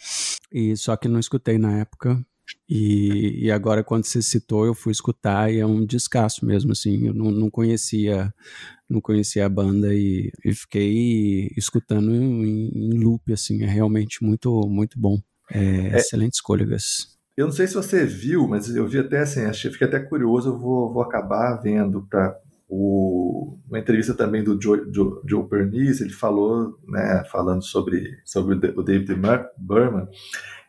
E 0.51 0.77
só 0.77 0.95
que 0.95 1.07
não 1.07 1.19
escutei 1.19 1.57
na 1.57 1.79
época. 1.79 2.23
E, 2.69 3.45
e 3.45 3.51
agora 3.51 3.83
quando 3.83 4.05
você 4.05 4.21
citou, 4.21 4.65
eu 4.65 4.73
fui 4.73 4.91
escutar 4.91 5.51
e 5.51 5.59
é 5.59 5.65
um 5.65 5.85
descasso 5.85 6.45
mesmo 6.45 6.71
assim. 6.71 7.07
Eu 7.07 7.13
não, 7.13 7.31
não 7.31 7.49
conhecia 7.49 8.33
não 8.89 9.01
conhecia 9.01 9.45
a 9.45 9.49
banda 9.49 9.93
e, 9.93 10.31
e 10.43 10.53
fiquei 10.53 11.51
escutando 11.57 12.13
em, 12.13 12.69
em 12.69 12.99
loop, 12.99 13.33
assim, 13.33 13.63
é 13.63 13.67
realmente 13.67 14.23
muito, 14.23 14.61
muito 14.67 14.99
bom. 14.99 15.19
É, 15.51 15.97
Excelente 15.97 16.33
escolha, 16.33 16.65
Gus. 16.65 17.15
Eu 17.35 17.47
não 17.47 17.51
sei 17.53 17.67
se 17.67 17.73
você 17.73 18.05
viu, 18.05 18.47
mas 18.47 18.73
eu 18.73 18.87
vi 18.87 18.99
até 18.99 19.19
assim, 19.19 19.41
achei, 19.41 19.71
fiquei 19.71 19.87
até 19.87 19.99
curioso, 19.99 20.49
eu 20.49 20.57
vou, 20.59 20.93
vou 20.93 21.01
acabar 21.01 21.55
vendo 21.61 22.05
para 22.09 22.39
o, 22.69 23.57
uma 23.67 23.79
entrevista 23.79 24.13
também 24.13 24.43
do 24.43 24.59
Joe, 24.61 24.87
Joe, 24.93 25.19
Joe 25.27 25.47
Pernice, 25.49 26.03
ele 26.03 26.13
falou, 26.13 26.79
né, 26.87 27.23
falando 27.31 27.61
sobre, 27.63 28.17
sobre 28.23 28.55
o 28.55 28.59
Da- 28.59 28.73
o 28.75 28.81
David 28.83 29.13
Berman, 29.57 30.07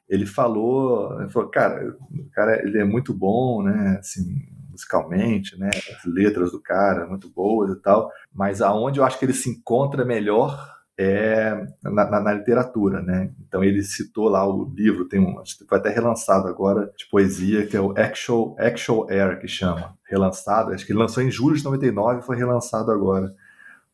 ele 0.09 0.27
falou, 0.27 1.21
ele 1.21 1.31
falou, 1.31 1.49
cara, 1.51 1.97
o 2.11 2.31
cara 2.33 2.63
ele 2.65 2.79
é 2.79 2.85
muito 2.85 3.13
bom, 3.15 3.63
né, 3.63 3.97
assim, 3.99 4.25
musicalmente, 4.71 5.59
né, 5.59 5.69
as 5.69 6.05
letras 6.05 6.53
do 6.53 6.61
cara 6.61 7.07
muito 7.07 7.29
boas 7.31 7.71
e 7.71 7.77
tal, 7.81 8.11
mas 8.33 8.61
aonde 8.63 9.01
eu 9.01 9.05
acho 9.05 9.19
que 9.19 9.25
ele 9.25 9.33
se 9.35 9.51
encontra 9.51 10.05
melhor 10.05 10.75
é 10.99 11.67
na, 11.83 12.11
na- 12.11 12.21
na 12.21 12.33
literatura, 12.33 13.03
né? 13.03 13.31
Então 13.47 13.63
ele 13.63 13.83
citou 13.83 14.31
lá 14.31 14.47
o 14.49 14.65
livro, 14.75 15.05
tem 15.07 15.21
um, 15.21 15.43
foi 15.69 15.77
até 15.79 15.91
relançado 15.91 16.49
agora 16.49 16.91
de 16.97 17.07
poesia, 17.11 17.67
que 17.67 17.77
é 17.77 17.81
o 17.81 17.91
Actual, 17.91 18.57
Actual 18.59 19.07
Air, 19.11 19.39
que 19.39 19.47
chama, 19.47 19.95
relançado, 20.09 20.73
acho 20.73 20.87
que 20.87 20.93
ele 20.93 20.99
lançou 20.99 21.23
em 21.23 21.31
julho 21.31 21.55
de 21.57 21.65
99 21.65 22.21
e 22.21 22.23
foi 22.23 22.37
relançado 22.39 22.91
agora 22.91 23.35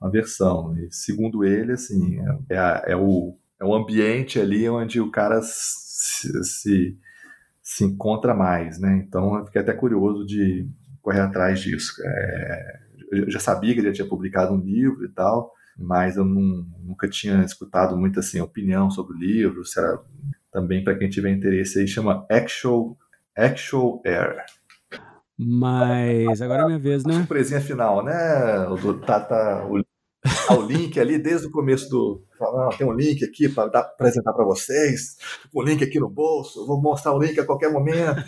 uma 0.00 0.10
versão. 0.10 0.76
E 0.78 0.88
segundo 0.92 1.44
ele, 1.44 1.72
assim, 1.72 2.20
é, 2.48 2.54
é 2.56 2.92
é 2.92 2.96
o, 2.96 3.36
é 3.60 3.64
o 3.64 3.74
ambiente 3.74 4.38
ali 4.40 4.68
onde 4.68 5.00
o 5.00 5.10
cara 5.10 5.40
se, 6.02 6.44
se, 6.44 6.98
se 7.62 7.84
encontra 7.84 8.34
mais, 8.34 8.78
né? 8.80 9.02
Então 9.06 9.36
eu 9.38 9.46
fiquei 9.46 9.62
até 9.62 9.72
curioso 9.72 10.26
de 10.26 10.68
correr 11.00 11.20
atrás 11.20 11.60
disso. 11.60 11.94
É, 12.04 12.80
eu 13.12 13.30
já 13.30 13.40
sabia 13.40 13.74
que 13.74 13.80
ele 13.80 13.88
já 13.88 13.94
tinha 13.94 14.08
publicado 14.08 14.54
um 14.54 14.60
livro 14.60 15.04
e 15.04 15.08
tal, 15.08 15.52
mas 15.78 16.16
eu 16.16 16.24
não- 16.24 16.66
nunca 16.80 17.08
tinha 17.08 17.42
escutado 17.44 17.96
muito 17.96 18.20
assim 18.20 18.40
opinião 18.40 18.90
sobre 18.90 19.14
o 19.16 19.18
livro. 19.18 19.64
Se 19.64 19.78
era 19.78 19.98
também 20.52 20.82
para 20.84 20.96
quem 20.96 21.08
tiver 21.08 21.30
interesse 21.30 21.78
aí 21.80 21.88
chama 21.88 22.26
Actual 22.30 22.96
Actual 23.36 24.02
Air. 24.04 24.44
Mas 25.38 26.40
agora 26.40 26.62
é 26.62 26.66
minha 26.66 26.78
vez, 26.78 27.04
né? 27.04 27.14
Surpresinha 27.14 27.60
final, 27.60 28.04
né? 28.04 28.66
O 28.68 28.76
do, 28.76 29.00
tá, 29.00 29.18
tá, 29.20 29.66
o, 29.66 29.82
o 30.50 30.62
link 30.62 30.98
ali 30.98 31.18
desde 31.18 31.46
o 31.46 31.50
começo 31.50 31.88
do. 31.88 32.22
Não, 32.40 32.68
tem 32.70 32.86
um 32.86 32.92
link 32.92 33.24
aqui 33.24 33.48
para 33.48 33.66
apresentar 33.80 34.32
para 34.32 34.44
vocês. 34.44 35.16
O 35.52 35.62
link 35.62 35.82
aqui 35.84 36.00
no 36.00 36.08
bolso. 36.08 36.66
Vou 36.66 36.80
mostrar 36.80 37.12
o 37.14 37.18
link 37.22 37.38
a 37.38 37.44
qualquer 37.46 37.70
momento. 37.70 38.22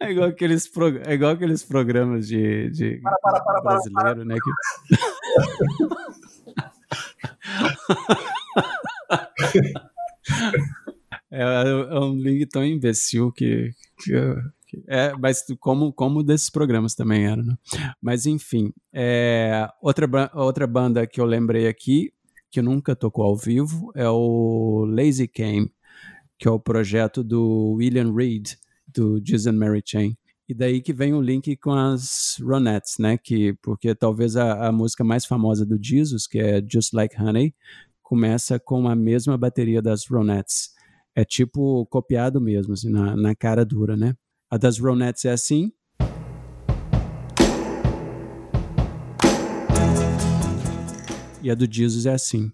É 0.00 0.10
igual 0.10 0.28
aqueles, 0.28 0.68
prog- 0.68 1.00
é 1.06 1.14
igual 1.14 1.32
aqueles 1.32 1.62
programas 1.64 2.26
de, 2.26 2.70
de 2.70 3.00
para, 3.02 3.16
para, 3.18 3.40
para, 3.42 3.60
brasileiro, 3.62 4.24
né? 4.24 4.36
Que... 4.36 4.50
é, 11.30 11.42
é 11.42 11.98
um 12.00 12.14
link 12.14 12.46
tão 12.46 12.64
imbecil 12.64 13.32
que, 13.32 13.70
que- 13.98 14.36
é, 14.88 15.12
mas 15.18 15.44
como 15.60 15.92
como 15.92 16.22
desses 16.22 16.50
programas 16.50 16.94
também 16.94 17.26
era, 17.26 17.42
né? 17.42 17.56
Mas 18.00 18.26
enfim, 18.26 18.72
é, 18.92 19.68
outra 19.80 20.30
outra 20.34 20.66
banda 20.66 21.06
que 21.06 21.20
eu 21.20 21.24
lembrei 21.24 21.66
aqui 21.66 22.12
que 22.50 22.60
nunca 22.60 22.94
tocou 22.94 23.24
ao 23.24 23.36
vivo 23.36 23.90
é 23.94 24.08
o 24.08 24.84
Lazy 24.86 25.26
Came, 25.26 25.72
que 26.38 26.46
é 26.46 26.50
o 26.50 26.60
projeto 26.60 27.24
do 27.24 27.72
William 27.78 28.12
Reed 28.14 28.50
do 28.86 29.20
Jesus 29.24 29.46
and 29.46 29.58
Mary 29.58 29.82
Chain. 29.84 30.16
E 30.48 30.54
daí 30.54 30.82
que 30.82 30.92
vem 30.92 31.14
o 31.14 31.20
link 31.22 31.56
com 31.56 31.72
as 31.72 32.36
Ronettes, 32.42 32.98
né? 32.98 33.16
Que, 33.16 33.54
porque 33.62 33.94
talvez 33.94 34.36
a, 34.36 34.68
a 34.68 34.72
música 34.72 35.02
mais 35.02 35.24
famosa 35.24 35.64
do 35.64 35.82
Jesus, 35.82 36.26
que 36.26 36.38
é 36.38 36.62
Just 36.70 36.92
Like 36.92 37.16
Honey, 37.20 37.54
começa 38.02 38.60
com 38.60 38.86
a 38.86 38.94
mesma 38.94 39.38
bateria 39.38 39.80
das 39.80 40.06
Ronettes. 40.06 40.70
É 41.14 41.24
tipo 41.24 41.86
copiado 41.86 42.40
mesmo, 42.40 42.74
assim, 42.74 42.90
na, 42.90 43.16
na 43.16 43.34
cara 43.34 43.64
dura, 43.64 43.96
né? 43.96 44.14
A 44.52 44.58
das 44.58 44.78
Ronettes 44.78 45.24
é 45.24 45.30
assim. 45.30 45.72
E 51.42 51.50
a 51.50 51.54
do 51.54 51.66
Jesus 51.66 52.04
é 52.04 52.12
assim. 52.12 52.52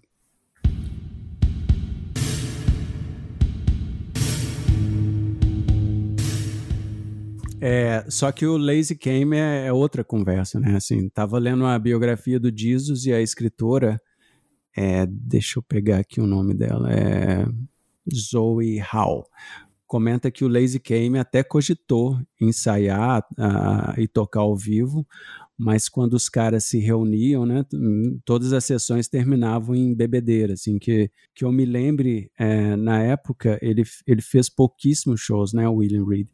É, 7.59 8.05
só 8.07 8.31
que 8.31 8.45
o 8.45 8.55
Lazy 8.55 8.95
Came 8.95 9.35
é, 9.35 9.65
é 9.65 9.73
outra 9.73 10.01
conversa, 10.01 10.57
né? 10.57 10.77
Assim, 10.77 11.09
tava 11.09 11.37
lendo 11.37 11.65
a 11.65 11.77
biografia 11.77 12.39
do 12.39 12.49
Jesus 12.49 13.07
e 13.07 13.11
a 13.11 13.19
escritora, 13.19 14.01
é, 14.73 15.05
deixa 15.05 15.59
eu 15.59 15.63
pegar 15.63 15.97
aqui 15.97 16.21
o 16.21 16.25
nome 16.25 16.53
dela, 16.53 16.89
é 16.93 17.45
Zoe 18.09 18.81
Howe. 18.93 19.25
Comenta 19.89 20.29
que 20.29 20.45
o 20.45 20.47
Lazy 20.47 20.79
Came 20.79 21.17
até 21.17 21.41
cogitou 21.43 22.15
ensaiar 22.39 23.25
ah, 23.39 23.95
e 23.97 24.07
tocar 24.07 24.41
ao 24.41 24.55
vivo, 24.55 25.03
mas 25.57 25.89
quando 25.89 26.13
os 26.13 26.29
caras 26.29 26.65
se 26.65 26.77
reuniam, 26.77 27.43
né, 27.43 27.63
t- 27.63 27.75
todas 28.23 28.53
as 28.53 28.63
sessões 28.65 29.07
terminavam 29.07 29.75
em 29.75 29.95
bebedeira, 29.95 30.53
assim, 30.53 30.77
que, 30.77 31.09
que 31.33 31.43
eu 31.43 31.51
me 31.51 31.65
lembre, 31.65 32.31
é, 32.37 32.75
na 32.75 33.01
época, 33.01 33.57
ele, 33.63 33.81
ele 34.05 34.21
fez 34.21 34.47
pouquíssimos 34.47 35.21
shows, 35.21 35.53
né, 35.53 35.67
o 35.67 35.77
William 35.77 36.05
Reed, 36.05 36.27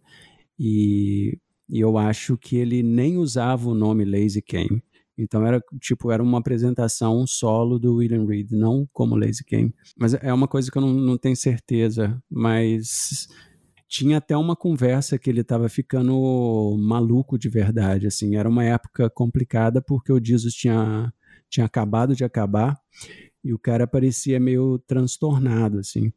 e, 0.59 1.39
e 1.69 1.79
eu 1.79 1.97
acho 1.97 2.37
que 2.37 2.57
ele 2.57 2.83
nem 2.83 3.17
usava 3.17 3.69
o 3.69 3.73
nome 3.73 4.03
Lazy 4.03 4.41
Came. 4.41 4.83
Então 5.17 5.45
era 5.45 5.61
tipo 5.79 6.11
era 6.11 6.21
uma 6.21 6.39
apresentação 6.39 7.25
solo 7.25 7.79
do 7.79 7.95
William 7.95 8.25
Reed, 8.25 8.51
não 8.51 8.87
como 8.91 9.15
Lazy 9.15 9.43
Came. 9.45 9.73
Mas 9.97 10.13
é 10.13 10.33
uma 10.33 10.47
coisa 10.47 10.71
que 10.71 10.77
eu 10.77 10.81
não, 10.81 10.93
não 10.93 11.17
tenho 11.17 11.35
certeza. 11.35 12.21
Mas 12.29 13.27
tinha 13.87 14.17
até 14.17 14.35
uma 14.35 14.55
conversa 14.55 15.17
que 15.17 15.29
ele 15.29 15.41
estava 15.41 15.69
ficando 15.69 16.75
maluco 16.79 17.37
de 17.37 17.49
verdade. 17.49 18.07
Assim, 18.07 18.35
era 18.35 18.49
uma 18.49 18.63
época 18.63 19.09
complicada 19.09 19.81
porque 19.81 20.11
o 20.11 20.23
Jesus 20.23 20.53
tinha 20.53 21.11
tinha 21.49 21.65
acabado 21.65 22.15
de 22.15 22.23
acabar 22.23 22.75
e 23.43 23.53
o 23.53 23.59
cara 23.59 23.85
parecia 23.85 24.39
meio 24.39 24.79
transtornado 24.79 25.77
assim 25.77 26.11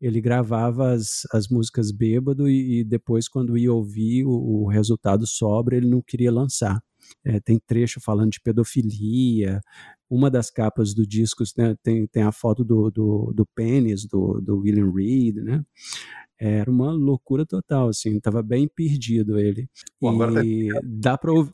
ele 0.00 0.20
gravava 0.20 0.92
as, 0.92 1.26
as 1.32 1.48
músicas 1.48 1.92
bêbado 1.92 2.48
e, 2.48 2.80
e 2.80 2.84
depois, 2.84 3.28
quando 3.28 3.58
ia 3.58 3.72
ouvir 3.72 4.24
o, 4.24 4.30
o 4.30 4.68
resultado 4.68 5.26
sobra, 5.26 5.76
ele 5.76 5.88
não 5.88 6.00
queria 6.00 6.32
lançar. 6.32 6.82
É, 7.24 7.40
tem 7.40 7.58
trecho 7.58 8.00
falando 8.00 8.30
de 8.30 8.40
pedofilia. 8.40 9.60
Uma 10.08 10.30
das 10.30 10.50
capas 10.50 10.94
do 10.94 11.06
disco 11.06 11.44
né, 11.56 11.76
tem, 11.82 12.06
tem 12.06 12.22
a 12.22 12.32
foto 12.32 12.64
do, 12.64 12.90
do, 12.90 13.32
do 13.34 13.46
pênis 13.54 14.06
do, 14.06 14.40
do 14.40 14.58
William 14.58 14.90
Reed, 14.92 15.36
né? 15.36 15.62
Era 16.38 16.70
uma 16.70 16.90
loucura 16.90 17.44
total, 17.44 17.90
assim, 17.90 18.18
tava 18.18 18.42
bem 18.42 18.66
perdido 18.66 19.38
ele. 19.38 19.68
Bom, 20.00 20.40
e 20.42 20.72
tá... 20.72 20.80
dá 20.82 21.18
para 21.18 21.32
ouvir. 21.32 21.52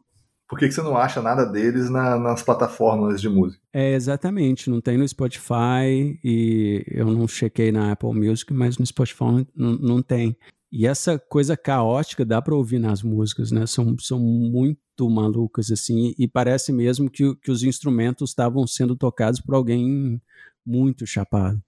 Por 0.48 0.60
que, 0.60 0.68
que 0.68 0.74
você 0.74 0.82
não 0.82 0.96
acha 0.96 1.20
nada 1.20 1.44
deles 1.44 1.90
na, 1.90 2.16
nas 2.18 2.40
plataformas 2.40 3.20
de 3.20 3.28
música? 3.28 3.60
É, 3.72 3.94
exatamente. 3.94 4.70
Não 4.70 4.80
tem 4.80 4.96
no 4.96 5.06
Spotify 5.06 6.18
e 6.22 6.84
eu 6.86 7.06
não 7.06 7.26
chequei 7.26 7.72
na 7.72 7.90
Apple 7.90 8.14
Music, 8.14 8.52
mas 8.54 8.78
no 8.78 8.86
Spotify 8.86 9.44
não, 9.56 9.72
não 9.72 10.02
tem. 10.02 10.36
E 10.70 10.86
essa 10.86 11.18
coisa 11.18 11.56
caótica 11.56 12.24
dá 12.24 12.42
para 12.42 12.54
ouvir 12.54 12.78
nas 12.78 13.02
músicas, 13.02 13.50
né? 13.50 13.66
São, 13.66 13.96
são 13.98 14.18
muito 14.18 15.08
malucas, 15.08 15.70
assim, 15.70 16.14
e 16.18 16.26
parece 16.26 16.72
mesmo 16.72 17.10
que, 17.10 17.34
que 17.36 17.50
os 17.50 17.62
instrumentos 17.62 18.30
estavam 18.30 18.66
sendo 18.66 18.96
tocados 18.96 19.40
por 19.40 19.54
alguém 19.54 20.20
muito 20.64 21.06
chapado. 21.06 21.62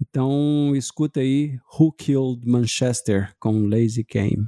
Então, 0.00 0.74
escuta 0.76 1.20
aí 1.20 1.58
Who 1.78 1.92
Killed 1.92 2.46
Manchester 2.46 3.34
com 3.38 3.66
Lazy 3.66 4.04
Game. 4.04 4.46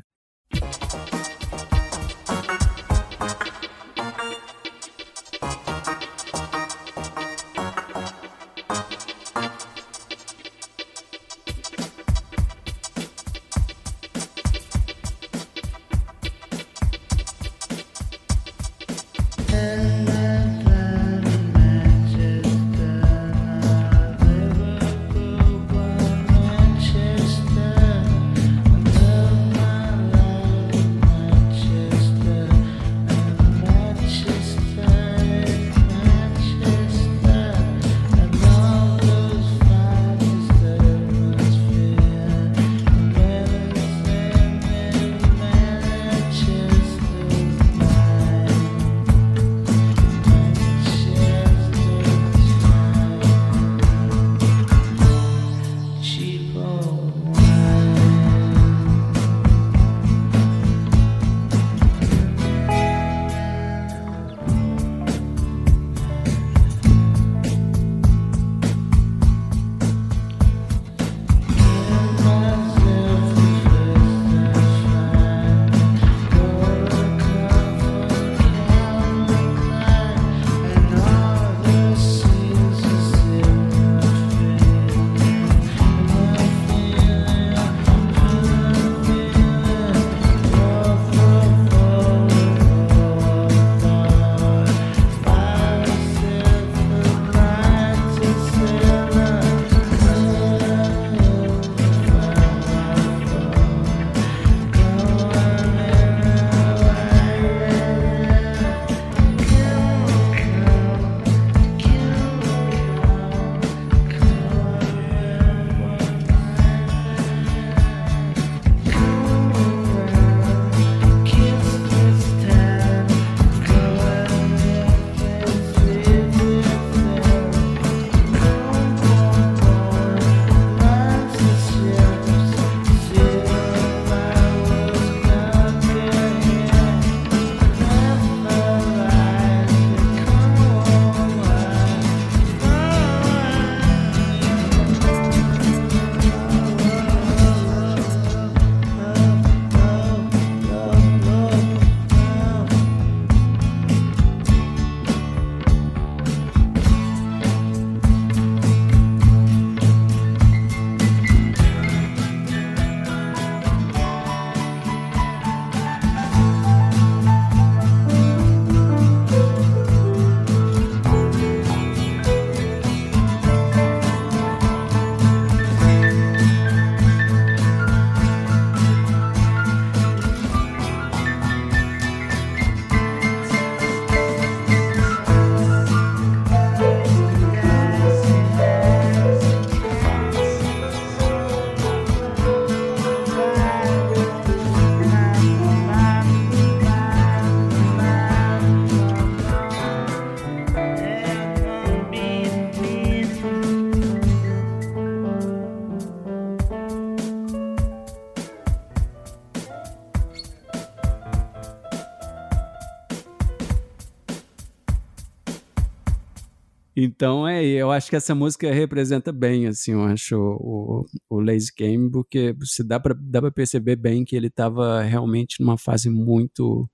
Então 216.96 217.46
é, 217.46 217.62
eu 217.62 217.92
acho 217.92 218.08
que 218.08 218.16
essa 218.16 218.34
música 218.34 218.72
representa 218.72 219.30
bem, 219.30 219.66
assim, 219.66 219.92
eu 219.92 220.02
acho 220.04 220.34
o, 220.34 221.04
o 221.28 221.40
Lazy 221.40 221.70
Game, 221.76 222.10
porque 222.10 222.54
você 222.58 222.82
dá 222.82 222.98
para 222.98 223.14
dá 223.14 223.42
pra 223.42 223.50
perceber 223.50 223.96
bem 223.96 224.24
que 224.24 224.34
ele 224.34 224.46
estava 224.46 225.02
realmente 225.02 225.60
numa 225.60 225.76
fase 225.76 226.08
muito 226.08 226.88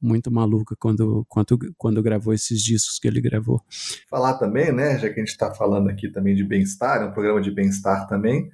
muito 0.00 0.30
maluca 0.30 0.76
quando, 0.78 1.24
quando, 1.28 1.58
quando 1.78 2.02
gravou 2.02 2.34
esses 2.34 2.62
discos 2.62 2.98
que 2.98 3.08
ele 3.08 3.22
gravou. 3.22 3.62
Falar 4.08 4.34
também, 4.34 4.70
né, 4.70 4.98
já 4.98 5.08
que 5.08 5.14
a 5.14 5.24
gente 5.24 5.28
está 5.28 5.52
falando 5.54 5.88
aqui 5.88 6.10
também 6.10 6.34
de 6.34 6.44
bem-estar, 6.44 7.02
é 7.02 7.06
um 7.06 7.12
programa 7.12 7.40
de 7.40 7.50
bem-estar 7.50 8.06
também, 8.06 8.50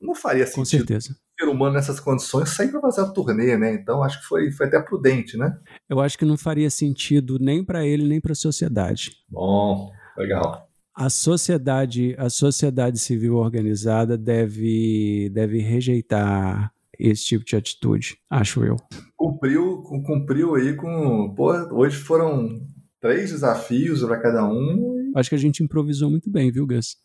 não 0.00 0.14
faria 0.14 0.44
sentido 0.46 0.62
Com 0.62 0.64
certeza. 0.64 1.16
ser 1.38 1.46
humano 1.46 1.74
nessas 1.74 2.00
condições 2.00 2.48
sair 2.50 2.70
para 2.72 2.80
fazer 2.80 3.02
a 3.02 3.08
turnê, 3.08 3.56
né? 3.56 3.72
Então 3.72 4.02
acho 4.02 4.20
que 4.20 4.26
foi, 4.26 4.50
foi 4.50 4.66
até 4.66 4.80
prudente, 4.80 5.36
né? 5.36 5.56
Eu 5.88 6.00
acho 6.00 6.18
que 6.18 6.24
não 6.24 6.36
faria 6.36 6.70
sentido 6.70 7.38
nem 7.38 7.64
para 7.64 7.86
ele 7.86 8.08
nem 8.08 8.20
para 8.20 8.32
a 8.32 8.36
sociedade. 8.36 9.12
Bom, 9.28 9.92
Legal. 10.20 10.68
A 10.94 11.08
sociedade, 11.08 12.14
a 12.18 12.28
sociedade 12.28 12.98
civil 12.98 13.36
organizada 13.36 14.18
deve, 14.18 15.30
deve 15.32 15.58
rejeitar 15.60 16.72
esse 16.98 17.24
tipo 17.24 17.44
de 17.44 17.56
atitude, 17.56 18.18
acho 18.28 18.62
eu. 18.62 18.76
Cumpriu, 19.16 19.82
cumpriu 19.82 20.54
aí 20.54 20.74
com. 20.74 21.34
Pô, 21.34 21.52
hoje 21.74 21.96
foram 21.96 22.60
três 23.00 23.30
desafios 23.30 24.02
para 24.02 24.20
cada 24.20 24.44
um. 24.44 25.12
Acho 25.16 25.30
que 25.30 25.36
a 25.36 25.38
gente 25.38 25.62
improvisou 25.62 26.10
muito 26.10 26.28
bem, 26.28 26.52
viu, 26.52 26.66
Gus? 26.66 26.96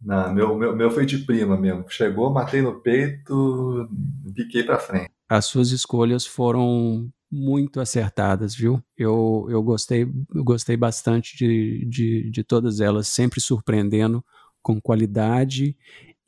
Não, 0.00 0.32
meu, 0.32 0.56
meu, 0.56 0.76
meu 0.76 0.90
foi 0.90 1.04
de 1.04 1.18
prima 1.18 1.58
mesmo. 1.58 1.84
Chegou, 1.88 2.32
matei 2.32 2.62
no 2.62 2.80
peito, 2.80 3.88
piquei 4.34 4.62
para 4.62 4.78
frente. 4.78 5.10
As 5.28 5.46
suas 5.46 5.72
escolhas 5.72 6.24
foram 6.24 7.10
muito 7.30 7.80
acertadas, 7.80 8.54
viu? 8.54 8.82
Eu, 8.96 9.46
eu 9.48 9.62
gostei 9.62 10.02
eu 10.34 10.44
gostei 10.44 10.76
bastante 10.76 11.36
de, 11.36 11.86
de, 11.86 12.30
de 12.30 12.44
todas 12.44 12.80
elas, 12.80 13.08
sempre 13.08 13.40
surpreendendo 13.40 14.24
com 14.62 14.80
qualidade 14.80 15.76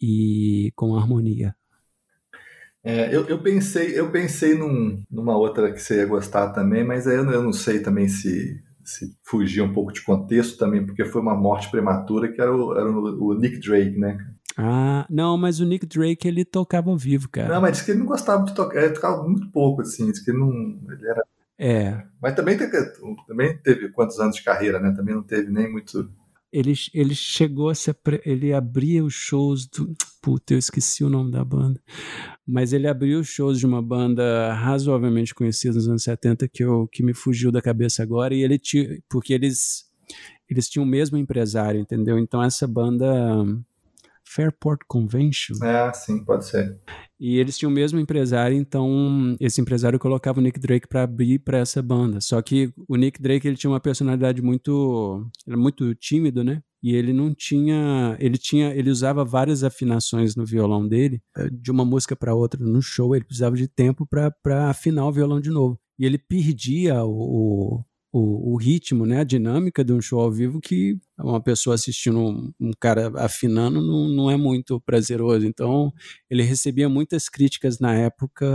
e 0.00 0.72
com 0.76 0.96
harmonia. 0.96 1.55
É, 2.84 3.14
eu, 3.14 3.26
eu, 3.28 3.40
pensei, 3.40 3.98
eu 3.98 4.11
pensei 4.11 4.55
num, 4.55 5.03
numa 5.09 5.36
outra 5.36 5.72
que 5.72 5.78
você 5.78 5.98
ia 5.98 6.07
gostar 6.07 6.50
também, 6.50 6.84
mas 6.84 7.07
aí 7.07 7.16
eu, 7.16 7.30
eu 7.30 7.42
não 7.42 7.53
sei 7.53 7.80
também 7.80 8.09
se, 8.09 8.61
se 8.84 9.16
fugir 9.22 9.62
um 9.62 9.72
pouco 9.72 9.92
de 9.92 10.03
contexto 10.03 10.59
também, 10.59 10.84
porque 10.84 11.05
foi 11.05 11.22
uma 11.22 11.36
morte 11.36 11.70
prematura 11.70 12.32
que 12.32 12.40
era 12.40 12.55
o, 12.55 12.76
era 12.76 12.90
o 12.90 13.34
Nick 13.34 13.61
Drake, 13.61 13.96
né? 13.96 14.18
Ah, 14.57 15.07
não, 15.09 15.38
mas 15.38 15.61
o 15.61 15.64
Nick 15.64 15.86
Drake 15.86 16.28
ele 16.28 16.44
tocava 16.44 16.90
ao 16.90 16.96
vivo, 16.96 17.28
cara. 17.28 17.55
Não, 17.55 17.61
mas 17.61 17.72
disse 17.72 17.84
que 17.84 17.90
ele 17.92 18.00
não 18.00 18.07
gostava 18.07 18.44
de 18.44 18.55
tocar, 18.55 18.82
ele 18.82 18.94
tocava 18.94 19.22
muito 19.22 19.50
pouco, 19.50 19.82
assim, 19.82 20.11
disse 20.11 20.24
que 20.24 20.30
ele 20.30 20.38
não. 20.38 20.50
Ele 20.90 21.09
era. 21.09 21.22
É. 21.59 22.03
Mas 22.20 22.34
também 22.34 22.57
teve, 22.57 22.72
também 23.26 23.57
teve 23.59 23.88
quantos 23.90 24.18
anos 24.18 24.36
de 24.36 24.42
carreira, 24.42 24.80
né? 24.80 24.92
Também 24.92 25.14
não 25.14 25.22
teve 25.22 25.50
nem 25.50 25.70
muito. 25.70 26.11
Ele, 26.53 26.74
ele 26.92 27.14
chegou 27.14 27.70
a 27.70 27.74
se. 27.74 27.94
Ele 28.24 28.53
abria 28.53 29.05
os 29.05 29.14
shows 29.14 29.66
do. 29.66 29.94
Puta, 30.20 30.55
eu 30.55 30.59
esqueci 30.59 31.03
o 31.03 31.09
nome 31.09 31.30
da 31.30 31.44
banda. 31.44 31.80
Mas 32.46 32.72
ele 32.72 32.86
abriu 32.86 33.20
os 33.20 33.28
shows 33.28 33.59
de 33.59 33.66
uma 33.66 33.80
banda 33.80 34.53
razoavelmente 34.55 35.34
conhecida 35.34 35.74
nos 35.74 35.88
anos 35.88 36.03
70 36.03 36.48
que, 36.48 36.62
eu, 36.62 36.88
que 36.88 37.03
me 37.03 37.14
fugiu 37.14 37.50
da 37.50 37.62
cabeça 37.62 38.03
agora. 38.03 38.34
E 38.34 38.42
ele 38.42 38.59
tinha. 38.59 38.98
Porque 39.09 39.32
eles. 39.32 39.90
Eles 40.50 40.68
tinham 40.68 40.84
o 40.84 40.88
mesmo 40.88 41.16
empresário, 41.16 41.80
entendeu? 41.80 42.18
Então 42.18 42.42
essa 42.42 42.66
banda 42.68 43.07
Fairport 44.35 44.80
Convention. 44.87 45.57
É, 45.64 45.93
sim, 45.93 46.24
pode 46.24 46.47
ser. 46.47 46.78
E 47.20 47.39
eles 47.39 47.57
tinham 47.57 47.70
o 47.70 47.74
mesmo 47.74 48.01
empresário, 48.01 48.57
então 48.57 49.37
esse 49.39 49.61
empresário 49.61 49.99
colocava 49.99 50.41
o 50.41 50.43
Nick 50.43 50.59
Drake 50.59 50.89
para 50.89 51.03
abrir 51.05 51.39
para 51.39 51.59
essa 51.59 51.80
banda. 51.83 52.20
Só 52.20 52.41
que 52.43 52.72
o 52.89 52.97
Nick 52.97 53.20
Drake 53.20 53.47
ele 53.47 53.57
tinha 53.57 53.70
uma 53.70 53.80
personalidade 53.80 54.43
muito, 54.43 55.24
era 55.47 55.57
muito 55.57 55.95
tímido, 55.95 56.43
né? 56.43 56.62
E 56.83 56.97
ele 56.97 57.12
não 57.12 57.33
tinha, 57.33 58.16
ele 58.18 58.37
tinha, 58.37 58.74
ele 58.74 58.91
usava 58.91 59.24
várias 59.24 59.62
afinações 59.62 60.35
no 60.35 60.45
violão 60.45 60.89
dele, 60.89 61.22
eh, 61.37 61.49
de 61.53 61.70
uma 61.70 61.85
música 61.85 62.16
para 62.16 62.35
outra 62.35 62.64
no 62.64 62.83
show, 62.83 63.14
ele 63.14 63.24
precisava 63.24 63.55
de 63.55 63.68
tempo 63.68 64.05
para 64.05 64.68
afinar 64.68 65.07
o 65.07 65.12
violão 65.12 65.41
de 65.41 65.51
novo. 65.51 65.78
E 65.97 66.05
ele 66.05 66.18
perdia 66.18 67.05
o, 67.05 67.85
o, 68.12 68.52
o, 68.52 68.56
ritmo, 68.56 69.06
né, 69.06 69.20
a 69.20 69.24
dinâmica 69.24 69.82
de 69.82 69.92
um 69.92 70.00
show 70.00 70.20
ao 70.20 70.30
vivo 70.30 70.60
que 70.60 70.98
uma 71.18 71.40
pessoa 71.40 71.74
assistindo 71.74 72.18
um, 72.18 72.52
um, 72.60 72.70
cara 72.78 73.10
afinando 73.16 73.80
não, 73.80 74.08
não 74.08 74.30
é 74.30 74.36
muito 74.36 74.78
prazeroso. 74.82 75.46
Então, 75.46 75.90
ele 76.28 76.42
recebia 76.42 76.88
muitas 76.88 77.28
críticas 77.30 77.78
na 77.78 77.94
época 77.94 78.46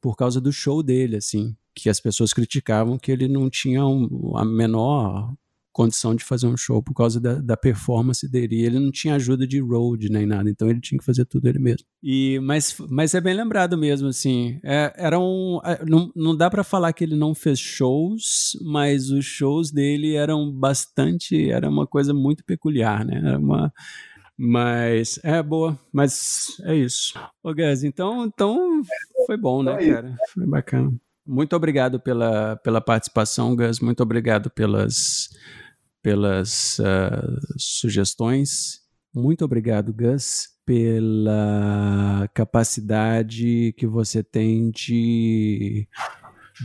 por 0.00 0.14
causa 0.14 0.40
do 0.40 0.52
show 0.52 0.82
dele, 0.82 1.16
assim, 1.16 1.56
que 1.74 1.88
as 1.88 2.00
pessoas 2.00 2.34
criticavam 2.34 2.98
que 2.98 3.10
ele 3.10 3.28
não 3.28 3.48
tinha 3.48 3.84
um, 3.86 4.36
a 4.36 4.44
menor 4.44 5.32
condição 5.72 6.14
de 6.14 6.24
fazer 6.24 6.46
um 6.46 6.56
show 6.56 6.82
por 6.82 6.94
causa 6.94 7.20
da, 7.20 7.34
da 7.34 7.56
performance 7.56 8.28
dele. 8.28 8.56
E 8.56 8.64
ele 8.64 8.78
não 8.78 8.90
tinha 8.90 9.14
ajuda 9.14 9.46
de 9.46 9.60
road 9.60 10.08
nem 10.10 10.26
nada, 10.26 10.48
então 10.50 10.68
ele 10.68 10.80
tinha 10.80 10.98
que 10.98 11.04
fazer 11.04 11.24
tudo 11.24 11.48
ele 11.48 11.58
mesmo. 11.58 11.86
E 12.02 12.38
mas, 12.40 12.76
mas 12.90 13.14
é 13.14 13.20
bem 13.20 13.34
lembrado 13.34 13.76
mesmo, 13.76 14.08
assim. 14.08 14.60
É, 14.62 14.92
era 14.96 15.18
um, 15.18 15.60
é, 15.64 15.84
não, 15.84 16.12
não 16.14 16.36
dá 16.36 16.50
para 16.50 16.62
falar 16.62 16.92
que 16.92 17.04
ele 17.04 17.16
não 17.16 17.34
fez 17.34 17.58
shows, 17.58 18.58
mas 18.62 19.10
os 19.10 19.24
shows 19.24 19.70
dele 19.70 20.14
eram 20.14 20.50
bastante, 20.52 21.50
era 21.50 21.68
uma 21.68 21.86
coisa 21.86 22.12
muito 22.12 22.44
peculiar, 22.44 23.04
né? 23.04 23.20
Era 23.24 23.38
uma 23.38 23.72
mas 24.44 25.20
é 25.22 25.42
boa, 25.42 25.78
mas 25.92 26.60
é 26.64 26.74
isso. 26.74 27.14
Ô 27.42 27.54
Gus, 27.54 27.84
então, 27.84 28.24
então 28.24 28.82
foi 29.26 29.36
bom, 29.36 29.62
né, 29.62 29.76
cara? 29.76 30.16
Foi 30.34 30.46
bacana. 30.46 30.92
Muito 31.24 31.54
obrigado 31.54 32.00
pela, 32.00 32.56
pela 32.56 32.80
participação, 32.80 33.54
Gus. 33.54 33.78
Muito 33.78 34.02
obrigado 34.02 34.50
pelas 34.50 35.28
pelas 36.02 36.78
uh, 36.78 37.40
sugestões. 37.56 38.80
Muito 39.14 39.44
obrigado, 39.44 39.92
Gus, 39.92 40.48
pela 40.64 42.28
capacidade 42.34 43.74
que 43.76 43.86
você 43.86 44.22
tem 44.22 44.70
de, 44.70 45.86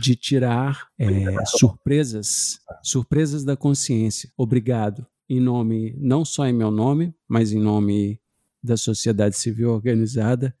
de 0.00 0.16
tirar 0.16 0.88
é, 0.98 1.44
surpresas, 1.44 2.58
surpresas 2.82 3.44
da 3.44 3.56
consciência. 3.56 4.30
Obrigado. 4.36 5.06
Em 5.28 5.40
nome, 5.40 5.94
não 5.98 6.24
só 6.24 6.46
em 6.46 6.54
meu 6.54 6.70
nome, 6.70 7.14
mas 7.28 7.52
em 7.52 7.60
nome 7.60 8.18
da 8.62 8.76
sociedade 8.76 9.36
civil 9.36 9.70
organizada, 9.70 10.54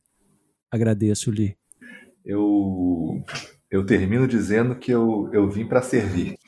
agradeço-lhe. 0.70 1.56
Eu, 2.24 3.24
eu 3.70 3.86
termino 3.86 4.28
dizendo 4.28 4.76
que 4.76 4.90
eu, 4.90 5.30
eu 5.32 5.48
vim 5.48 5.66
para 5.66 5.80
servir. 5.80 6.38